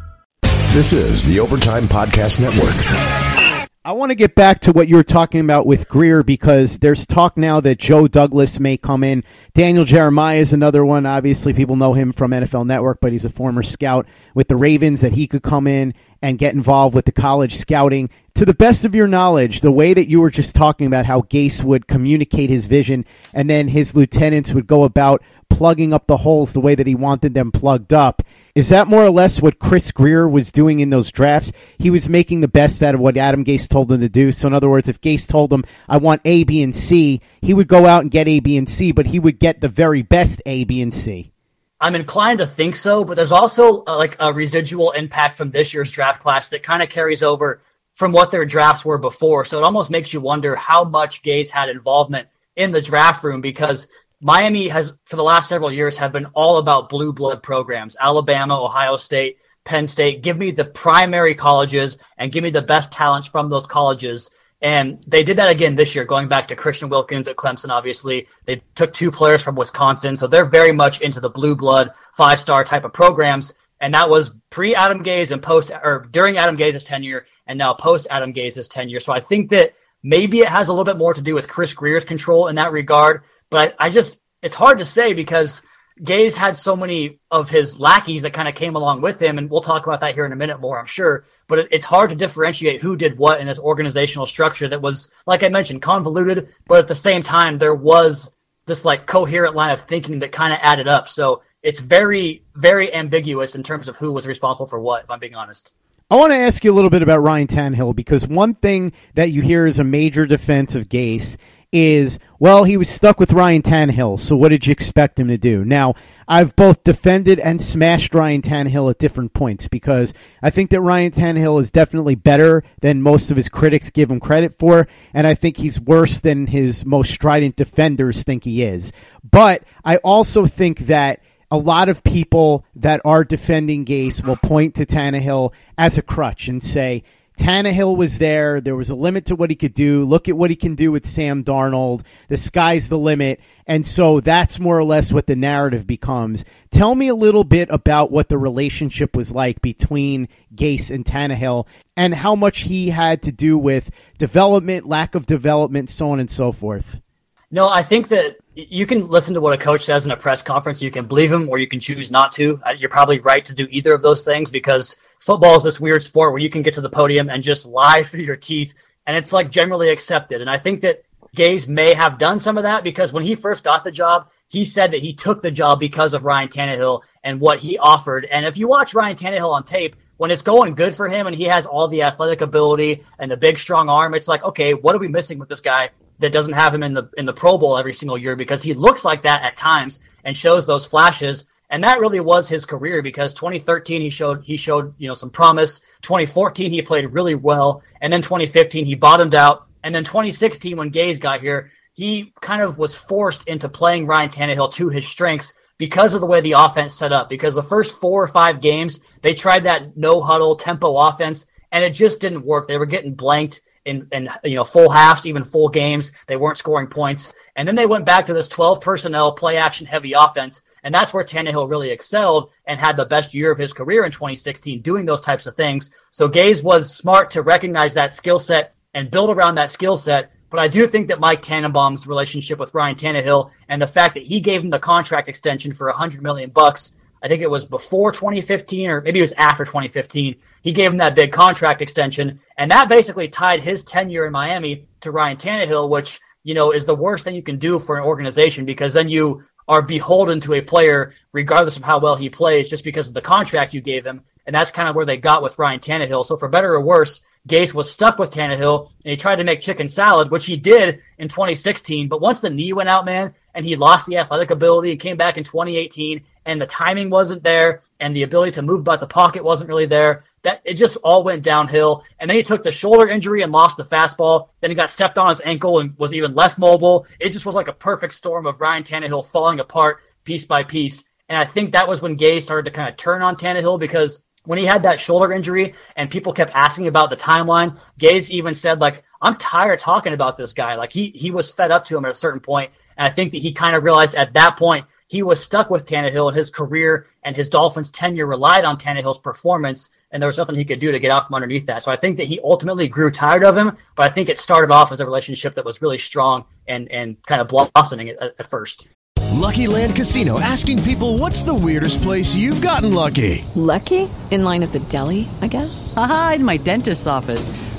This 0.73 0.93
is 0.93 1.25
the 1.25 1.41
Overtime 1.41 1.83
Podcast 1.83 2.39
Network. 2.39 3.67
I 3.83 3.91
want 3.91 4.11
to 4.11 4.15
get 4.15 4.35
back 4.35 4.61
to 4.61 4.71
what 4.71 4.87
you 4.87 4.95
were 4.95 5.03
talking 5.03 5.41
about 5.41 5.65
with 5.65 5.89
Grier 5.89 6.23
because 6.23 6.79
there's 6.79 7.05
talk 7.05 7.35
now 7.35 7.59
that 7.59 7.77
Joe 7.77 8.07
Douglas 8.07 8.57
may 8.57 8.77
come 8.77 9.03
in. 9.03 9.25
Daniel 9.53 9.83
Jeremiah 9.83 10.37
is 10.37 10.53
another 10.53 10.85
one. 10.85 11.05
Obviously, 11.05 11.51
people 11.51 11.75
know 11.75 11.91
him 11.91 12.13
from 12.13 12.31
NFL 12.31 12.67
Network, 12.67 12.99
but 13.01 13.11
he's 13.11 13.25
a 13.25 13.29
former 13.29 13.63
scout 13.63 14.07
with 14.33 14.47
the 14.47 14.55
Ravens 14.55 15.01
that 15.01 15.11
he 15.11 15.27
could 15.27 15.43
come 15.43 15.67
in 15.67 15.93
and 16.21 16.39
get 16.39 16.53
involved 16.53 16.95
with 16.95 17.03
the 17.03 17.11
college 17.11 17.57
scouting. 17.57 18.09
To 18.35 18.45
the 18.45 18.53
best 18.53 18.85
of 18.85 18.95
your 18.95 19.07
knowledge, 19.07 19.59
the 19.59 19.73
way 19.73 19.93
that 19.93 20.09
you 20.09 20.21
were 20.21 20.31
just 20.31 20.55
talking 20.55 20.87
about 20.87 21.05
how 21.05 21.23
Gase 21.23 21.61
would 21.65 21.87
communicate 21.87 22.49
his 22.49 22.67
vision 22.67 23.03
and 23.33 23.49
then 23.49 23.67
his 23.67 23.93
lieutenants 23.93 24.53
would 24.53 24.67
go 24.67 24.85
about 24.85 25.21
plugging 25.49 25.91
up 25.91 26.07
the 26.07 26.15
holes 26.15 26.53
the 26.53 26.61
way 26.61 26.75
that 26.75 26.87
he 26.87 26.95
wanted 26.95 27.33
them 27.33 27.51
plugged 27.51 27.91
up. 27.91 28.23
Is 28.53 28.69
that 28.69 28.87
more 28.87 29.03
or 29.03 29.09
less 29.09 29.41
what 29.41 29.59
Chris 29.59 29.91
Grier 29.91 30.27
was 30.27 30.51
doing 30.51 30.81
in 30.81 30.89
those 30.89 31.11
drafts? 31.11 31.53
He 31.77 31.89
was 31.89 32.09
making 32.09 32.41
the 32.41 32.47
best 32.47 32.83
out 32.83 32.95
of 32.95 32.99
what 32.99 33.15
Adam 33.15 33.45
Gase 33.45 33.69
told 33.69 33.91
him 33.91 34.01
to 34.01 34.09
do. 34.09 34.31
So, 34.31 34.47
in 34.47 34.53
other 34.53 34.69
words, 34.69 34.89
if 34.89 34.99
Gase 34.99 35.27
told 35.27 35.53
him, 35.53 35.63
I 35.87 35.97
want 35.97 36.21
A, 36.25 36.43
B, 36.43 36.61
and 36.61 36.75
C, 36.75 37.21
he 37.41 37.53
would 37.53 37.67
go 37.67 37.85
out 37.85 38.01
and 38.01 38.11
get 38.11 38.27
A, 38.27 38.39
B, 38.41 38.57
and 38.57 38.67
C, 38.67 38.91
but 38.91 39.05
he 39.05 39.19
would 39.19 39.39
get 39.39 39.61
the 39.61 39.69
very 39.69 40.01
best 40.01 40.41
A, 40.45 40.65
B, 40.65 40.81
and 40.81 40.93
C. 40.93 41.31
I'm 41.79 41.95
inclined 41.95 42.39
to 42.39 42.47
think 42.47 42.75
so, 42.75 43.03
but 43.03 43.15
there's 43.15 43.31
also 43.31 43.83
uh, 43.87 43.97
like 43.97 44.15
a 44.19 44.31
residual 44.31 44.91
impact 44.91 45.35
from 45.35 45.49
this 45.49 45.73
year's 45.73 45.89
draft 45.89 46.21
class 46.21 46.49
that 46.49 46.61
kind 46.61 46.83
of 46.83 46.89
carries 46.89 47.23
over 47.23 47.61
from 47.95 48.11
what 48.11 48.31
their 48.31 48.45
drafts 48.45 48.85
were 48.85 48.97
before. 48.97 49.45
So 49.45 49.57
it 49.57 49.63
almost 49.63 49.89
makes 49.89 50.13
you 50.13 50.21
wonder 50.21 50.55
how 50.55 50.83
much 50.83 51.23
Gase 51.23 51.49
had 51.49 51.69
involvement 51.69 52.27
in 52.55 52.71
the 52.71 52.81
draft 52.81 53.23
room 53.23 53.41
because 53.41 53.87
Miami 54.21 54.67
has, 54.67 54.93
for 55.05 55.15
the 55.15 55.23
last 55.23 55.49
several 55.49 55.71
years, 55.71 55.97
have 55.97 56.11
been 56.11 56.27
all 56.33 56.59
about 56.59 56.89
blue 56.89 57.11
blood 57.11 57.41
programs. 57.41 57.97
Alabama, 57.99 58.63
Ohio 58.63 58.95
State, 58.95 59.39
Penn 59.65 59.87
State. 59.87 60.21
Give 60.21 60.37
me 60.37 60.51
the 60.51 60.65
primary 60.65 61.33
colleges 61.33 61.97
and 62.17 62.31
give 62.31 62.43
me 62.43 62.51
the 62.51 62.61
best 62.61 62.91
talents 62.91 63.27
from 63.27 63.49
those 63.49 63.65
colleges. 63.65 64.29
And 64.61 65.03
they 65.07 65.23
did 65.23 65.37
that 65.37 65.49
again 65.49 65.75
this 65.75 65.95
year, 65.95 66.05
going 66.05 66.27
back 66.27 66.47
to 66.49 66.55
Christian 66.55 66.89
Wilkins 66.89 67.27
at 67.27 67.35
Clemson, 67.35 67.69
obviously. 67.69 68.27
They 68.45 68.61
took 68.75 68.93
two 68.93 69.09
players 69.09 69.41
from 69.41 69.55
Wisconsin. 69.55 70.15
So 70.15 70.27
they're 70.27 70.45
very 70.45 70.71
much 70.71 71.01
into 71.01 71.19
the 71.19 71.29
blue 71.29 71.55
blood, 71.55 71.91
five 72.15 72.39
star 72.39 72.63
type 72.63 72.85
of 72.85 72.93
programs. 72.93 73.55
And 73.79 73.95
that 73.95 74.07
was 74.07 74.31
pre 74.51 74.75
Adam 74.75 75.03
Gase 75.03 75.31
and 75.31 75.41
post, 75.41 75.71
or 75.71 76.07
during 76.11 76.37
Adam 76.37 76.55
Gase's 76.55 76.83
tenure, 76.83 77.25
and 77.47 77.57
now 77.57 77.73
post 77.73 78.05
Adam 78.11 78.33
Gase's 78.33 78.67
tenure. 78.67 78.99
So 78.99 79.11
I 79.11 79.19
think 79.19 79.49
that 79.49 79.73
maybe 80.03 80.41
it 80.41 80.47
has 80.47 80.67
a 80.67 80.71
little 80.71 80.85
bit 80.85 80.97
more 80.97 81.15
to 81.15 81.21
do 81.21 81.33
with 81.33 81.47
Chris 81.47 81.73
Grier's 81.73 82.05
control 82.05 82.47
in 82.47 82.55
that 82.57 82.71
regard. 82.71 83.23
But 83.51 83.75
I, 83.77 83.89
just, 83.89 84.19
it's 84.41 84.55
hard 84.55 84.79
to 84.79 84.85
say 84.85 85.13
because 85.13 85.61
Gase 86.01 86.35
had 86.35 86.57
so 86.57 86.75
many 86.75 87.19
of 87.29 87.49
his 87.49 87.79
lackeys 87.79 88.23
that 88.23 88.33
kind 88.33 88.47
of 88.47 88.55
came 88.55 88.75
along 88.75 89.01
with 89.01 89.21
him, 89.21 89.37
and 89.37 89.49
we'll 89.51 89.61
talk 89.61 89.85
about 89.85 89.99
that 89.99 90.15
here 90.15 90.25
in 90.25 90.31
a 90.31 90.37
minute 90.37 90.59
more, 90.59 90.79
I'm 90.79 90.87
sure. 90.87 91.25
But 91.47 91.59
it, 91.59 91.67
it's 91.71 91.85
hard 91.85 92.09
to 92.09 92.15
differentiate 92.15 92.81
who 92.81 92.95
did 92.95 93.17
what 93.17 93.39
in 93.39 93.45
this 93.45 93.59
organizational 93.59 94.25
structure 94.25 94.67
that 94.69 94.81
was, 94.81 95.11
like 95.27 95.43
I 95.43 95.49
mentioned, 95.49 95.83
convoluted, 95.83 96.49
but 96.65 96.79
at 96.79 96.87
the 96.87 96.95
same 96.95 97.21
time, 97.21 97.59
there 97.59 97.75
was 97.75 98.31
this 98.65 98.85
like 98.85 99.05
coherent 99.05 99.55
line 99.55 99.71
of 99.71 99.81
thinking 99.81 100.19
that 100.19 100.31
kind 100.31 100.53
of 100.53 100.59
added 100.63 100.87
up. 100.87 101.09
So 101.09 101.43
it's 101.61 101.81
very, 101.81 102.43
very 102.55 102.93
ambiguous 102.93 103.55
in 103.55 103.63
terms 103.63 103.89
of 103.89 103.97
who 103.97 104.13
was 104.13 104.25
responsible 104.25 104.67
for 104.67 104.79
what, 104.79 105.03
if 105.03 105.11
I'm 105.11 105.19
being 105.19 105.35
honest. 105.35 105.73
I 106.09 106.15
want 106.15 106.31
to 106.31 106.37
ask 106.37 106.63
you 106.63 106.71
a 106.71 106.75
little 106.75 106.89
bit 106.89 107.03
about 107.03 107.19
Ryan 107.19 107.47
Tannehill 107.47 107.95
because 107.95 108.27
one 108.27 108.53
thing 108.53 108.91
that 109.13 109.31
you 109.31 109.41
hear 109.41 109.65
is 109.65 109.79
a 109.79 109.83
major 109.83 110.25
defense 110.25 110.75
of 110.75 110.89
Gase 110.89 111.37
is, 111.71 112.19
well, 112.39 112.63
he 112.65 112.75
was 112.75 112.89
stuck 112.89 113.19
with 113.19 113.31
Ryan 113.31 113.61
Tannehill, 113.61 114.19
so 114.19 114.35
what 114.35 114.49
did 114.49 114.67
you 114.67 114.71
expect 114.71 115.19
him 115.19 115.29
to 115.29 115.37
do? 115.37 115.63
Now, 115.63 115.95
I've 116.27 116.55
both 116.55 116.83
defended 116.83 117.39
and 117.39 117.61
smashed 117.61 118.13
Ryan 118.13 118.41
Tannehill 118.41 118.89
at 118.89 118.99
different 118.99 119.33
points 119.33 119.67
because 119.67 120.13
I 120.41 120.49
think 120.49 120.69
that 120.71 120.81
Ryan 120.81 121.11
Tannehill 121.11 121.59
is 121.59 121.71
definitely 121.71 122.15
better 122.15 122.63
than 122.81 123.01
most 123.01 123.31
of 123.31 123.37
his 123.37 123.49
critics 123.49 123.89
give 123.89 124.11
him 124.11 124.19
credit 124.19 124.57
for, 124.57 124.87
and 125.13 125.25
I 125.25 125.33
think 125.33 125.57
he's 125.57 125.79
worse 125.79 126.19
than 126.19 126.47
his 126.47 126.85
most 126.85 127.13
strident 127.13 127.55
defenders 127.55 128.23
think 128.23 128.43
he 128.43 128.63
is. 128.63 128.91
But 129.29 129.63
I 129.85 129.97
also 129.97 130.45
think 130.45 130.79
that 130.87 131.21
a 131.51 131.57
lot 131.57 131.89
of 131.89 132.03
people 132.03 132.65
that 132.75 133.01
are 133.03 133.23
defending 133.23 133.85
Gase 133.85 134.25
will 134.25 134.37
point 134.37 134.75
to 134.75 134.85
Tannehill 134.85 135.53
as 135.77 135.97
a 135.97 136.01
crutch 136.01 136.47
and 136.47 136.63
say, 136.63 137.03
Tannehill 137.37 137.95
was 137.95 138.17
there. 138.17 138.61
There 138.61 138.75
was 138.75 138.89
a 138.89 138.95
limit 138.95 139.25
to 139.25 139.35
what 139.35 139.49
he 139.49 139.55
could 139.55 139.73
do. 139.73 140.03
Look 140.03 140.29
at 140.29 140.37
what 140.37 140.49
he 140.49 140.55
can 140.55 140.75
do 140.75 140.91
with 140.91 141.07
Sam 141.07 141.43
Darnold. 141.43 142.03
The 142.27 142.37
sky's 142.37 142.89
the 142.89 142.99
limit. 142.99 143.39
And 143.65 143.85
so 143.85 144.19
that's 144.19 144.59
more 144.59 144.77
or 144.77 144.83
less 144.83 145.11
what 145.11 145.27
the 145.27 145.35
narrative 145.35 145.87
becomes. 145.87 146.45
Tell 146.71 146.93
me 146.93 147.07
a 147.07 147.15
little 147.15 147.43
bit 147.43 147.69
about 147.71 148.11
what 148.11 148.29
the 148.29 148.37
relationship 148.37 149.15
was 149.15 149.31
like 149.31 149.61
between 149.61 150.27
Gase 150.53 150.91
and 150.91 151.05
Tannehill 151.05 151.67
and 151.95 152.13
how 152.13 152.35
much 152.35 152.59
he 152.59 152.89
had 152.89 153.23
to 153.23 153.31
do 153.31 153.57
with 153.57 153.91
development, 154.17 154.87
lack 154.87 155.15
of 155.15 155.25
development, 155.25 155.89
so 155.89 156.11
on 156.11 156.19
and 156.19 156.29
so 156.29 156.51
forth. 156.51 157.01
No, 157.49 157.67
I 157.67 157.81
think 157.81 158.09
that 158.09 158.37
you 158.55 158.85
can 158.85 159.07
listen 159.07 159.33
to 159.35 159.41
what 159.41 159.53
a 159.53 159.57
coach 159.57 159.85
says 159.85 160.05
in 160.05 160.11
a 160.11 160.17
press 160.17 160.43
conference. 160.43 160.81
You 160.81 160.91
can 160.91 161.07
believe 161.07 161.31
him 161.31 161.49
or 161.49 161.57
you 161.57 161.67
can 161.67 161.79
choose 161.79 162.11
not 162.11 162.33
to. 162.33 162.59
Uh, 162.65 162.71
you're 162.71 162.89
probably 162.89 163.19
right 163.19 163.43
to 163.45 163.53
do 163.53 163.67
either 163.69 163.93
of 163.93 164.01
those 164.01 164.23
things 164.23 164.51
because 164.51 164.97
football 165.19 165.55
is 165.55 165.63
this 165.63 165.79
weird 165.79 166.03
sport 166.03 166.33
where 166.33 166.41
you 166.41 166.49
can 166.49 166.61
get 166.61 166.73
to 166.73 166.81
the 166.81 166.89
podium 166.89 167.29
and 167.29 167.43
just 167.43 167.65
lie 167.65 168.03
through 168.05 168.21
your 168.23 168.35
teeth, 168.35 168.73
and 169.07 169.15
it's 169.15 169.31
like 169.31 169.49
generally 169.49 169.89
accepted. 169.89 170.41
And 170.41 170.49
I 170.49 170.57
think 170.57 170.81
that 170.81 171.03
Gase 171.35 171.67
may 171.67 171.93
have 171.93 172.17
done 172.17 172.39
some 172.39 172.57
of 172.57 172.63
that 172.63 172.83
because 172.83 173.13
when 173.13 173.23
he 173.23 173.35
first 173.35 173.63
got 173.63 173.85
the 173.85 173.91
job, 173.91 174.29
he 174.49 174.65
said 174.65 174.91
that 174.91 174.99
he 174.99 175.13
took 175.13 175.41
the 175.41 175.51
job 175.51 175.79
because 175.79 176.13
of 176.13 176.25
Ryan 176.25 176.49
Tannehill 176.49 177.03
and 177.23 177.39
what 177.39 177.59
he 177.59 177.77
offered. 177.77 178.25
And 178.25 178.45
if 178.45 178.57
you 178.57 178.67
watch 178.67 178.93
Ryan 178.93 179.15
Tannehill 179.15 179.53
on 179.53 179.63
tape, 179.63 179.95
when 180.17 180.29
it's 180.29 180.41
going 180.41 180.75
good 180.75 180.93
for 180.93 181.07
him 181.07 181.25
and 181.25 181.35
he 181.35 181.45
has 181.45 181.65
all 181.65 181.87
the 181.87 182.03
athletic 182.03 182.41
ability 182.41 183.03
and 183.17 183.31
the 183.31 183.37
big 183.37 183.57
strong 183.57 183.87
arm, 183.87 184.13
it's 184.13 184.27
like, 184.27 184.43
okay, 184.43 184.73
what 184.73 184.93
are 184.93 184.99
we 184.99 185.07
missing 185.07 185.39
with 185.39 185.47
this 185.47 185.61
guy 185.61 185.91
that 186.21 186.31
doesn't 186.31 186.53
have 186.53 186.73
him 186.73 186.83
in 186.83 186.93
the 186.93 187.09
in 187.17 187.25
the 187.25 187.33
Pro 187.33 187.57
Bowl 187.57 187.77
every 187.77 187.93
single 187.93 188.17
year 188.17 188.35
because 188.35 188.63
he 188.63 188.73
looks 188.73 189.03
like 189.03 189.23
that 189.23 189.41
at 189.43 189.57
times 189.57 189.99
and 190.23 190.37
shows 190.37 190.65
those 190.65 190.85
flashes. 190.85 191.45
And 191.69 191.83
that 191.83 191.99
really 191.99 192.19
was 192.19 192.47
his 192.47 192.65
career 192.65 193.01
because 193.01 193.33
2013 193.33 194.01
he 194.01 194.09
showed 194.09 194.43
he 194.43 194.55
showed 194.55 194.93
you 194.97 195.07
know 195.07 195.13
some 195.13 195.29
promise. 195.29 195.79
2014 196.01 196.71
he 196.71 196.81
played 196.81 197.11
really 197.11 197.35
well, 197.35 197.83
and 198.01 198.13
then 198.13 198.21
2015 198.21 198.85
he 198.85 198.95
bottomed 198.95 199.35
out. 199.35 199.67
And 199.83 199.93
then 199.93 200.03
2016 200.03 200.77
when 200.77 200.91
Gase 200.91 201.19
got 201.19 201.41
here, 201.41 201.71
he 201.93 202.33
kind 202.39 202.61
of 202.61 202.77
was 202.77 202.95
forced 202.95 203.47
into 203.47 203.67
playing 203.67 204.05
Ryan 204.05 204.29
Tannehill 204.29 204.73
to 204.73 204.89
his 204.89 205.07
strengths 205.07 205.53
because 205.77 206.13
of 206.13 206.21
the 206.21 206.27
way 206.27 206.41
the 206.41 206.53
offense 206.53 206.93
set 206.93 207.11
up. 207.11 207.29
Because 207.29 207.55
the 207.55 207.63
first 207.63 207.99
four 207.99 208.23
or 208.23 208.27
five 208.27 208.61
games 208.61 208.99
they 209.21 209.33
tried 209.33 209.65
that 209.65 209.97
no 209.97 210.21
huddle 210.21 210.55
tempo 210.55 210.95
offense, 210.95 211.47
and 211.71 211.83
it 211.83 211.91
just 211.91 212.19
didn't 212.19 212.45
work. 212.45 212.67
They 212.67 212.77
were 212.77 212.85
getting 212.85 213.15
blanked 213.15 213.61
in, 213.85 214.07
in 214.11 214.29
you 214.43 214.55
know 214.55 214.63
full 214.63 214.89
halves, 214.89 215.25
even 215.25 215.43
full 215.43 215.69
games. 215.69 216.11
They 216.27 216.37
weren't 216.37 216.57
scoring 216.57 216.87
points, 216.87 217.33
and 217.55 217.67
then 217.67 217.75
they 217.75 217.85
went 217.85 218.05
back 218.05 218.25
to 218.27 218.33
this 218.33 218.47
12 218.47 218.81
personnel 218.81 219.33
play 219.33 219.57
action 219.57 219.87
heavy 219.87 220.13
offense, 220.13 220.61
and 220.83 220.93
that's 220.93 221.13
where 221.13 221.23
Tannehill 221.23 221.69
really 221.69 221.89
excelled 221.89 222.51
and 222.65 222.79
had 222.79 222.97
the 222.97 223.05
best 223.05 223.33
year 223.33 223.51
of 223.51 223.57
his 223.57 223.73
career 223.73 224.05
in 224.05 224.11
2016, 224.11 224.81
doing 224.81 225.05
those 225.05 225.21
types 225.21 225.45
of 225.45 225.55
things. 225.55 225.91
So 226.11 226.29
Gase 226.29 226.63
was 226.63 226.95
smart 226.95 227.31
to 227.31 227.41
recognize 227.41 227.93
that 227.93 228.13
skill 228.13 228.39
set 228.39 228.73
and 228.93 229.11
build 229.11 229.29
around 229.29 229.55
that 229.55 229.71
skill 229.71 229.97
set. 229.97 230.31
But 230.49 230.59
I 230.59 230.67
do 230.67 230.85
think 230.85 231.07
that 231.07 231.19
Mike 231.21 231.41
Tannenbaum's 231.41 232.07
relationship 232.07 232.59
with 232.59 232.73
Ryan 232.73 232.95
Tannehill 232.95 233.51
and 233.69 233.81
the 233.81 233.87
fact 233.87 234.15
that 234.15 234.23
he 234.23 234.41
gave 234.41 234.61
him 234.61 234.69
the 234.69 234.79
contract 234.79 235.29
extension 235.29 235.71
for 235.71 235.87
100 235.87 236.21
million 236.21 236.49
bucks 236.49 236.91
I 237.23 237.27
think 237.27 237.41
it 237.41 237.49
was 237.49 237.65
before 237.65 238.11
2015 238.11 238.89
or 238.89 239.01
maybe 239.01 239.19
it 239.19 239.23
was 239.23 239.33
after 239.33 239.63
2015. 239.63 240.35
He 240.63 240.71
gave 240.71 240.91
him 240.91 240.97
that 240.97 241.15
big 241.15 241.31
contract 241.31 241.81
extension, 241.81 242.39
and 242.57 242.71
that 242.71 242.89
basically 242.89 243.27
tied 243.27 243.61
his 243.61 243.83
tenure 243.83 244.25
in 244.25 244.31
Miami 244.31 244.87
to 245.01 245.11
Ryan 245.11 245.37
Tannehill, 245.37 245.89
which 245.89 246.19
you 246.43 246.53
know 246.55 246.71
is 246.71 246.85
the 246.85 246.95
worst 246.95 247.23
thing 247.23 247.35
you 247.35 247.43
can 247.43 247.57
do 247.57 247.79
for 247.79 247.97
an 247.97 248.03
organization 248.03 248.65
because 248.65 248.93
then 248.93 249.09
you 249.09 249.43
are 249.67 249.81
beholden 249.81 250.39
to 250.41 250.53
a 250.55 250.61
player 250.61 251.13
regardless 251.31 251.77
of 251.77 251.83
how 251.83 251.99
well 251.99 252.15
he 252.15 252.29
plays 252.29 252.69
just 252.69 252.83
because 252.83 253.07
of 253.07 253.13
the 253.13 253.21
contract 253.21 253.73
you 253.73 253.81
gave 253.81 254.05
him. 254.05 254.21
And 254.45 254.55
that's 254.55 254.71
kind 254.71 254.89
of 254.89 254.95
where 254.95 255.05
they 255.05 255.17
got 255.17 255.43
with 255.43 255.59
Ryan 255.59 255.79
Tannehill. 255.79 256.25
So 256.25 256.35
for 256.35 256.49
better 256.49 256.73
or 256.73 256.81
worse, 256.81 257.21
Gase 257.47 257.73
was 257.73 257.91
stuck 257.91 258.17
with 258.17 258.31
Tannehill 258.31 258.89
and 259.05 259.11
he 259.11 259.17
tried 259.17 259.37
to 259.37 259.43
make 259.43 259.61
chicken 259.61 259.87
salad, 259.87 260.31
which 260.31 260.45
he 260.45 260.57
did 260.57 261.01
in 261.17 261.27
2016. 261.27 262.07
But 262.07 262.21
once 262.21 262.39
the 262.39 262.49
knee 262.49 262.73
went 262.73 262.89
out, 262.89 263.05
man, 263.05 263.33
and 263.53 263.65
he 263.65 263.75
lost 263.75 264.07
the 264.07 264.17
athletic 264.17 264.51
ability 264.51 264.91
and 264.91 264.99
came 264.99 265.17
back 265.17 265.37
in 265.37 265.43
2018 265.43 266.23
and 266.45 266.61
the 266.61 266.65
timing 266.65 267.09
wasn't 267.09 267.43
there 267.43 267.81
and 267.99 268.15
the 268.15 268.23
ability 268.23 268.51
to 268.51 268.61
move 268.61 268.81
about 268.81 268.99
the 268.99 269.07
pocket 269.07 269.43
wasn't 269.43 269.69
really 269.69 269.85
there. 269.85 270.23
That 270.43 270.61
it 270.65 270.73
just 270.73 270.97
all 271.03 271.23
went 271.23 271.43
downhill. 271.43 272.03
And 272.19 272.29
then 272.29 272.37
he 272.37 272.43
took 272.43 272.63
the 272.63 272.71
shoulder 272.71 273.07
injury 273.07 273.43
and 273.43 273.51
lost 273.51 273.77
the 273.77 273.83
fastball. 273.83 274.49
Then 274.59 274.71
he 274.71 274.75
got 274.75 274.89
stepped 274.89 275.17
on 275.17 275.29
his 275.29 275.41
ankle 275.45 275.79
and 275.79 275.97
was 275.99 276.13
even 276.13 276.33
less 276.33 276.57
mobile. 276.57 277.05
It 277.19 277.29
just 277.29 277.45
was 277.45 277.55
like 277.55 277.67
a 277.67 277.73
perfect 277.73 278.13
storm 278.13 278.47
of 278.47 278.59
Ryan 278.59 278.83
Tannehill 278.83 279.27
falling 279.27 279.59
apart 279.59 279.99
piece 280.23 280.45
by 280.45 280.63
piece. 280.63 281.03
And 281.29 281.37
I 281.37 281.45
think 281.45 281.71
that 281.71 281.87
was 281.87 282.01
when 282.01 282.17
Gase 282.17 282.41
started 282.41 282.69
to 282.69 282.75
kind 282.75 282.89
of 282.89 282.97
turn 282.97 283.21
on 283.21 283.35
Tannehill 283.35 283.79
because 283.79 284.23
when 284.45 284.57
he 284.57 284.65
had 284.65 284.83
that 284.83 284.99
shoulder 284.99 285.31
injury 285.31 285.73
and 285.95 286.09
people 286.09 286.33
kept 286.33 286.51
asking 286.53 286.87
about 286.87 287.09
the 287.09 287.15
timeline, 287.15 287.77
Gase 287.99 288.31
even 288.31 288.53
said 288.53 288.81
like, 288.81 289.03
"I'm 289.21 289.35
tired 289.35 289.79
talking 289.79 290.13
about 290.13 290.37
this 290.37 290.53
guy." 290.53 290.75
Like 290.75 290.91
he 290.91 291.09
he 291.09 291.31
was 291.31 291.51
fed 291.51 291.71
up 291.71 291.85
to 291.85 291.97
him 291.97 292.05
at 292.05 292.11
a 292.11 292.15
certain 292.15 292.39
point, 292.39 292.71
and 292.97 293.07
I 293.07 293.11
think 293.11 293.31
that 293.31 293.37
he 293.37 293.53
kind 293.53 293.77
of 293.77 293.83
realized 293.83 294.15
at 294.15 294.33
that 294.33 294.57
point 294.57 294.85
he 295.11 295.23
was 295.23 295.43
stuck 295.43 295.69
with 295.69 295.85
Tannehill 295.85 296.29
and 296.29 296.37
his 296.37 296.49
career 296.49 297.05
and 297.21 297.35
his 297.35 297.49
Dolphins 297.49 297.91
tenure 297.91 298.25
relied 298.25 298.63
on 298.63 298.77
Tannehill's 298.77 299.17
performance, 299.17 299.89
and 300.09 300.23
there 300.23 300.27
was 300.27 300.37
nothing 300.37 300.55
he 300.55 300.63
could 300.63 300.79
do 300.79 300.89
to 300.93 300.99
get 300.99 301.11
out 301.11 301.27
from 301.27 301.35
underneath 301.35 301.65
that. 301.65 301.83
So 301.83 301.91
I 301.91 301.97
think 301.97 302.15
that 302.15 302.27
he 302.27 302.39
ultimately 302.41 302.87
grew 302.87 303.11
tired 303.11 303.43
of 303.43 303.57
him, 303.57 303.75
but 303.97 304.05
I 304.05 304.09
think 304.09 304.29
it 304.29 304.39
started 304.39 304.71
off 304.71 304.89
as 304.93 305.01
a 305.01 305.05
relationship 305.05 305.55
that 305.55 305.65
was 305.65 305.81
really 305.81 305.97
strong 305.97 306.45
and, 306.65 306.89
and 306.89 307.21
kind 307.23 307.41
of 307.41 307.49
blossoming 307.49 308.07
at, 308.07 308.21
at 308.39 308.49
first. 308.49 308.87
Lucky 309.33 309.67
Land 309.67 309.97
Casino 309.97 310.39
asking 310.39 310.81
people 310.83 311.17
what's 311.17 311.41
the 311.41 311.53
weirdest 311.53 312.01
place 312.01 312.33
you've 312.33 312.61
gotten 312.61 312.93
lucky? 312.93 313.43
Lucky? 313.55 314.09
In 314.29 314.43
line 314.43 314.63
at 314.63 314.71
the 314.71 314.79
deli, 314.79 315.27
I 315.41 315.47
guess? 315.47 315.93
Aha, 315.97 316.33
in 316.35 316.45
my 316.45 316.55
dentist's 316.55 317.07
office. 317.07 317.49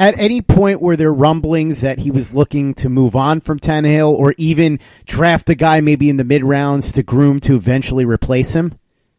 At 0.00 0.18
any 0.18 0.42
point 0.42 0.80
were 0.80 0.96
there 0.96 1.12
rumblings 1.12 1.82
that 1.82 1.98
he 1.98 2.10
was 2.10 2.32
looking 2.32 2.74
to 2.74 2.88
move 2.88 3.14
on 3.14 3.40
from 3.40 3.60
Tannehill 3.60 4.10
or 4.10 4.34
even 4.38 4.80
draft 5.06 5.50
a 5.50 5.54
guy 5.54 5.80
maybe 5.80 6.08
in 6.08 6.16
the 6.16 6.24
mid 6.24 6.42
rounds 6.42 6.92
to 6.92 7.02
groom 7.02 7.40
to 7.40 7.56
eventually 7.56 8.04
replace 8.04 8.54
him? 8.54 8.78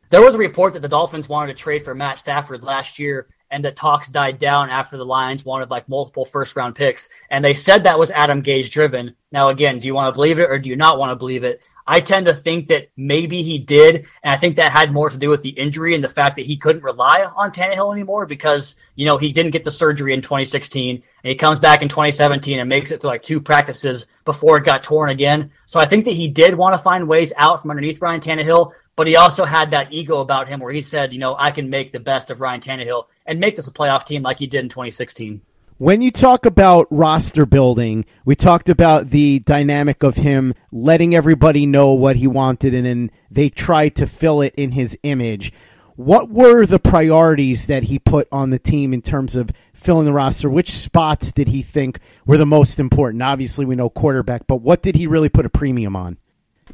There 0.10 0.22
was 0.22 0.36
a 0.36 0.40
report 0.40 0.74
that 0.74 0.82
the 0.82 0.90
Dolphins 0.90 1.30
wanted 1.30 1.56
to 1.56 1.62
trade 1.62 1.84
for 1.84 1.96
Matt 1.96 2.18
Stafford 2.18 2.64
last 2.64 3.00
year 3.00 3.28
and 3.54 3.64
the 3.64 3.72
talks 3.72 4.10
died 4.10 4.40
down 4.40 4.72
after 4.72 4.98
the 4.98 5.06
Lions 5.06 5.46
wanted 5.46 5.70
like 5.70 5.88
multiple 5.88 6.26
first 6.26 6.56
round 6.56 6.74
picks. 6.74 7.10
And 7.30 7.46
they 7.46 7.54
said 7.54 7.84
that 7.84 8.00
was 8.00 8.10
Adam 8.10 8.42
Gase 8.42 8.70
driven. 8.70 9.16
Now, 9.32 9.50
again, 9.50 9.80
do 9.80 9.88
you 9.88 9.94
want 9.94 10.12
to 10.12 10.16
believe 10.16 10.40
it 10.40 10.50
or 10.50 10.58
do 10.58 10.72
you 10.72 10.76
not 10.76 10.98
want 10.98 11.12
to 11.12 11.16
believe 11.16 11.44
it? 11.44 11.62
I 11.86 12.00
tend 12.00 12.28
to 12.28 12.34
think 12.34 12.68
that 12.68 12.90
maybe 12.96 13.44
he 13.44 13.58
did, 13.58 14.06
and 14.24 14.34
I 14.34 14.38
think 14.38 14.56
that 14.56 14.72
had 14.72 14.94
more 14.94 15.10
to 15.10 15.18
do 15.18 15.30
with 15.30 15.42
the 15.42 15.50
injury 15.50 15.96
and 15.96 16.04
the 16.04 16.10
fact 16.10 16.36
that 16.38 16.46
he 16.46 16.58
couldn't 16.58 16.84
rely 16.84 17.26
on 17.36 17.52
Tannehill 17.52 17.94
anymore 17.94 18.26
because 18.26 18.76
you 18.96 19.06
know 19.06 19.18
he 19.18 19.32
didn't 19.32 19.52
get 19.52 19.64
the 19.64 19.72
surgery 19.72 20.14
in 20.14 20.22
2016, 20.22 20.96
and 20.96 21.04
he 21.24 21.36
comes 21.36 21.60
back 21.60 21.82
in 21.82 21.90
2017 21.90 22.60
and 22.60 22.70
makes 22.70 22.92
it 22.92 23.02
to 23.02 23.08
like 23.08 23.24
two 23.24 23.42
practices 23.42 24.06
before 24.26 24.58
it 24.58 24.66
got 24.66 24.84
torn 24.84 25.10
again. 25.10 25.52
So 25.66 25.80
I 25.80 25.86
think 25.86 26.06
that 26.06 26.14
he 26.14 26.28
did 26.28 26.56
want 26.56 26.74
to 26.74 26.82
find 26.82 27.08
ways 27.08 27.34
out 27.38 27.62
from 27.62 27.72
underneath 27.72 28.02
Ryan 28.02 28.22
Tannehill, 28.22 28.74
but 28.96 29.08
he 29.08 29.16
also 29.16 29.44
had 29.44 29.72
that 29.72 29.92
ego 29.92 30.22
about 30.22 30.48
him 30.48 30.60
where 30.60 30.74
he 30.74 30.82
said, 30.82 31.14
you 31.14 31.20
know, 31.20 31.36
I 31.38 31.52
can 31.52 31.70
make 31.70 31.92
the 31.92 32.00
best 32.00 32.32
of 32.32 32.40
Ryan 32.42 32.62
Tannehill 32.62 33.08
and 33.26 33.40
make 33.40 33.56
this 33.56 33.68
a 33.68 33.72
playoff 33.72 34.06
team 34.06 34.22
like 34.22 34.40
he 34.40 34.48
did 34.48 34.64
in 34.64 34.70
2016. 34.70 35.42
When 35.80 36.04
you 36.04 36.12
talk 36.12 36.46
about 36.46 36.88
roster 36.92 37.48
building, 37.48 38.06
we 38.26 38.36
talked 38.36 38.70
about 38.70 39.10
the 39.10 39.40
dynamic 39.40 40.04
of 40.04 40.16
him 40.16 40.54
letting 40.72 41.16
everybody 41.16 41.66
know 41.66 41.94
what 41.94 42.16
he 42.16 42.28
wanted 42.28 42.76
and 42.76 42.86
then 42.86 43.12
they 43.32 43.50
tried 43.50 43.96
to 43.96 44.06
fill 44.06 44.42
it 44.42 44.54
in 44.56 44.72
his 44.72 44.96
image. 45.02 45.52
What 45.96 46.30
were 46.30 46.68
the 46.68 46.78
priorities 46.78 47.66
that 47.68 47.84
he 47.84 47.98
put 47.98 48.28
on 48.32 48.52
the 48.52 48.60
team 48.60 48.94
in 48.94 49.02
terms 49.02 49.36
of 49.36 49.50
filling 49.74 50.06
the 50.06 50.14
roster? 50.14 50.48
Which 50.48 50.72
spots 50.72 51.32
did 51.32 51.48
he 51.48 51.64
think 51.64 52.00
were 52.26 52.38
the 52.38 52.46
most 52.46 52.80
important? 52.80 53.24
Obviously, 53.24 53.66
we 53.66 53.76
know 53.76 53.90
quarterback, 53.90 54.46
but 54.46 54.58
what 54.58 54.84
did 54.84 54.96
he 54.96 55.08
really 55.08 55.30
put 55.30 55.46
a 55.46 55.50
premium 55.50 55.96
on? 55.96 56.18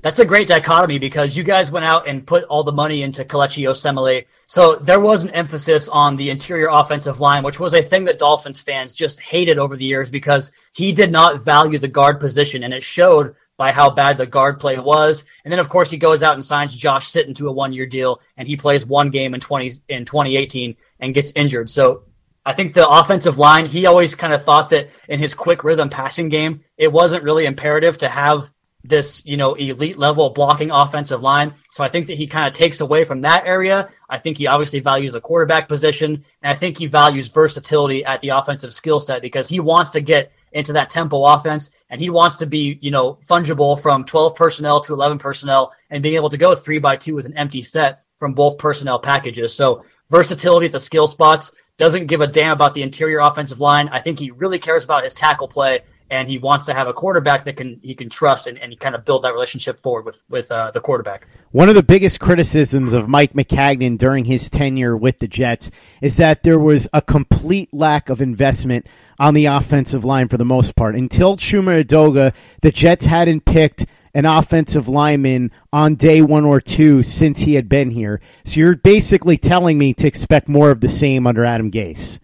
That's 0.02 0.20
a 0.20 0.26
great 0.26 0.48
dichotomy 0.48 1.00
because 1.00 1.36
you 1.36 1.44
guys 1.44 1.72
went 1.72 1.86
out 1.86 2.08
and 2.08 2.26
put 2.26 2.44
all 2.46 2.64
the 2.64 2.72
money 2.72 3.02
into 3.02 3.26
Kelechi 3.26 3.68
Osemele. 3.68 4.26
So 4.46 4.76
there 4.76 5.00
was 5.00 5.24
an 5.24 5.32
emphasis 5.32 5.90
on 5.90 6.16
the 6.16 6.30
interior 6.30 6.70
offensive 6.72 7.20
line, 7.20 7.44
which 7.44 7.60
was 7.60 7.74
a 7.74 7.82
thing 7.82 8.06
that 8.06 8.20
Dolphins 8.20 8.62
fans 8.62 8.94
just 8.94 9.20
hated 9.20 9.58
over 9.58 9.76
the 9.76 9.86
years 9.86 10.10
because 10.10 10.52
he 10.74 10.92
did 10.92 11.12
not 11.12 11.44
value 11.44 11.80
the 11.80 11.88
guard 11.88 12.20
position, 12.20 12.64
and 12.64 12.74
it 12.74 12.84
showed 12.84 13.36
by 13.58 13.74
how 13.74 13.90
bad 13.90 14.18
the 14.18 14.26
guard 14.26 14.60
play 14.60 14.80
was. 14.80 15.26
And 15.44 15.52
then, 15.52 15.60
of 15.60 15.68
course, 15.68 15.92
he 15.92 15.98
goes 15.98 16.24
out 16.24 16.34
and 16.34 16.46
signs 16.46 16.74
Josh 16.74 17.12
Sitton 17.12 17.36
to 17.36 17.50
a 17.50 17.52
one-year 17.52 17.88
deal, 17.88 18.22
and 18.38 18.48
he 18.48 18.56
plays 18.56 18.86
one 18.86 19.10
game 19.10 19.34
in 19.34 19.42
20 19.42 19.72
in 19.90 20.06
2018 20.06 20.78
and 21.02 21.14
gets 21.14 21.34
injured. 21.36 21.70
So 21.70 22.04
I 22.46 22.54
think 22.54 22.74
the 22.74 22.88
offensive 22.88 23.38
line, 23.38 23.66
he 23.66 23.86
always 23.86 24.16
kind 24.16 24.34
of 24.34 24.46
thought 24.46 24.70
that 24.70 24.90
in 25.10 25.20
his 25.20 25.34
quick 25.34 25.66
rhythm 25.66 25.90
passing 25.90 26.30
game, 26.30 26.64
it 26.78 26.92
wasn't 26.92 27.24
really 27.24 27.46
imperative 27.46 27.98
to 27.98 28.08
have 28.08 28.50
this, 28.84 29.22
you 29.26 29.38
know, 29.38 29.56
elite 29.56 29.98
level 29.98 30.30
blocking 30.30 30.72
offensive 30.72 31.22
line. 31.22 31.54
So 31.72 31.84
I 31.84 31.90
think 31.90 32.08
that 32.08 32.18
he 32.18 32.28
kind 32.28 32.48
of 32.48 32.54
takes 32.54 32.80
away 32.82 33.04
from 33.04 33.22
that 33.22 33.46
area. 33.46 33.90
I 34.10 34.20
think 34.20 34.38
he 34.38 34.48
obviously 34.48 34.80
values 34.80 35.14
the 35.14 35.22
quarterback 35.22 35.68
position, 35.68 36.24
and 36.42 36.54
I 36.54 36.56
think 36.56 36.78
he 36.78 36.86
values 36.88 37.28
versatility 37.28 38.06
at 38.06 38.22
the 38.22 38.30
offensive 38.30 38.74
skill 38.74 39.00
set 39.00 39.22
because 39.22 39.50
he 39.50 39.60
wants 39.60 39.92
to 39.92 40.02
get 40.02 40.32
into 40.52 40.74
that 40.74 40.90
tempo 40.90 41.24
offense 41.24 41.70
and 41.90 42.02
he 42.02 42.10
wants 42.10 42.38
to 42.38 42.46
be, 42.46 42.80
you 42.82 42.92
know, 42.92 43.20
fungible 43.28 43.80
from 43.80 44.04
12 44.04 44.36
personnel 44.36 44.82
to 44.82 44.94
11 44.94 45.20
personnel 45.20 45.74
and 45.90 46.02
being 46.02 46.16
able 46.16 46.30
to 46.30 46.38
go 46.38 46.56
three 46.56 46.80
by 46.80 46.96
two 46.96 47.16
with 47.16 47.26
an 47.26 47.38
empty 47.38 47.62
set 47.62 48.04
from 48.18 48.34
both 48.34 48.58
personnel 48.58 49.00
packages. 49.00 49.54
So 49.54 49.84
versatility 50.10 50.68
at 50.68 50.72
the 50.72 50.80
skill 50.80 51.08
spots 51.08 51.52
doesn't 51.78 52.08
give 52.08 52.22
a 52.22 52.28
damn 52.28 52.52
about 52.52 52.74
the 52.74 52.82
interior 52.82 53.20
offensive 53.20 53.60
line. 53.60 53.90
I 53.90 54.02
think 54.02 54.20
he 54.20 54.32
really 54.32 54.60
cares 54.60 54.84
about 54.84 55.04
his 55.04 55.14
tackle 55.14 55.48
play 55.48 55.82
and 56.12 56.28
he 56.28 56.38
wants 56.38 56.66
to 56.66 56.74
have 56.74 56.88
a 56.88 56.94
quarterback 56.94 57.46
that 57.46 57.56
can 57.58 57.80
he 57.84 57.94
can 57.96 58.10
trust 58.10 58.48
and, 58.48 58.58
and 58.58 58.78
kind 58.80 58.96
of 58.96 59.06
build 59.06 59.24
that 59.24 59.34
relationship 59.34 59.80
forward 59.80 60.06
with 60.06 60.24
with 60.30 60.52
uh, 60.52 60.72
the 60.72 60.80
quarterback. 60.80 61.28
One 61.52 61.70
of 61.70 61.76
the 61.76 61.84
biggest 61.84 62.20
criticisms 62.20 62.94
of 62.94 63.08
Mike 63.08 63.34
Maccagnan 63.34 63.98
during 63.98 64.26
his 64.26 64.50
tenure 64.50 64.96
with 64.96 65.20
the 65.20 65.28
Jets 65.28 65.72
is 66.02 66.18
that 66.18 66.44
there 66.44 66.60
was 66.60 66.88
a 66.94 67.02
complete 67.02 67.74
lack 67.74 68.10
of 68.10 68.22
investment 68.22 68.88
on 69.20 69.34
the 69.34 69.46
offensive 69.46 70.06
line 70.06 70.28
for 70.28 70.38
the 70.38 70.46
most 70.46 70.76
part. 70.76 70.96
Until 70.96 71.38
Chuma 71.38 71.84
Edoga, 71.84 72.34
the 72.62 72.72
Jets 72.72 73.06
hadn't 73.06 73.46
picked 73.46 73.86
an 74.14 74.26
offensive 74.26 74.88
lineman 74.88 75.52
on 75.72 75.96
day 75.96 76.22
one 76.22 76.46
or 76.46 76.60
two 76.60 77.04
since 77.04 77.40
he 77.40 77.54
had 77.56 77.70
been 77.70 77.92
here. 77.92 78.22
So 78.44 78.60
you're 78.60 78.76
basically 78.76 79.38
telling 79.38 79.78
me 79.78 79.94
to 79.96 80.08
expect 80.08 80.50
more 80.50 80.72
of 80.72 80.82
the 80.82 80.90
same 80.90 81.28
under 81.28 81.46
Adam 81.46 81.70
Gase. 81.72 82.20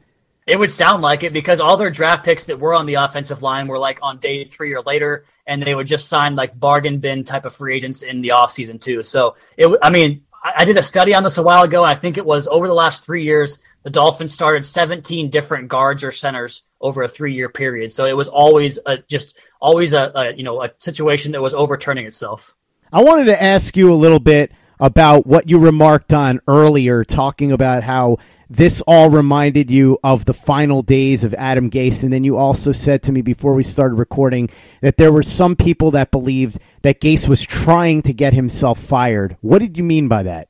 It 0.45 0.59
would 0.59 0.69
sound 0.69 1.01
like 1.01 1.23
it 1.23 1.33
because 1.33 1.59
all 1.59 1.75
their 1.75 1.89
draft 1.89 2.23
picks 2.23 2.43
that 2.45 2.59
were 2.59 2.75
on 2.75 2.85
the 2.85 2.95
offensive 2.95 3.41
line 3.41 3.67
were 3.67 3.79
like 3.79 3.99
on 4.03 4.19
day 4.19 4.43
three 4.43 4.75
or 4.75 4.81
later, 4.81 5.25
and 5.47 5.61
they 5.61 5.73
would 5.73 5.87
just 5.87 6.07
sign 6.07 6.35
like 6.35 6.59
bargain 6.59 6.99
bin 6.99 7.23
type 7.23 7.45
of 7.45 7.55
free 7.55 7.75
agents 7.75 8.03
in 8.03 8.21
the 8.21 8.29
offseason 8.29 8.79
too. 8.79 9.01
So 9.01 9.35
it, 9.57 9.75
I 9.81 9.89
mean, 9.89 10.21
I, 10.43 10.63
did 10.65 10.77
a 10.77 10.83
study 10.83 11.15
on 11.15 11.23
this 11.23 11.39
a 11.39 11.43
while 11.43 11.63
ago. 11.63 11.83
I 11.83 11.95
think 11.95 12.17
it 12.17 12.25
was 12.25 12.47
over 12.47 12.67
the 12.67 12.73
last 12.73 13.03
three 13.03 13.23
years, 13.23 13.57
the 13.81 13.89
Dolphins 13.89 14.31
started 14.31 14.63
17 14.63 15.31
different 15.31 15.67
guards 15.67 16.03
or 16.03 16.11
centers 16.11 16.61
over 16.79 17.01
a 17.01 17.07
three 17.07 17.33
year 17.33 17.49
period. 17.49 17.91
So 17.91 18.05
it 18.05 18.15
was 18.15 18.29
always 18.29 18.77
a, 18.85 18.99
just 18.99 19.39
always 19.59 19.93
a, 19.93 20.11
a 20.13 20.33
you 20.33 20.43
know 20.43 20.61
a 20.61 20.71
situation 20.77 21.31
that 21.31 21.41
was 21.41 21.55
overturning 21.55 22.05
itself. 22.05 22.55
I 22.93 23.03
wanted 23.03 23.25
to 23.25 23.41
ask 23.41 23.75
you 23.75 23.91
a 23.91 23.95
little 23.95 24.19
bit 24.19 24.51
about 24.79 25.25
what 25.25 25.49
you 25.49 25.57
remarked 25.57 26.13
on 26.13 26.41
earlier, 26.47 27.03
talking 27.03 27.51
about 27.51 27.81
how 27.81 28.17
this 28.49 28.81
all 28.81 29.09
reminded 29.09 29.71
you 29.71 29.97
of 30.03 30.25
the 30.25 30.33
final 30.33 30.81
days 30.81 31.23
of 31.23 31.33
Adam 31.33 31.69
Gase. 31.69 32.03
And 32.03 32.11
then 32.11 32.23
you 32.23 32.37
also 32.37 32.71
said 32.71 33.03
to 33.03 33.11
me 33.11 33.21
before 33.21 33.53
we 33.53 33.63
started 33.63 33.95
recording 33.95 34.49
that 34.81 34.97
there 34.97 35.11
were 35.11 35.23
some 35.23 35.55
people 35.55 35.91
that 35.91 36.11
believed 36.11 36.59
that 36.81 37.01
Gase 37.01 37.27
was 37.27 37.41
trying 37.41 38.01
to 38.03 38.13
get 38.13 38.33
himself 38.33 38.79
fired. 38.79 39.37
What 39.41 39.59
did 39.59 39.77
you 39.77 39.83
mean 39.83 40.07
by 40.07 40.23
that? 40.23 40.47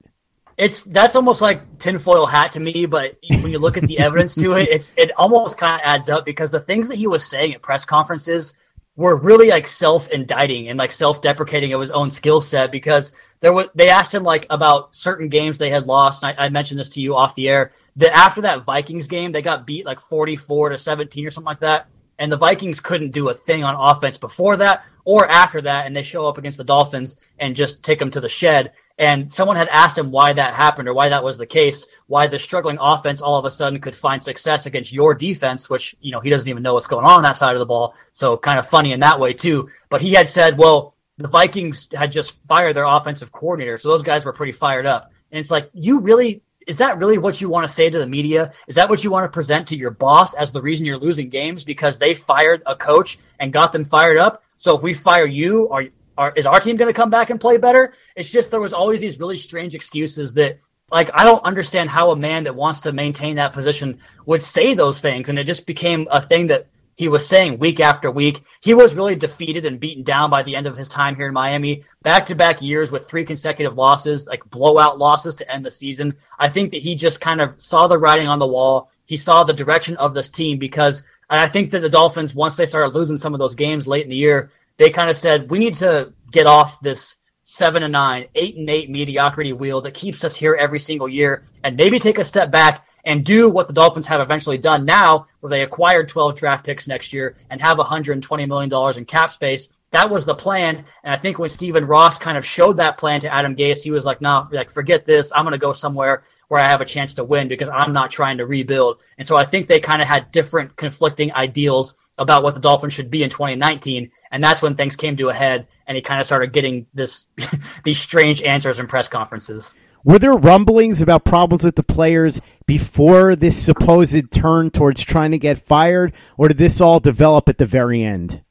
It's 0.57 0.83
that's 0.83 1.17
almost 1.17 1.41
like 1.41 1.79
tinfoil 1.79 2.25
hat 2.25 2.53
to 2.53 2.61
me, 2.61 2.85
but 2.85 3.17
when 3.29 3.51
you 3.51 3.59
look 3.59 3.75
at 3.75 3.83
the 3.83 3.99
evidence 3.99 4.35
to 4.35 4.53
it, 4.53 4.69
it's 4.69 4.93
it 4.95 5.11
almost 5.17 5.57
kind 5.57 5.73
of 5.73 5.81
adds 5.83 6.09
up 6.09 6.23
because 6.23 6.49
the 6.49 6.61
things 6.61 6.87
that 6.87 6.95
he 6.95 7.07
was 7.07 7.25
saying 7.25 7.53
at 7.53 7.61
press 7.61 7.83
conferences 7.83 8.53
were 8.95 9.15
really 9.15 9.49
like 9.49 9.67
self-indicting 9.67 10.69
and 10.69 10.79
like 10.79 10.91
self-deprecating 10.91 11.73
of 11.73 11.81
his 11.81 11.91
own 11.91 12.09
skill 12.09 12.39
set 12.39 12.71
because 12.71 13.13
there 13.41 13.51
was 13.51 13.67
they 13.75 13.89
asked 13.89 14.13
him 14.13 14.23
like 14.23 14.47
about 14.49 14.95
certain 14.95 15.27
games 15.27 15.57
they 15.57 15.69
had 15.69 15.85
lost. 15.85 16.23
I, 16.23 16.33
I, 16.37 16.49
mentioned 16.49 16.79
this 16.79 16.89
to 16.91 17.01
you 17.01 17.17
off 17.17 17.35
the 17.35 17.49
air 17.49 17.73
that 17.97 18.15
after 18.15 18.41
that 18.41 18.65
Vikings 18.65 19.07
game 19.07 19.31
they 19.31 19.41
got 19.41 19.65
beat 19.65 19.85
like 19.85 19.99
44 19.99 20.69
to 20.69 20.77
17 20.77 21.25
or 21.25 21.29
something 21.29 21.45
like 21.45 21.59
that, 21.61 21.87
and 22.17 22.31
the 22.31 22.37
Vikings 22.37 22.79
couldn't 22.79 23.11
do 23.11 23.29
a 23.29 23.33
thing 23.33 23.63
on 23.63 23.75
offense 23.75 24.17
before 24.17 24.57
that 24.57 24.85
or 25.03 25.27
after 25.27 25.61
that, 25.61 25.85
and 25.85 25.95
they 25.95 26.01
show 26.01 26.27
up 26.27 26.37
against 26.37 26.57
the 26.57 26.63
Dolphins 26.63 27.17
and 27.39 27.55
just 27.55 27.83
take 27.83 27.99
them 27.99 28.11
to 28.11 28.21
the 28.21 28.29
shed. 28.29 28.71
And 28.97 29.31
someone 29.31 29.57
had 29.57 29.67
asked 29.67 29.97
him 29.97 30.11
why 30.11 30.31
that 30.31 30.53
happened 30.53 30.87
or 30.87 30.93
why 30.93 31.09
that 31.09 31.23
was 31.23 31.37
the 31.37 31.45
case, 31.45 31.85
why 32.07 32.27
the 32.27 32.39
struggling 32.39 32.77
offense 32.79 33.21
all 33.21 33.37
of 33.37 33.43
a 33.43 33.49
sudden 33.49 33.81
could 33.81 33.95
find 33.95 34.23
success 34.23 34.65
against 34.65 34.93
your 34.93 35.13
defense, 35.13 35.69
which, 35.69 35.95
you 35.99 36.11
know, 36.11 36.21
he 36.21 36.29
doesn't 36.29 36.49
even 36.49 36.63
know 36.63 36.73
what's 36.73 36.87
going 36.87 37.05
on 37.05 37.17
on 37.17 37.23
that 37.23 37.35
side 37.35 37.53
of 37.53 37.59
the 37.59 37.65
ball. 37.65 37.93
So 38.13 38.37
kind 38.37 38.57
of 38.57 38.69
funny 38.69 38.93
in 38.93 39.01
that 39.01 39.19
way 39.19 39.33
too. 39.33 39.69
But 39.89 40.01
he 40.01 40.13
had 40.13 40.29
said, 40.29 40.57
well, 40.57 40.95
the 41.17 41.27
Vikings 41.27 41.89
had 41.93 42.11
just 42.11 42.39
fired 42.47 42.75
their 42.75 42.85
offensive 42.85 43.31
coordinator. 43.31 43.77
So 43.77 43.89
those 43.89 44.03
guys 44.03 44.23
were 44.23 44.33
pretty 44.33 44.53
fired 44.53 44.85
up. 44.85 45.11
And 45.31 45.39
it's 45.39 45.51
like, 45.51 45.69
you 45.73 45.99
really, 45.99 46.41
is 46.65 46.77
that 46.77 46.97
really 46.97 47.17
what 47.17 47.39
you 47.39 47.49
want 47.49 47.67
to 47.67 47.73
say 47.73 47.89
to 47.89 47.99
the 47.99 48.07
media? 48.07 48.51
Is 48.67 48.75
that 48.75 48.89
what 48.89 49.03
you 49.03 49.11
want 49.11 49.25
to 49.25 49.33
present 49.33 49.67
to 49.67 49.75
your 49.75 49.91
boss 49.91 50.33
as 50.33 50.51
the 50.51 50.61
reason 50.61 50.85
you're 50.85 50.97
losing 50.97 51.29
games 51.29 51.63
because 51.63 51.97
they 51.97 52.13
fired 52.13 52.63
a 52.65 52.75
coach 52.75 53.19
and 53.39 53.53
got 53.53 53.71
them 53.71 53.85
fired 53.85 54.17
up? 54.17 54.43
So 54.57 54.75
if 54.75 54.81
we 54.81 54.93
fire 54.93 55.25
you, 55.25 55.69
are 55.69 55.85
are, 56.17 56.31
is 56.35 56.45
our 56.45 56.59
team 56.59 56.77
going 56.77 56.87
to 56.87 56.93
come 56.93 57.09
back 57.09 57.29
and 57.29 57.41
play 57.41 57.57
better? 57.57 57.93
It's 58.15 58.29
just 58.29 58.51
there 58.51 58.59
was 58.61 58.73
always 58.73 59.01
these 59.01 59.19
really 59.19 59.37
strange 59.37 59.75
excuses 59.75 60.33
that 60.35 60.59
like 60.91 61.09
I 61.13 61.23
don't 61.23 61.43
understand 61.43 61.89
how 61.89 62.11
a 62.11 62.15
man 62.15 62.45
that 62.45 62.55
wants 62.55 62.81
to 62.81 62.91
maintain 62.91 63.35
that 63.35 63.53
position 63.53 63.99
would 64.25 64.41
say 64.41 64.75
those 64.75 65.01
things, 65.01 65.29
and 65.29 65.37
it 65.39 65.45
just 65.45 65.65
became 65.65 66.07
a 66.09 66.21
thing 66.21 66.47
that 66.47 66.67
he 66.95 67.09
was 67.09 67.27
saying 67.27 67.59
week 67.59 67.79
after 67.79 68.09
week. 68.09 68.41
He 68.61 68.73
was 68.73 68.95
really 68.95 69.15
defeated 69.15 69.65
and 69.65 69.79
beaten 69.79 70.03
down 70.03 70.29
by 70.29 70.43
the 70.43 70.55
end 70.55 70.65
of 70.65 70.77
his 70.77 70.87
time 70.87 71.15
here 71.15 71.27
in 71.27 71.33
Miami. 71.33 71.83
Back 72.01 72.25
to 72.27 72.35
back 72.35 72.61
years 72.61 72.89
with 72.91 73.07
three 73.07 73.25
consecutive 73.25 73.75
losses, 73.75 74.25
like 74.27 74.49
blowout 74.49 74.97
losses 74.97 75.35
to 75.35 75.51
end 75.51 75.65
the 75.65 75.71
season. 75.71 76.15
I 76.39 76.47
think 76.47 76.71
that 76.71 76.81
he 76.81 76.95
just 76.95 77.19
kind 77.19 77.41
of 77.41 77.59
saw 77.61 77.87
the 77.87 77.97
writing 77.97 78.27
on 78.27 78.39
the 78.39 78.47
wall. 78.47 78.89
He 79.05 79.17
saw 79.17 79.43
the 79.43 79.53
direction 79.53 79.97
of 79.97 80.13
this 80.13 80.29
team 80.29 80.57
because, 80.57 81.03
I 81.29 81.47
think 81.47 81.71
that 81.71 81.81
the 81.81 81.89
Dolphins, 81.89 82.33
once 82.33 82.55
they 82.55 82.65
started 82.65 82.95
losing 82.95 83.17
some 83.17 83.33
of 83.33 83.39
those 83.39 83.55
games 83.55 83.87
late 83.87 84.03
in 84.03 84.09
the 84.09 84.15
year, 84.15 84.51
they 84.77 84.89
kind 84.89 85.09
of 85.09 85.15
said 85.15 85.49
we 85.49 85.59
need 85.59 85.75
to 85.75 86.13
get 86.31 86.47
off 86.47 86.79
this 86.79 87.17
seven 87.43 87.83
and 87.83 87.91
nine, 87.91 88.27
eight 88.35 88.55
and 88.57 88.69
eight 88.69 88.89
mediocrity 88.89 89.53
wheel 89.53 89.81
that 89.81 89.93
keeps 89.93 90.23
us 90.23 90.35
here 90.35 90.55
every 90.55 90.79
single 90.79 91.09
year, 91.09 91.43
and 91.63 91.75
maybe 91.75 91.99
take 91.99 92.19
a 92.19 92.23
step 92.23 92.51
back 92.51 92.87
and 93.05 93.23
do 93.23 93.49
what 93.49 93.67
the 93.67 93.73
Dolphins 93.73 94.07
have 94.07 94.19
eventually 94.19 94.57
done 94.57 94.85
now, 94.85 95.27
where 95.39 95.49
they 95.49 95.61
acquired 95.61 96.09
12 96.09 96.35
draft 96.35 96.65
picks 96.65 96.87
next 96.87 97.13
year 97.13 97.35
and 97.49 97.61
have 97.61 97.77
120 97.77 98.45
million 98.45 98.69
dollars 98.69 98.97
in 98.97 99.05
cap 99.05 99.31
space. 99.31 99.69
That 99.91 100.09
was 100.09 100.25
the 100.25 100.35
plan, 100.35 100.83
and 101.03 101.13
I 101.13 101.17
think 101.17 101.39
when 101.39 101.47
Stephen 101.47 101.85
Ross 101.85 102.17
kind 102.17 102.37
of 102.37 102.45
showed 102.45 102.77
that 102.77 102.97
plan 102.97 103.21
to 103.21 103.33
Adam 103.33 103.55
Gase, 103.55 103.81
he 103.83 103.91
was 103.91 104.03
like, 104.03 104.19
"No, 104.19 104.41
nah, 104.41 104.47
like 104.51 104.69
forget 104.69 105.05
this. 105.05 105.31
I'm 105.33 105.45
going 105.45 105.53
to 105.53 105.57
go 105.57 105.71
somewhere 105.71 106.23
where 106.49 106.59
I 106.59 106.67
have 106.67 106.81
a 106.81 106.85
chance 106.85 107.13
to 107.13 107.23
win 107.23 107.47
because 107.47 107.69
I'm 107.69 107.93
not 107.93 108.11
trying 108.11 108.39
to 108.39 108.45
rebuild." 108.45 108.97
And 109.17 109.25
so 109.25 109.37
I 109.37 109.45
think 109.45 109.67
they 109.67 109.79
kind 109.79 110.01
of 110.01 110.07
had 110.07 110.31
different 110.31 110.75
conflicting 110.75 111.31
ideals 111.33 111.95
about 112.17 112.43
what 112.43 112.55
the 112.55 112.59
Dolphins 112.59 112.93
should 112.93 113.11
be 113.11 113.23
in 113.23 113.29
2019, 113.29 114.11
and 114.31 114.43
that's 114.43 114.61
when 114.61 114.75
things 114.75 114.97
came 114.97 115.15
to 115.17 115.29
a 115.29 115.33
head, 115.33 115.67
and 115.87 115.95
he 115.95 116.01
kind 116.01 116.19
of 116.19 116.25
started 116.25 116.51
getting 116.51 116.87
this 116.93 117.27
these 117.85 117.99
strange 117.99 118.41
answers 118.41 118.79
in 118.79 118.87
press 118.87 119.07
conferences. 119.07 119.73
Were 120.05 120.19
there 120.19 120.33
rumblings 120.33 121.01
about 121.01 121.25
problems 121.25 121.63
with 121.63 121.75
the 121.75 121.81
players 121.81 122.39
before 122.67 123.35
this 123.35 123.57
supposed 123.57 124.31
turn 124.31 124.69
towards 124.69 125.01
trying 125.01 125.31
to 125.31 125.39
get 125.39 125.65
fired, 125.65 126.13
or 126.37 126.47
did 126.47 126.59
this 126.59 126.79
all 126.79 126.99
develop 126.99 127.49
at 127.49 127.57
the 127.57 127.65
very 127.65 128.03
end? 128.03 128.43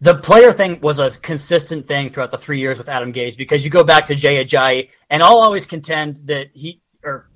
The 0.00 0.16
player 0.16 0.52
thing 0.52 0.80
was 0.80 0.98
a 0.98 1.08
consistent 1.20 1.86
thing 1.86 2.10
throughout 2.10 2.32
the 2.32 2.38
three 2.38 2.58
years 2.58 2.76
with 2.76 2.88
Adam 2.88 3.12
Gase 3.12 3.36
because 3.36 3.64
you 3.64 3.70
go 3.70 3.84
back 3.84 4.06
to 4.06 4.16
Jay 4.16 4.44
Ajayi, 4.44 4.90
and 5.08 5.22
I'll 5.22 5.38
always 5.38 5.64
contend 5.64 6.16
that 6.24 6.48
he 6.54 6.80
or 7.04 7.28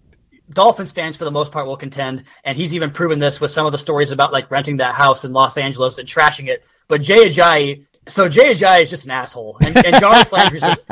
Dolphins 0.53 0.91
fans, 0.91 1.17
for 1.17 1.25
the 1.25 1.31
most 1.31 1.53
part, 1.53 1.67
will 1.67 1.77
contend, 1.77 2.25
and 2.43 2.59
he's 2.59 2.75
even 2.75 2.91
proven 2.91 3.21
this 3.21 3.41
with 3.41 3.53
some 3.53 3.67
of 3.67 3.73
the 3.73 3.79
stories 3.79 4.11
about 4.11 4.33
like 4.33 4.51
renting 4.51 4.79
that 4.79 4.97
house 4.97 5.25
in 5.25 5.33
Los 5.33 5.57
Angeles 5.57 5.99
and 5.99 6.09
trashing 6.09 6.49
it. 6.49 6.65
But 6.89 7.03
Jay 7.03 7.19
Ajayi, 7.19 7.87
so 8.07 8.29
Jay 8.29 8.55
Ajayi 8.55 8.83
is 8.83 8.91
just 8.91 9.05
an 9.05 9.11
asshole, 9.11 9.59
and, 9.61 9.77
and 9.85 9.97
Jarvis 10.01 10.33
Landry's 10.33 10.63
just, 10.63 10.83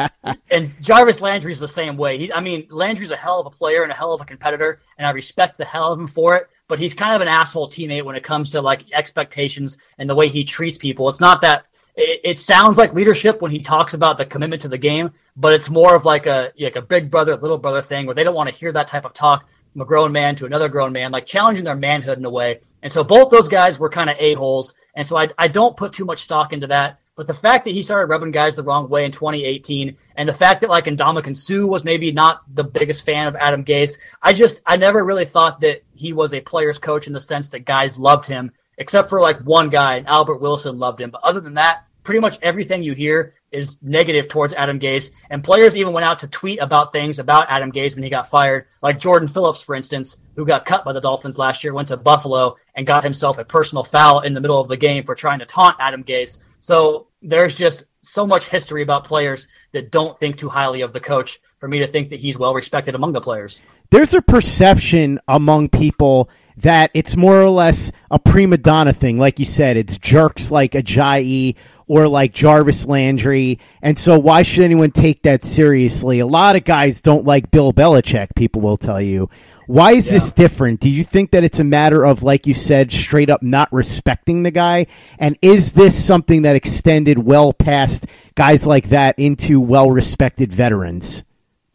and 0.51 0.75
Jarvis 0.81 1.21
Landry's 1.21 1.59
the 1.59 1.69
same 1.69 1.97
way. 1.97 2.19
He's, 2.19 2.31
I 2.31 2.41
mean, 2.41 2.67
Landry's 2.71 3.11
a 3.11 3.17
hell 3.17 3.41
of 3.41 3.47
a 3.47 3.51
player 3.51 3.83
and 3.83 3.91
a 3.91 3.95
hell 3.95 4.13
of 4.13 4.21
a 4.21 4.25
competitor, 4.25 4.81
and 4.99 5.07
I 5.07 5.11
respect 5.11 5.59
the 5.59 5.65
hell 5.65 5.93
of 5.93 5.99
him 5.99 6.07
for 6.07 6.37
it. 6.37 6.49
But 6.69 6.79
he's 6.79 6.93
kind 6.93 7.15
of 7.15 7.23
an 7.23 7.29
asshole 7.29 7.69
teammate 7.69 8.05
when 8.05 8.15
it 8.15 8.23
comes 8.23 8.51
to 8.51 8.61
like 8.61 8.93
expectations 8.93 9.79
and 9.97 10.09
the 10.09 10.15
way 10.15 10.29
he 10.29 10.45
treats 10.45 10.77
people. 10.77 11.09
It's 11.09 11.21
not 11.21 11.41
that 11.41 11.65
it, 11.97 12.21
it, 12.25 12.39
sounds 12.39 12.77
like 12.77 12.93
leadership 12.93 13.41
when 13.41 13.51
he 13.51 13.59
talks 13.59 13.95
about 13.95 14.19
the 14.19 14.27
commitment 14.27 14.63
to 14.63 14.69
the 14.69 14.79
game, 14.79 15.11
but 15.37 15.53
it's 15.53 15.71
more 15.71 15.97
of 15.97 16.05
like 16.05 16.27
a 16.27 16.53
like 16.61 16.77
a 16.77 16.83
big 16.83 17.11
brother 17.11 17.37
little 17.37 17.59
brother 17.59 17.83
thing 17.83 18.07
where 18.07 18.15
they 18.15 18.23
don't 18.23 18.35
want 18.35 18.49
to 18.51 18.55
hear 18.55 18.71
that 18.71 18.87
type 18.87 19.05
of 19.05 19.15
talk 19.15 19.49
from 19.73 19.81
a 19.81 19.85
grown 19.85 20.13
man 20.13 20.37
to 20.37 20.47
another 20.47 20.69
grown 20.69 20.93
man, 20.93 21.11
like 21.11 21.27
challenging 21.27 21.65
their 21.65 21.75
manhood 21.75 22.19
in 22.19 22.25
a 22.25 22.31
way. 22.31 22.61
And 22.83 22.93
so 22.93 23.05
both 23.05 23.31
those 23.31 23.49
guys 23.49 23.79
were 23.79 23.89
kind 23.89 24.11
of 24.11 24.17
a 24.19 24.35
holes, 24.35 24.75
and 24.95 25.07
so 25.07 25.19
I 25.19 25.29
I 25.37 25.49
don't 25.49 25.77
put 25.77 25.93
too 25.93 26.05
much 26.05 26.21
stock 26.21 26.53
into 26.53 26.69
that. 26.69 27.01
But 27.17 27.27
the 27.27 27.35
fact 27.35 27.65
that 27.65 27.73
he 27.73 27.83
started 27.83 28.09
rubbing 28.09 28.31
guys 28.31 28.55
the 28.55 28.63
wrong 28.63 28.89
way 28.89 29.05
in 29.05 29.11
2018, 29.11 29.97
and 30.15 30.29
the 30.29 30.33
fact 30.33 30.61
that 30.61 30.71
like 30.71 30.85
Ndamukong 30.85 31.35
Suh 31.35 31.67
was 31.67 31.83
maybe 31.83 32.13
not 32.13 32.43
the 32.55 32.63
biggest 32.63 33.05
fan 33.05 33.27
of 33.27 33.35
Adam 33.35 33.65
Gase, 33.65 33.99
I 34.23 34.33
just 34.33 34.63
I 34.65 34.77
never 34.77 35.05
really 35.05 35.25
thought 35.25 35.61
that 35.63 35.83
he 35.97 36.13
was 36.13 36.33
a 36.33 36.41
player's 36.41 36.79
coach 36.79 37.09
in 37.09 37.13
the 37.13 37.21
sense 37.21 37.49
that 37.49 37.65
guys 37.65 37.99
loved 37.99 38.27
him, 38.27 38.53
except 38.77 39.11
for 39.11 39.21
like 39.21 39.41
one 39.41 39.69
guy, 39.69 39.97
and 39.97 40.07
Albert 40.07 40.41
Wilson 40.41 40.79
loved 40.79 41.01
him. 41.01 41.11
But 41.11 41.25
other 41.25 41.41
than 41.41 41.55
that, 41.55 41.85
pretty 42.05 42.21
much 42.21 42.39
everything 42.41 42.85
you 42.85 42.95
hear 42.95 43.35
is 43.51 43.77
negative 43.83 44.29
towards 44.29 44.55
Adam 44.55 44.79
Gase. 44.79 45.11
And 45.31 45.43
players 45.43 45.77
even 45.77 45.93
went 45.93 46.05
out 46.05 46.19
to 46.21 46.29
tweet 46.29 46.59
about 46.61 46.93
things 46.93 47.19
about 47.19 47.47
Adam 47.49 47.73
Gase 47.73 47.95
when 47.95 48.05
he 48.05 48.11
got 48.11 48.29
fired. 48.29 48.67
Like 48.83 48.99
Jordan 48.99 49.29
Phillips, 49.29 49.61
for 49.61 49.75
instance, 49.75 50.19
who 50.37 50.45
got 50.45 50.67
cut 50.67 50.85
by 50.85 50.93
the 50.93 51.01
Dolphins 51.01 51.39
last 51.39 51.65
year, 51.65 51.73
went 51.73 51.89
to 51.89 51.97
Buffalo 51.97 52.57
and 52.75 52.87
got 52.87 53.05
himself 53.05 53.39
a 53.39 53.45
personal 53.45 53.83
foul 53.83 54.21
in 54.21 54.35
the 54.35 54.41
middle 54.41 54.61
of 54.61 54.69
the 54.69 54.77
game 54.77 55.05
for 55.05 55.15
trying 55.15 55.39
to 55.39 55.47
taunt 55.47 55.77
Adam 55.81 56.05
Gase. 56.05 56.39
So 56.61 57.07
there's 57.23 57.57
just 57.57 57.85
so 58.03 58.27
much 58.27 58.49
history 58.49 58.83
about 58.83 59.05
players 59.05 59.49
that 59.73 59.91
don't 59.91 60.19
think 60.21 60.37
too 60.37 60.49
highly 60.49 60.83
of 60.83 60.93
the 60.93 61.01
coach 61.01 61.41
for 61.59 61.69
me 61.69 61.81
to 61.81 61.87
think 61.87 62.11
that 62.11 62.21
he's 62.21 62.39
well 62.39 62.55
respected 62.55 62.95
among 62.95 63.13
the 63.13 63.21
players. 63.21 63.63
There's 63.91 64.15
a 64.15 64.23
perception 64.23 65.19
among 65.27 65.71
people 65.71 66.31
that 66.59 66.91
it's 66.93 67.17
more 67.17 67.41
or 67.41 67.51
less 67.51 67.93
a 68.11 68.19
prima 68.19 68.59
donna 68.59 68.93
thing. 68.93 69.19
Like 69.19 69.39
you 69.39 69.45
said, 69.45 69.77
it's 69.77 69.99
jerks 69.99 70.51
like 70.51 70.73
Ajayi 70.73 71.55
or 71.89 72.07
like 72.07 72.33
Jarvis 72.33 72.87
Landry. 72.87 73.59
And 73.83 73.99
so 73.99 74.19
why 74.19 74.43
should 74.43 74.65
anyone 74.65 74.93
take 74.93 75.23
that 75.23 75.45
seriously? 75.45 76.21
A 76.21 76.27
lot 76.27 76.57
of 76.57 76.65
guys 76.65 77.01
don't 77.01 77.25
like 77.25 77.51
Bill 77.51 77.73
Belichick, 77.73 78.35
people 78.37 78.63
will 78.63 78.77
tell 78.77 79.01
you. 79.01 79.29
Why 79.67 79.93
is 79.93 80.07
yeah. 80.07 80.15
this 80.15 80.33
different? 80.33 80.81
Do 80.81 80.89
you 80.89 81.05
think 81.05 81.33
that 81.33 81.45
it's 81.45 81.61
a 81.61 81.65
matter 81.65 82.05
of, 82.05 82.23
like 82.23 82.47
you 82.47 82.55
said, 82.55 82.91
straight 82.91 83.29
up 83.29 83.43
not 83.43 83.71
respecting 83.71 84.43
the 84.43 84.51
guy? 84.51 84.87
And 85.19 85.37
is 85.43 85.73
this 85.73 86.03
something 86.03 86.43
that 86.43 86.57
extended 86.57 87.19
well 87.19 87.53
past 87.53 88.07
guys 88.35 88.67
like 88.67 88.89
that 88.89 89.19
into 89.19 89.61
well 89.61 89.91
respected 89.91 90.53
veterans? 90.53 91.23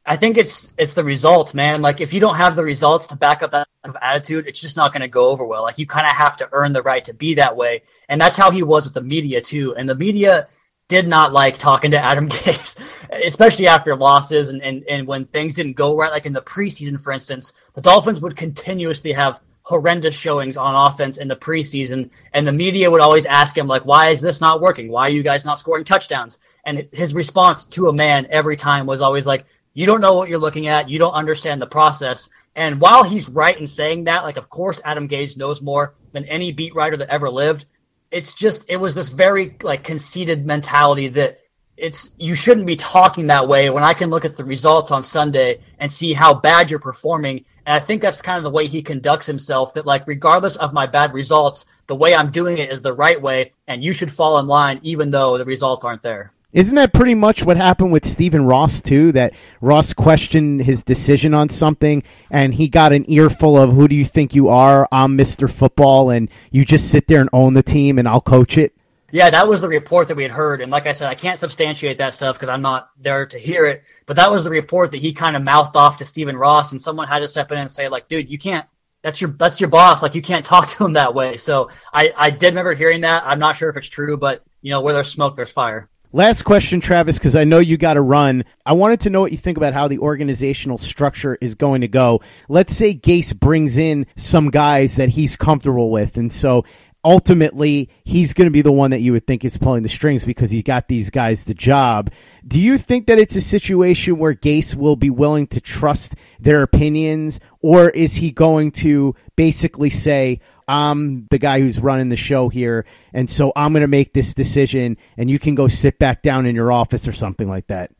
I 0.05 0.17
think 0.17 0.37
it's 0.37 0.69
it's 0.77 0.95
the 0.95 1.03
results, 1.03 1.53
man. 1.53 1.81
Like 1.81 2.01
if 2.01 2.13
you 2.13 2.19
don't 2.19 2.35
have 2.35 2.55
the 2.55 2.63
results 2.63 3.07
to 3.07 3.15
back 3.15 3.41
up 3.41 3.51
that 3.51 3.67
attitude, 4.01 4.47
it's 4.47 4.59
just 4.59 4.75
not 4.75 4.91
going 4.91 5.01
to 5.01 5.07
go 5.07 5.27
over 5.27 5.45
well. 5.45 5.63
Like 5.63 5.77
you 5.77 5.87
kind 5.87 6.05
of 6.05 6.15
have 6.15 6.35
to 6.37 6.49
earn 6.51 6.73
the 6.73 6.81
right 6.81 7.03
to 7.05 7.13
be 7.13 7.35
that 7.35 7.55
way, 7.55 7.83
and 8.09 8.19
that's 8.19 8.37
how 8.37 8.51
he 8.51 8.63
was 8.63 8.83
with 8.83 8.93
the 8.93 9.01
media 9.01 9.39
too. 9.39 9.75
And 9.75 9.87
the 9.87 9.95
media 9.95 10.47
did 10.89 11.07
not 11.07 11.31
like 11.31 11.57
talking 11.57 11.91
to 11.91 11.99
Adam 11.99 12.27
Gase, 12.29 12.77
especially 13.25 13.67
after 13.67 13.95
losses 13.95 14.49
and, 14.49 14.61
and 14.61 14.83
and 14.89 15.07
when 15.07 15.25
things 15.25 15.53
didn't 15.53 15.73
go 15.73 15.95
right. 15.95 16.11
Like 16.11 16.25
in 16.25 16.33
the 16.33 16.41
preseason, 16.41 16.99
for 16.99 17.13
instance, 17.13 17.53
the 17.73 17.81
Dolphins 17.81 18.19
would 18.19 18.35
continuously 18.35 19.13
have 19.13 19.39
horrendous 19.65 20.13
showings 20.13 20.57
on 20.57 20.75
offense 20.75 21.15
in 21.15 21.29
the 21.29 21.35
preseason, 21.37 22.09
and 22.33 22.45
the 22.45 22.51
media 22.51 22.91
would 22.91 22.99
always 22.99 23.25
ask 23.25 23.57
him 23.57 23.67
like, 23.67 23.85
"Why 23.85 24.09
is 24.09 24.19
this 24.19 24.41
not 24.41 24.59
working? 24.59 24.89
Why 24.89 25.03
are 25.03 25.11
you 25.11 25.23
guys 25.23 25.45
not 25.45 25.59
scoring 25.59 25.85
touchdowns?" 25.85 26.39
And 26.65 26.89
his 26.91 27.13
response 27.13 27.63
to 27.67 27.87
a 27.87 27.93
man 27.93 28.27
every 28.29 28.57
time 28.57 28.85
was 28.85 28.99
always 28.99 29.25
like, 29.25 29.45
"You 29.73 29.85
don't 29.85 30.01
know 30.01 30.15
what 30.15 30.29
you're 30.29 30.39
looking 30.39 30.67
at. 30.67 30.89
You 30.89 30.99
don't 30.99 31.13
understand 31.13 31.61
the 31.61 31.67
process." 31.67 32.29
And 32.55 32.79
while 32.79 33.03
he's 33.03 33.29
right 33.29 33.57
in 33.57 33.67
saying 33.67 34.03
that, 34.03 34.23
like, 34.23 34.37
of 34.37 34.49
course, 34.49 34.79
Adam 34.85 35.07
Gase 35.07 35.37
knows 35.37 35.61
more 35.61 35.95
than 36.11 36.25
any 36.25 36.51
beat 36.51 36.75
writer 36.75 36.97
that 36.97 37.09
ever 37.09 37.29
lived. 37.29 37.65
It's 38.11 38.35
just, 38.35 38.65
it 38.69 38.77
was 38.77 38.93
this 38.93 39.09
very 39.09 39.57
like 39.63 39.83
conceited 39.83 40.45
mentality 40.45 41.07
that 41.09 41.39
it's 41.75 42.11
you 42.17 42.35
shouldn't 42.35 42.67
be 42.67 42.75
talking 42.75 43.27
that 43.27 43.47
way 43.47 43.71
when 43.71 43.83
I 43.83 43.93
can 43.93 44.11
look 44.11 44.25
at 44.25 44.37
the 44.37 44.45
results 44.45 44.91
on 44.91 45.01
Sunday 45.01 45.61
and 45.79 45.91
see 45.91 46.13
how 46.13 46.35
bad 46.35 46.69
you're 46.69 46.79
performing. 46.79 47.45
And 47.65 47.75
I 47.75 47.79
think 47.79 48.01
that's 48.01 48.21
kind 48.21 48.37
of 48.37 48.43
the 48.43 48.51
way 48.51 48.67
he 48.67 48.83
conducts 48.83 49.25
himself 49.25 49.73
that 49.73 49.85
like 49.87 50.05
regardless 50.05 50.55
of 50.57 50.73
my 50.73 50.85
bad 50.85 51.13
results, 51.13 51.65
the 51.87 51.95
way 51.95 52.13
I'm 52.13 52.29
doing 52.29 52.59
it 52.59 52.71
is 52.71 52.83
the 52.83 52.93
right 52.93 53.19
way 53.19 53.53
and 53.67 53.83
you 53.83 53.93
should 53.93 54.11
fall 54.11 54.37
in 54.37 54.45
line 54.45 54.79
even 54.83 55.09
though 55.09 55.39
the 55.39 55.45
results 55.45 55.83
aren't 55.83 56.03
there. 56.03 56.31
Isn't 56.53 56.75
that 56.75 56.93
pretty 56.93 57.15
much 57.15 57.43
what 57.43 57.57
happened 57.57 57.91
with 57.91 58.05
Stephen 58.05 58.45
Ross 58.45 58.79
too? 58.79 59.11
That 59.13 59.33
Ross 59.59 59.91
questioned 59.95 60.61
his 60.61 60.83
decision 60.83 61.33
on 61.33 61.49
something, 61.49 62.03
and 62.29 62.53
he 62.53 62.67
got 62.67 62.93
an 62.93 63.09
earful 63.09 63.57
of 63.57 63.71
"Who 63.71 63.87
do 63.87 63.95
you 63.95 64.05
think 64.05 64.35
you 64.35 64.49
are? 64.49 64.87
I'm 64.91 65.17
Mr. 65.17 65.49
Football, 65.49 66.11
and 66.11 66.29
you 66.51 66.63
just 66.63 66.91
sit 66.91 67.07
there 67.07 67.21
and 67.21 67.29
own 67.33 67.55
the 67.55 67.63
team, 67.63 67.97
and 67.97 68.07
I'll 68.07 68.21
coach 68.21 68.59
it." 68.59 68.75
Yeah, 69.11 69.31
that 69.31 69.47
was 69.47 69.61
the 69.61 69.67
report 69.67 70.07
that 70.09 70.17
we 70.17 70.21
had 70.21 70.31
heard. 70.31 70.61
And 70.61 70.71
like 70.71 70.85
I 70.85 70.91
said, 70.91 71.09
I 71.09 71.15
can't 71.15 71.39
substantiate 71.39 71.97
that 71.97 72.13
stuff 72.13 72.35
because 72.35 72.49
I'm 72.49 72.61
not 72.61 72.89
there 72.99 73.25
to 73.25 73.37
hear 73.39 73.65
it. 73.65 73.83
But 74.05 74.15
that 74.17 74.31
was 74.31 74.43
the 74.43 74.51
report 74.51 74.91
that 74.91 74.97
he 74.97 75.11
kind 75.11 75.35
of 75.35 75.41
mouthed 75.41 75.75
off 75.75 75.97
to 75.97 76.05
Stephen 76.05 76.37
Ross, 76.37 76.71
and 76.71 76.79
someone 76.79 77.07
had 77.07 77.19
to 77.19 77.27
step 77.27 77.51
in 77.51 77.57
and 77.57 77.71
say, 77.71 77.89
like, 77.89 78.07
dude, 78.07 78.29
you 78.29 78.37
can't. 78.37 78.67
That's 79.01 79.19
your 79.19 79.31
that's 79.31 79.59
your 79.59 79.69
boss. 79.69 80.03
Like 80.03 80.13
you 80.13 80.21
can't 80.21 80.45
talk 80.53 80.69
to 80.69 80.85
him 80.85 80.93
that 80.93 81.15
way. 81.15 81.37
So 81.37 81.71
I 81.91 82.13
I 82.15 82.29
did 82.29 82.49
remember 82.49 82.75
hearing 82.75 83.01
that. 83.01 83.23
I'm 83.25 83.39
not 83.39 83.57
sure 83.57 83.69
if 83.71 83.77
it's 83.77 83.89
true, 83.89 84.17
but 84.17 84.43
you 84.61 84.69
know 84.69 84.81
where 84.81 84.93
there's 84.93 85.09
smoke, 85.09 85.35
there's 85.35 85.49
fire. 85.49 85.89
Last 86.15 86.43
question, 86.43 86.79
Travis, 86.79 87.17
because 87.17 87.35
I 87.35 87.43
know 87.43 87.57
you 87.57 87.75
got 87.75 87.95
to 87.95 88.01
run. 88.01 88.45
I 88.67 88.73
wanted 88.73 88.99
to 88.99 89.09
know 89.09 89.21
what 89.21 89.31
you 89.31 89.37
think 89.39 89.57
about 89.57 89.73
how 89.73 89.87
the 89.87 89.97
organizational 89.97 90.77
structure 90.77 91.39
is 91.41 91.55
going 91.55 91.81
to 91.81 91.87
go. 91.87 92.21
Let's 92.47 92.75
say 92.75 92.93
Gase 92.93 93.35
brings 93.35 93.79
in 93.79 94.05
some 94.15 94.51
guys 94.51 94.97
that 94.97 95.09
he's 95.09 95.35
comfortable 95.35 95.89
with, 95.89 96.15
and 96.15 96.31
so 96.31 96.65
ultimately 97.03 97.89
he's 98.03 98.33
going 98.33 98.45
to 98.45 98.51
be 98.51 98.61
the 98.61 98.71
one 98.71 98.91
that 98.91 99.01
you 99.01 99.11
would 99.11 99.25
think 99.25 99.43
is 99.43 99.57
pulling 99.57 99.81
the 99.81 99.89
strings 99.89 100.23
because 100.23 100.51
he 100.51 100.61
got 100.61 100.87
these 100.87 101.09
guys 101.09 101.45
the 101.45 101.55
job. 101.55 102.11
Do 102.47 102.59
you 102.59 102.77
think 102.77 103.07
that 103.07 103.17
it's 103.17 103.35
a 103.35 103.41
situation 103.41 104.19
where 104.19 104.35
Gase 104.35 104.75
will 104.75 104.95
be 104.95 105.09
willing 105.09 105.47
to 105.47 105.59
trust 105.59 106.13
their 106.39 106.61
opinions, 106.61 107.39
or 107.61 107.89
is 107.89 108.13
he 108.13 108.29
going 108.29 108.69
to 108.71 109.15
basically 109.35 109.89
say, 109.89 110.41
I'm 110.73 111.27
the 111.29 111.37
guy 111.37 111.59
who's 111.59 111.79
running 111.79 112.09
the 112.09 112.17
show 112.17 112.49
here, 112.49 112.85
and 113.13 113.29
so 113.29 113.53
I'm 113.55 113.73
going 113.73 113.81
to 113.81 113.87
make 113.87 114.13
this 114.13 114.33
decision, 114.33 114.97
and 115.17 115.29
you 115.29 115.39
can 115.39 115.55
go 115.55 115.67
sit 115.67 115.99
back 115.99 116.21
down 116.21 116.45
in 116.45 116.55
your 116.55 116.71
office 116.71 117.07
or 117.07 117.13
something 117.13 117.47
like 117.47 117.67
that? 117.67 117.91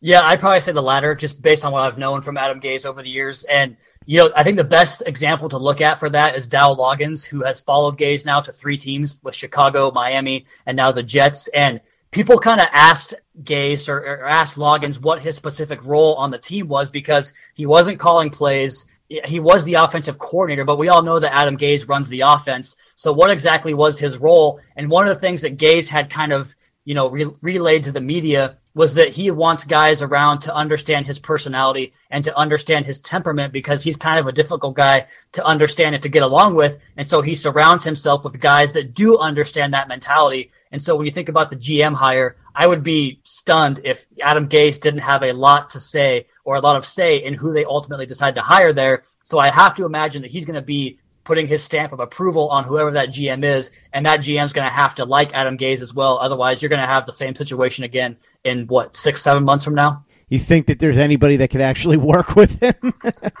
Yeah, 0.00 0.22
I'd 0.22 0.40
probably 0.40 0.60
say 0.60 0.72
the 0.72 0.82
latter, 0.82 1.14
just 1.14 1.42
based 1.42 1.64
on 1.64 1.72
what 1.72 1.82
I've 1.82 1.98
known 1.98 2.22
from 2.22 2.36
Adam 2.36 2.60
Gase 2.60 2.86
over 2.86 3.02
the 3.02 3.10
years. 3.10 3.44
And 3.44 3.76
you 4.06 4.18
know, 4.18 4.30
I 4.34 4.44
think 4.44 4.56
the 4.56 4.64
best 4.64 5.02
example 5.04 5.48
to 5.50 5.58
look 5.58 5.80
at 5.80 6.00
for 6.00 6.08
that 6.10 6.34
is 6.36 6.48
Dow 6.48 6.74
Loggains, 6.74 7.24
who 7.24 7.44
has 7.44 7.60
followed 7.60 7.98
Gase 7.98 8.24
now 8.24 8.40
to 8.40 8.52
three 8.52 8.76
teams 8.76 9.18
with 9.22 9.34
Chicago, 9.34 9.90
Miami, 9.90 10.46
and 10.66 10.76
now 10.76 10.90
the 10.90 11.02
Jets. 11.02 11.48
And 11.48 11.80
people 12.10 12.38
kind 12.38 12.60
of 12.60 12.66
asked 12.72 13.14
Gase 13.42 13.88
or, 13.88 13.98
or 13.98 14.26
asked 14.26 14.56
Loggains 14.56 15.00
what 15.00 15.20
his 15.20 15.36
specific 15.36 15.84
role 15.84 16.14
on 16.14 16.30
the 16.30 16.38
team 16.38 16.66
was 16.66 16.90
because 16.90 17.34
he 17.54 17.66
wasn't 17.66 18.00
calling 18.00 18.30
plays. 18.30 18.86
He 19.10 19.40
was 19.40 19.64
the 19.64 19.74
offensive 19.74 20.18
coordinator, 20.18 20.64
but 20.64 20.78
we 20.78 20.88
all 20.88 21.02
know 21.02 21.18
that 21.18 21.34
Adam 21.34 21.56
Gase 21.56 21.88
runs 21.88 22.08
the 22.08 22.20
offense. 22.20 22.76
So 22.94 23.12
what 23.12 23.30
exactly 23.30 23.74
was 23.74 23.98
his 23.98 24.18
role? 24.18 24.60
And 24.76 24.88
one 24.88 25.08
of 25.08 25.14
the 25.14 25.20
things 25.20 25.40
that 25.40 25.56
Gase 25.56 25.88
had 25.88 26.10
kind 26.10 26.32
of, 26.32 26.54
you 26.84 26.94
know, 26.94 27.10
re- 27.10 27.32
relayed 27.42 27.84
to 27.84 27.92
the 27.92 28.00
media 28.00 28.58
was 28.74 28.94
that 28.94 29.08
he 29.08 29.30
wants 29.30 29.64
guys 29.64 30.00
around 30.00 30.40
to 30.40 30.54
understand 30.54 31.06
his 31.06 31.18
personality 31.18 31.92
and 32.10 32.22
to 32.24 32.36
understand 32.36 32.86
his 32.86 33.00
temperament 33.00 33.52
because 33.52 33.82
he's 33.82 33.96
kind 33.96 34.20
of 34.20 34.26
a 34.26 34.32
difficult 34.32 34.76
guy 34.76 35.06
to 35.32 35.44
understand 35.44 35.94
and 35.94 36.02
to 36.02 36.08
get 36.08 36.22
along 36.22 36.54
with. 36.54 36.78
And 36.96 37.08
so 37.08 37.20
he 37.20 37.34
surrounds 37.34 37.84
himself 37.84 38.22
with 38.22 38.40
guys 38.40 38.72
that 38.72 38.94
do 38.94 39.18
understand 39.18 39.74
that 39.74 39.88
mentality. 39.88 40.52
And 40.70 40.80
so 40.80 40.94
when 40.94 41.06
you 41.06 41.12
think 41.12 41.28
about 41.28 41.50
the 41.50 41.56
GM 41.56 41.94
hire, 41.94 42.36
I 42.54 42.66
would 42.66 42.84
be 42.84 43.20
stunned 43.24 43.80
if 43.84 44.06
Adam 44.22 44.48
Gase 44.48 44.80
didn't 44.80 45.00
have 45.00 45.24
a 45.24 45.32
lot 45.32 45.70
to 45.70 45.80
say 45.80 46.26
or 46.44 46.54
a 46.54 46.60
lot 46.60 46.76
of 46.76 46.86
say 46.86 47.24
in 47.24 47.34
who 47.34 47.52
they 47.52 47.64
ultimately 47.64 48.06
decide 48.06 48.36
to 48.36 48.42
hire 48.42 48.72
there. 48.72 49.02
So 49.24 49.38
I 49.38 49.50
have 49.50 49.74
to 49.76 49.84
imagine 49.84 50.22
that 50.22 50.30
he's 50.30 50.46
going 50.46 50.54
to 50.54 50.62
be 50.62 51.00
putting 51.30 51.46
his 51.46 51.62
stamp 51.62 51.92
of 51.92 52.00
approval 52.00 52.48
on 52.48 52.64
whoever 52.64 52.90
that 52.90 53.10
GM 53.10 53.44
is, 53.44 53.70
and 53.92 54.04
that 54.04 54.18
GM's 54.18 54.52
going 54.52 54.66
to 54.66 54.74
have 54.74 54.96
to 54.96 55.04
like 55.04 55.32
Adam 55.32 55.56
Gase 55.56 55.80
as 55.80 55.94
well. 55.94 56.18
Otherwise, 56.18 56.60
you're 56.60 56.70
going 56.70 56.80
to 56.80 56.88
have 56.88 57.06
the 57.06 57.12
same 57.12 57.36
situation 57.36 57.84
again 57.84 58.16
in 58.42 58.66
what 58.66 58.96
six, 58.96 59.22
seven 59.22 59.44
months 59.44 59.64
from 59.64 59.76
now. 59.76 60.04
You 60.28 60.40
think 60.40 60.66
that 60.66 60.80
there's 60.80 60.98
anybody 60.98 61.36
that 61.36 61.50
could 61.50 61.60
actually 61.60 61.96
work 62.14 62.34
with 62.34 62.58
him? 62.58 62.94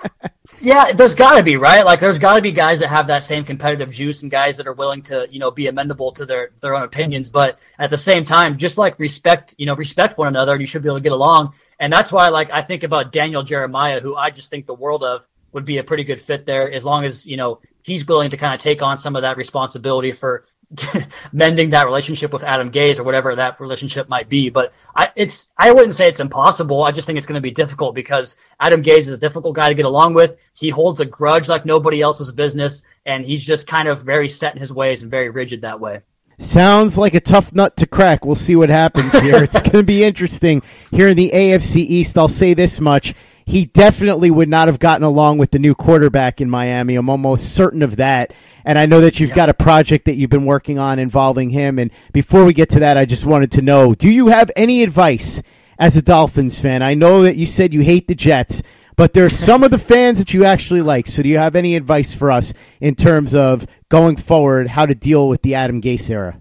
yeah, 0.60 0.92
there's 0.92 1.16
got 1.16 1.38
to 1.38 1.42
be 1.42 1.56
right. 1.56 1.84
Like, 1.84 1.98
there's 1.98 2.20
got 2.20 2.36
to 2.36 2.42
be 2.42 2.52
guys 2.52 2.78
that 2.78 2.90
have 2.90 3.08
that 3.08 3.24
same 3.24 3.44
competitive 3.44 3.90
juice 3.90 4.22
and 4.22 4.30
guys 4.30 4.58
that 4.58 4.68
are 4.68 4.72
willing 4.72 5.02
to, 5.02 5.26
you 5.28 5.40
know, 5.40 5.50
be 5.50 5.66
amenable 5.66 6.12
to 6.12 6.26
their 6.26 6.50
their 6.60 6.76
own 6.76 6.84
opinions. 6.84 7.28
But 7.28 7.58
at 7.76 7.90
the 7.90 7.98
same 7.98 8.24
time, 8.24 8.56
just 8.56 8.78
like 8.78 9.00
respect, 9.00 9.56
you 9.58 9.66
know, 9.66 9.74
respect 9.74 10.16
one 10.16 10.28
another, 10.28 10.52
and 10.52 10.60
you 10.60 10.66
should 10.68 10.82
be 10.82 10.88
able 10.88 10.98
to 10.98 11.02
get 11.02 11.10
along. 11.10 11.54
And 11.80 11.92
that's 11.92 12.12
why, 12.12 12.28
like, 12.28 12.52
I 12.52 12.62
think 12.62 12.84
about 12.84 13.10
Daniel 13.10 13.42
Jeremiah, 13.42 13.98
who 13.98 14.14
I 14.14 14.30
just 14.30 14.48
think 14.48 14.66
the 14.66 14.74
world 14.74 15.02
of 15.02 15.24
would 15.52 15.64
be 15.64 15.78
a 15.78 15.84
pretty 15.84 16.04
good 16.04 16.20
fit 16.20 16.46
there, 16.46 16.70
as 16.70 16.84
long 16.84 17.04
as 17.04 17.26
you 17.26 17.36
know 17.36 17.60
he's 17.82 18.06
willing 18.06 18.30
to 18.30 18.36
kind 18.36 18.54
of 18.54 18.60
take 18.60 18.82
on 18.82 18.98
some 18.98 19.16
of 19.16 19.22
that 19.22 19.36
responsibility 19.36 20.12
for 20.12 20.44
mending 21.32 21.70
that 21.70 21.86
relationship 21.86 22.32
with 22.32 22.44
Adam 22.44 22.70
Gase 22.70 23.00
or 23.00 23.02
whatever 23.02 23.34
that 23.34 23.60
relationship 23.60 24.08
might 24.08 24.28
be. 24.28 24.50
But 24.50 24.72
I, 24.94 25.10
it's 25.16 25.48
I 25.56 25.72
wouldn't 25.72 25.94
say 25.94 26.06
it's 26.06 26.20
impossible. 26.20 26.84
I 26.84 26.92
just 26.92 27.06
think 27.06 27.18
it's 27.18 27.26
going 27.26 27.38
to 27.38 27.40
be 27.40 27.50
difficult 27.50 27.94
because 27.94 28.36
Adam 28.58 28.82
Gase 28.82 28.98
is 28.98 29.08
a 29.08 29.18
difficult 29.18 29.56
guy 29.56 29.68
to 29.68 29.74
get 29.74 29.84
along 29.84 30.14
with. 30.14 30.36
He 30.54 30.68
holds 30.68 31.00
a 31.00 31.06
grudge 31.06 31.48
like 31.48 31.66
nobody 31.66 32.00
else's 32.00 32.30
business, 32.32 32.82
and 33.04 33.24
he's 33.24 33.44
just 33.44 33.66
kind 33.66 33.88
of 33.88 34.02
very 34.02 34.28
set 34.28 34.54
in 34.54 34.60
his 34.60 34.72
ways 34.72 35.02
and 35.02 35.10
very 35.10 35.30
rigid 35.30 35.62
that 35.62 35.80
way. 35.80 36.02
Sounds 36.38 36.96
like 36.96 37.14
a 37.14 37.20
tough 37.20 37.52
nut 37.52 37.76
to 37.78 37.86
crack. 37.86 38.24
We'll 38.24 38.34
see 38.34 38.56
what 38.56 38.70
happens 38.70 39.12
here. 39.20 39.42
it's 39.42 39.60
going 39.62 39.72
to 39.72 39.82
be 39.82 40.04
interesting 40.04 40.62
here 40.90 41.08
in 41.08 41.16
the 41.16 41.30
AFC 41.34 41.76
East. 41.76 42.16
I'll 42.16 42.28
say 42.28 42.54
this 42.54 42.80
much 42.80 43.14
he 43.46 43.66
definitely 43.66 44.30
would 44.30 44.48
not 44.48 44.68
have 44.68 44.78
gotten 44.78 45.04
along 45.04 45.38
with 45.38 45.50
the 45.50 45.58
new 45.58 45.74
quarterback 45.74 46.40
in 46.40 46.48
Miami. 46.48 46.94
I'm 46.94 47.10
almost 47.10 47.54
certain 47.54 47.82
of 47.82 47.96
that. 47.96 48.32
And 48.64 48.78
I 48.78 48.86
know 48.86 49.00
that 49.00 49.18
you've 49.18 49.32
got 49.32 49.48
a 49.48 49.54
project 49.54 50.04
that 50.04 50.14
you've 50.14 50.30
been 50.30 50.44
working 50.44 50.78
on 50.78 50.98
involving 50.98 51.50
him. 51.50 51.78
And 51.78 51.90
before 52.12 52.44
we 52.44 52.52
get 52.52 52.70
to 52.70 52.80
that, 52.80 52.96
I 52.96 53.04
just 53.04 53.24
wanted 53.24 53.52
to 53.52 53.62
know 53.62 53.94
do 53.94 54.08
you 54.08 54.28
have 54.28 54.50
any 54.56 54.82
advice 54.82 55.42
as 55.78 55.96
a 55.96 56.02
Dolphins 56.02 56.60
fan? 56.60 56.82
I 56.82 56.94
know 56.94 57.22
that 57.22 57.36
you 57.36 57.46
said 57.46 57.74
you 57.74 57.80
hate 57.80 58.06
the 58.06 58.14
Jets, 58.14 58.62
but 58.96 59.12
there's 59.14 59.38
some 59.38 59.64
of 59.64 59.70
the 59.70 59.78
fans 59.78 60.18
that 60.18 60.34
you 60.34 60.44
actually 60.44 60.82
like. 60.82 61.06
So 61.06 61.22
do 61.22 61.28
you 61.28 61.38
have 61.38 61.56
any 61.56 61.76
advice 61.76 62.14
for 62.14 62.30
us 62.30 62.54
in 62.80 62.94
terms 62.94 63.34
of 63.34 63.66
going 63.88 64.16
forward, 64.16 64.68
how 64.68 64.86
to 64.86 64.94
deal 64.94 65.28
with 65.28 65.42
the 65.42 65.54
Adam 65.54 65.80
Gase 65.80 66.10
era? 66.10 66.40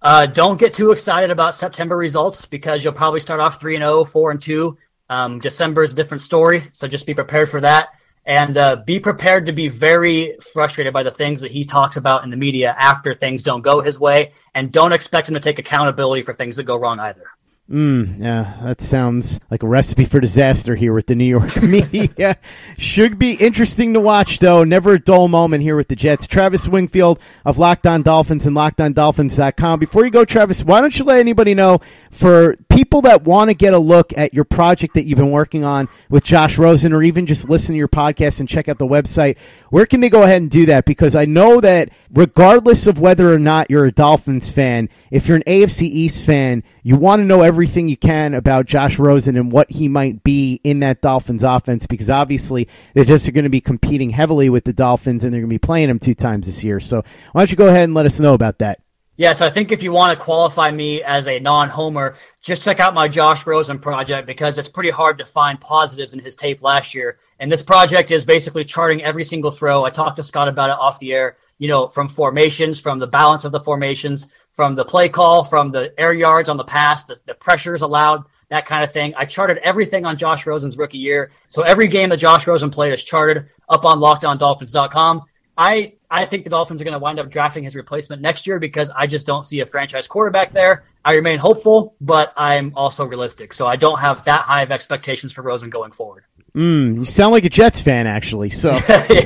Uh, 0.00 0.26
don't 0.26 0.58
get 0.58 0.74
too 0.74 0.92
excited 0.92 1.30
about 1.30 1.54
September 1.54 1.96
results 1.96 2.46
because 2.46 2.84
you'll 2.84 2.92
probably 2.92 3.18
start 3.18 3.40
off 3.40 3.60
3 3.60 3.76
and 3.76 3.82
0, 3.82 4.04
4 4.04 4.30
and 4.30 4.40
2 4.40 4.76
um, 5.08 5.38
December 5.38 5.82
is 5.82 5.92
a 5.92 5.96
different 5.96 6.22
story, 6.22 6.64
so 6.72 6.86
just 6.88 7.06
be 7.06 7.14
prepared 7.14 7.50
for 7.50 7.60
that. 7.60 7.90
And 8.26 8.58
uh, 8.58 8.76
be 8.84 9.00
prepared 9.00 9.46
to 9.46 9.52
be 9.52 9.68
very 9.68 10.36
frustrated 10.52 10.92
by 10.92 11.02
the 11.02 11.10
things 11.10 11.40
that 11.40 11.50
he 11.50 11.64
talks 11.64 11.96
about 11.96 12.24
in 12.24 12.30
the 12.30 12.36
media 12.36 12.76
after 12.78 13.14
things 13.14 13.42
don't 13.42 13.62
go 13.62 13.80
his 13.80 13.98
way. 13.98 14.32
And 14.54 14.70
don't 14.70 14.92
expect 14.92 15.28
him 15.28 15.34
to 15.34 15.40
take 15.40 15.58
accountability 15.58 16.22
for 16.22 16.34
things 16.34 16.56
that 16.56 16.64
go 16.64 16.76
wrong 16.76 17.00
either. 17.00 17.24
Mm, 17.70 18.18
yeah, 18.20 18.56
that 18.62 18.80
sounds 18.80 19.40
like 19.50 19.62
a 19.62 19.68
recipe 19.68 20.06
for 20.06 20.20
disaster 20.20 20.74
here 20.74 20.94
with 20.94 21.06
the 21.06 21.14
New 21.14 21.26
York 21.26 21.54
media. 21.62 22.38
Should 22.78 23.18
be 23.18 23.32
interesting 23.34 23.92
to 23.92 24.00
watch, 24.00 24.38
though. 24.38 24.64
Never 24.64 24.94
a 24.94 24.98
dull 24.98 25.28
moment 25.28 25.62
here 25.62 25.76
with 25.76 25.88
the 25.88 25.96
Jets. 25.96 26.26
Travis 26.26 26.66
Wingfield 26.66 27.18
of 27.44 27.58
Locked 27.58 27.86
On 27.86 28.00
Dolphins 28.00 28.46
and 28.46 28.56
LockedOnDolphins.com. 28.56 29.80
Before 29.80 30.02
you 30.06 30.10
go, 30.10 30.24
Travis, 30.24 30.64
why 30.64 30.80
don't 30.80 30.98
you 30.98 31.04
let 31.04 31.18
anybody 31.18 31.52
know 31.52 31.80
for 32.10 32.56
people 32.70 33.02
that 33.02 33.24
want 33.24 33.50
to 33.50 33.54
get 33.54 33.74
a 33.74 33.78
look 33.78 34.16
at 34.16 34.32
your 34.32 34.44
project 34.44 34.94
that 34.94 35.04
you've 35.04 35.18
been 35.18 35.30
working 35.30 35.62
on 35.62 35.90
with 36.08 36.24
Josh 36.24 36.56
Rosen, 36.56 36.94
or 36.94 37.02
even 37.02 37.26
just 37.26 37.50
listen 37.50 37.74
to 37.74 37.78
your 37.78 37.86
podcast 37.88 38.40
and 38.40 38.48
check 38.48 38.70
out 38.70 38.78
the 38.78 38.86
website, 38.86 39.36
where 39.68 39.84
can 39.84 40.00
they 40.00 40.08
go 40.08 40.22
ahead 40.22 40.40
and 40.40 40.50
do 40.50 40.64
that? 40.66 40.86
Because 40.86 41.14
I 41.14 41.26
know 41.26 41.60
that 41.60 41.90
regardless 42.14 42.86
of 42.86 42.98
whether 42.98 43.30
or 43.30 43.38
not 43.38 43.70
you're 43.70 43.84
a 43.84 43.92
Dolphins 43.92 44.50
fan, 44.50 44.88
if 45.10 45.28
you're 45.28 45.36
an 45.36 45.42
AFC 45.46 45.82
East 45.82 46.24
fan, 46.24 46.62
you 46.82 46.96
want 46.96 47.20
to 47.20 47.24
know 47.26 47.42
everything 47.58 47.88
you 47.88 47.96
can 47.96 48.34
about 48.34 48.66
Josh 48.66 49.00
Rosen 49.00 49.36
and 49.36 49.50
what 49.50 49.68
he 49.68 49.88
might 49.88 50.22
be 50.22 50.60
in 50.62 50.78
that 50.78 51.02
Dolphins 51.02 51.42
offense 51.42 51.88
because 51.88 52.08
obviously 52.08 52.68
they're 52.94 53.04
just 53.04 53.32
going 53.32 53.42
to 53.42 53.50
be 53.50 53.60
competing 53.60 54.10
heavily 54.10 54.48
with 54.48 54.62
the 54.62 54.72
Dolphins 54.72 55.24
and 55.24 55.34
they're 55.34 55.40
going 55.40 55.50
to 55.50 55.54
be 55.54 55.58
playing 55.58 55.88
them 55.88 55.98
two 55.98 56.14
times 56.14 56.46
this 56.46 56.62
year. 56.62 56.78
So 56.78 57.02
why 57.32 57.40
don't 57.40 57.50
you 57.50 57.56
go 57.56 57.66
ahead 57.66 57.82
and 57.82 57.94
let 57.94 58.06
us 58.06 58.20
know 58.20 58.34
about 58.34 58.58
that? 58.58 58.80
Yeah, 59.16 59.32
so 59.32 59.44
I 59.44 59.50
think 59.50 59.72
if 59.72 59.82
you 59.82 59.90
want 59.90 60.16
to 60.16 60.24
qualify 60.24 60.70
me 60.70 61.02
as 61.02 61.26
a 61.26 61.40
non-homer, 61.40 62.14
just 62.42 62.62
check 62.62 62.78
out 62.78 62.94
my 62.94 63.08
Josh 63.08 63.44
Rosen 63.44 63.80
project 63.80 64.28
because 64.28 64.56
it's 64.56 64.68
pretty 64.68 64.90
hard 64.90 65.18
to 65.18 65.24
find 65.24 65.60
positives 65.60 66.14
in 66.14 66.20
his 66.20 66.36
tape 66.36 66.62
last 66.62 66.94
year. 66.94 67.18
And 67.40 67.50
this 67.50 67.64
project 67.64 68.12
is 68.12 68.24
basically 68.24 68.64
charting 68.64 69.02
every 69.02 69.24
single 69.24 69.50
throw. 69.50 69.82
I 69.82 69.90
talked 69.90 70.18
to 70.18 70.22
Scott 70.22 70.46
about 70.46 70.70
it 70.70 70.76
off 70.78 71.00
the 71.00 71.12
air, 71.12 71.36
you 71.58 71.66
know, 71.66 71.88
from 71.88 72.06
formations, 72.06 72.78
from 72.78 73.00
the 73.00 73.08
balance 73.08 73.44
of 73.44 73.50
the 73.50 73.58
formations, 73.58 74.28
from 74.58 74.74
the 74.74 74.84
play 74.84 75.08
call, 75.08 75.44
from 75.44 75.70
the 75.70 75.94
air 76.00 76.12
yards 76.12 76.48
on 76.48 76.56
the 76.56 76.64
pass, 76.64 77.04
the, 77.04 77.16
the 77.26 77.34
pressures 77.34 77.82
allowed, 77.82 78.24
that 78.48 78.66
kind 78.66 78.82
of 78.82 78.92
thing. 78.92 79.14
I 79.16 79.24
charted 79.24 79.58
everything 79.58 80.04
on 80.04 80.16
Josh 80.16 80.46
Rosen's 80.46 80.76
rookie 80.76 80.98
year. 80.98 81.30
So 81.46 81.62
every 81.62 81.86
game 81.86 82.08
that 82.08 82.16
Josh 82.16 82.44
Rosen 82.44 82.68
played 82.68 82.92
is 82.92 83.04
charted 83.04 83.46
up 83.68 83.84
on 83.84 84.00
lockedondolphins.com. 84.00 85.22
I 85.56 85.92
I 86.10 86.26
think 86.26 86.42
the 86.42 86.50
Dolphins 86.50 86.80
are 86.80 86.84
going 86.84 86.94
to 86.94 86.98
wind 86.98 87.20
up 87.20 87.30
drafting 87.30 87.62
his 87.62 87.76
replacement 87.76 88.20
next 88.20 88.48
year 88.48 88.58
because 88.58 88.90
I 88.90 89.06
just 89.06 89.26
don't 89.28 89.44
see 89.44 89.60
a 89.60 89.66
franchise 89.66 90.08
quarterback 90.08 90.52
there. 90.52 90.82
I 91.04 91.12
remain 91.12 91.38
hopeful, 91.38 91.94
but 92.00 92.32
I'm 92.36 92.72
also 92.74 93.04
realistic. 93.04 93.52
So 93.52 93.68
I 93.68 93.76
don't 93.76 94.00
have 94.00 94.24
that 94.24 94.40
high 94.40 94.62
of 94.62 94.72
expectations 94.72 95.32
for 95.32 95.42
Rosen 95.42 95.70
going 95.70 95.92
forward. 95.92 96.24
Mm, 96.54 96.96
you 96.96 97.04
sound 97.04 97.32
like 97.32 97.44
a 97.44 97.50
Jets 97.50 97.80
fan, 97.80 98.06
actually. 98.06 98.50
So 98.50 98.70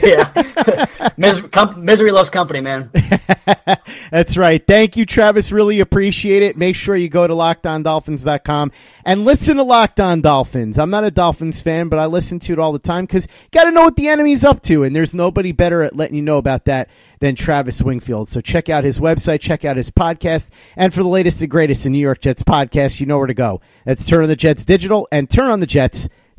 yeah, 0.03 0.87
Mis- 1.17 1.41
com- 1.41 1.85
misery 1.85 2.11
loves 2.11 2.29
company, 2.31 2.61
man. 2.61 2.91
That's 4.11 4.37
right. 4.37 4.65
Thank 4.67 4.97
you, 4.97 5.07
Travis. 5.07 5.53
Really 5.53 5.81
appreciate 5.81 6.43
it. 6.43 6.57
Make 6.57 6.77
sure 6.77 6.97
you 6.97 7.09
go 7.09 7.27
to 7.27 7.33
lockedondolphins.com 7.35 8.73
and 9.05 9.25
listen 9.25 9.57
to 9.57 9.63
Locked 9.63 10.01
On 10.01 10.21
Dolphins. 10.21 10.79
I'm 10.79 10.91
not 10.91 11.05
a 11.05 11.11
Dolphins 11.11 11.61
fan, 11.61 11.89
but 11.89 11.99
I 11.99 12.07
listen 12.07 12.39
to 12.41 12.53
it 12.53 12.59
all 12.59 12.73
the 12.73 12.79
time 12.79 13.07
because 13.07 13.27
you 13.27 13.49
got 13.53 13.65
to 13.65 13.71
know 13.71 13.83
what 13.85 13.97
the 13.97 14.09
enemy's 14.09 14.45
up 14.45 14.61
to, 14.63 14.83
and 14.85 14.95
there's 14.95 15.15
nobody 15.15 15.53
better 15.53 15.83
at 15.83 15.97
letting 15.97 16.17
you 16.17 16.23
know 16.23 16.39
about 16.39 16.65
that 16.67 16.89
than 17.21 17.37
Travis 17.37 17.81
Wingfield. 17.81 18.29
So 18.29 18.41
check 18.41 18.69
out 18.69 18.85
his 18.85 18.99
website, 18.99 19.41
check 19.41 19.65
out 19.65 19.77
his 19.77 19.91
podcast, 19.91 20.51
and 20.77 20.93
for 20.93 21.03
the 21.03 21.09
latest 21.09 21.41
and 21.41 21.51
greatest 21.51 21.87
in 21.87 21.93
New 21.93 21.99
York 21.99 22.21
Jets 22.21 22.43
podcasts, 22.43 23.01
you 23.01 23.07
know 23.07 23.19
where 23.19 23.29
to 23.29 23.35
go. 23.35 23.61
That's 23.85 24.05
Turn 24.05 24.23
on 24.25 24.29
the 24.29 24.37
Jets 24.37 24.65
Digital 24.65 25.07
and 25.13 25.31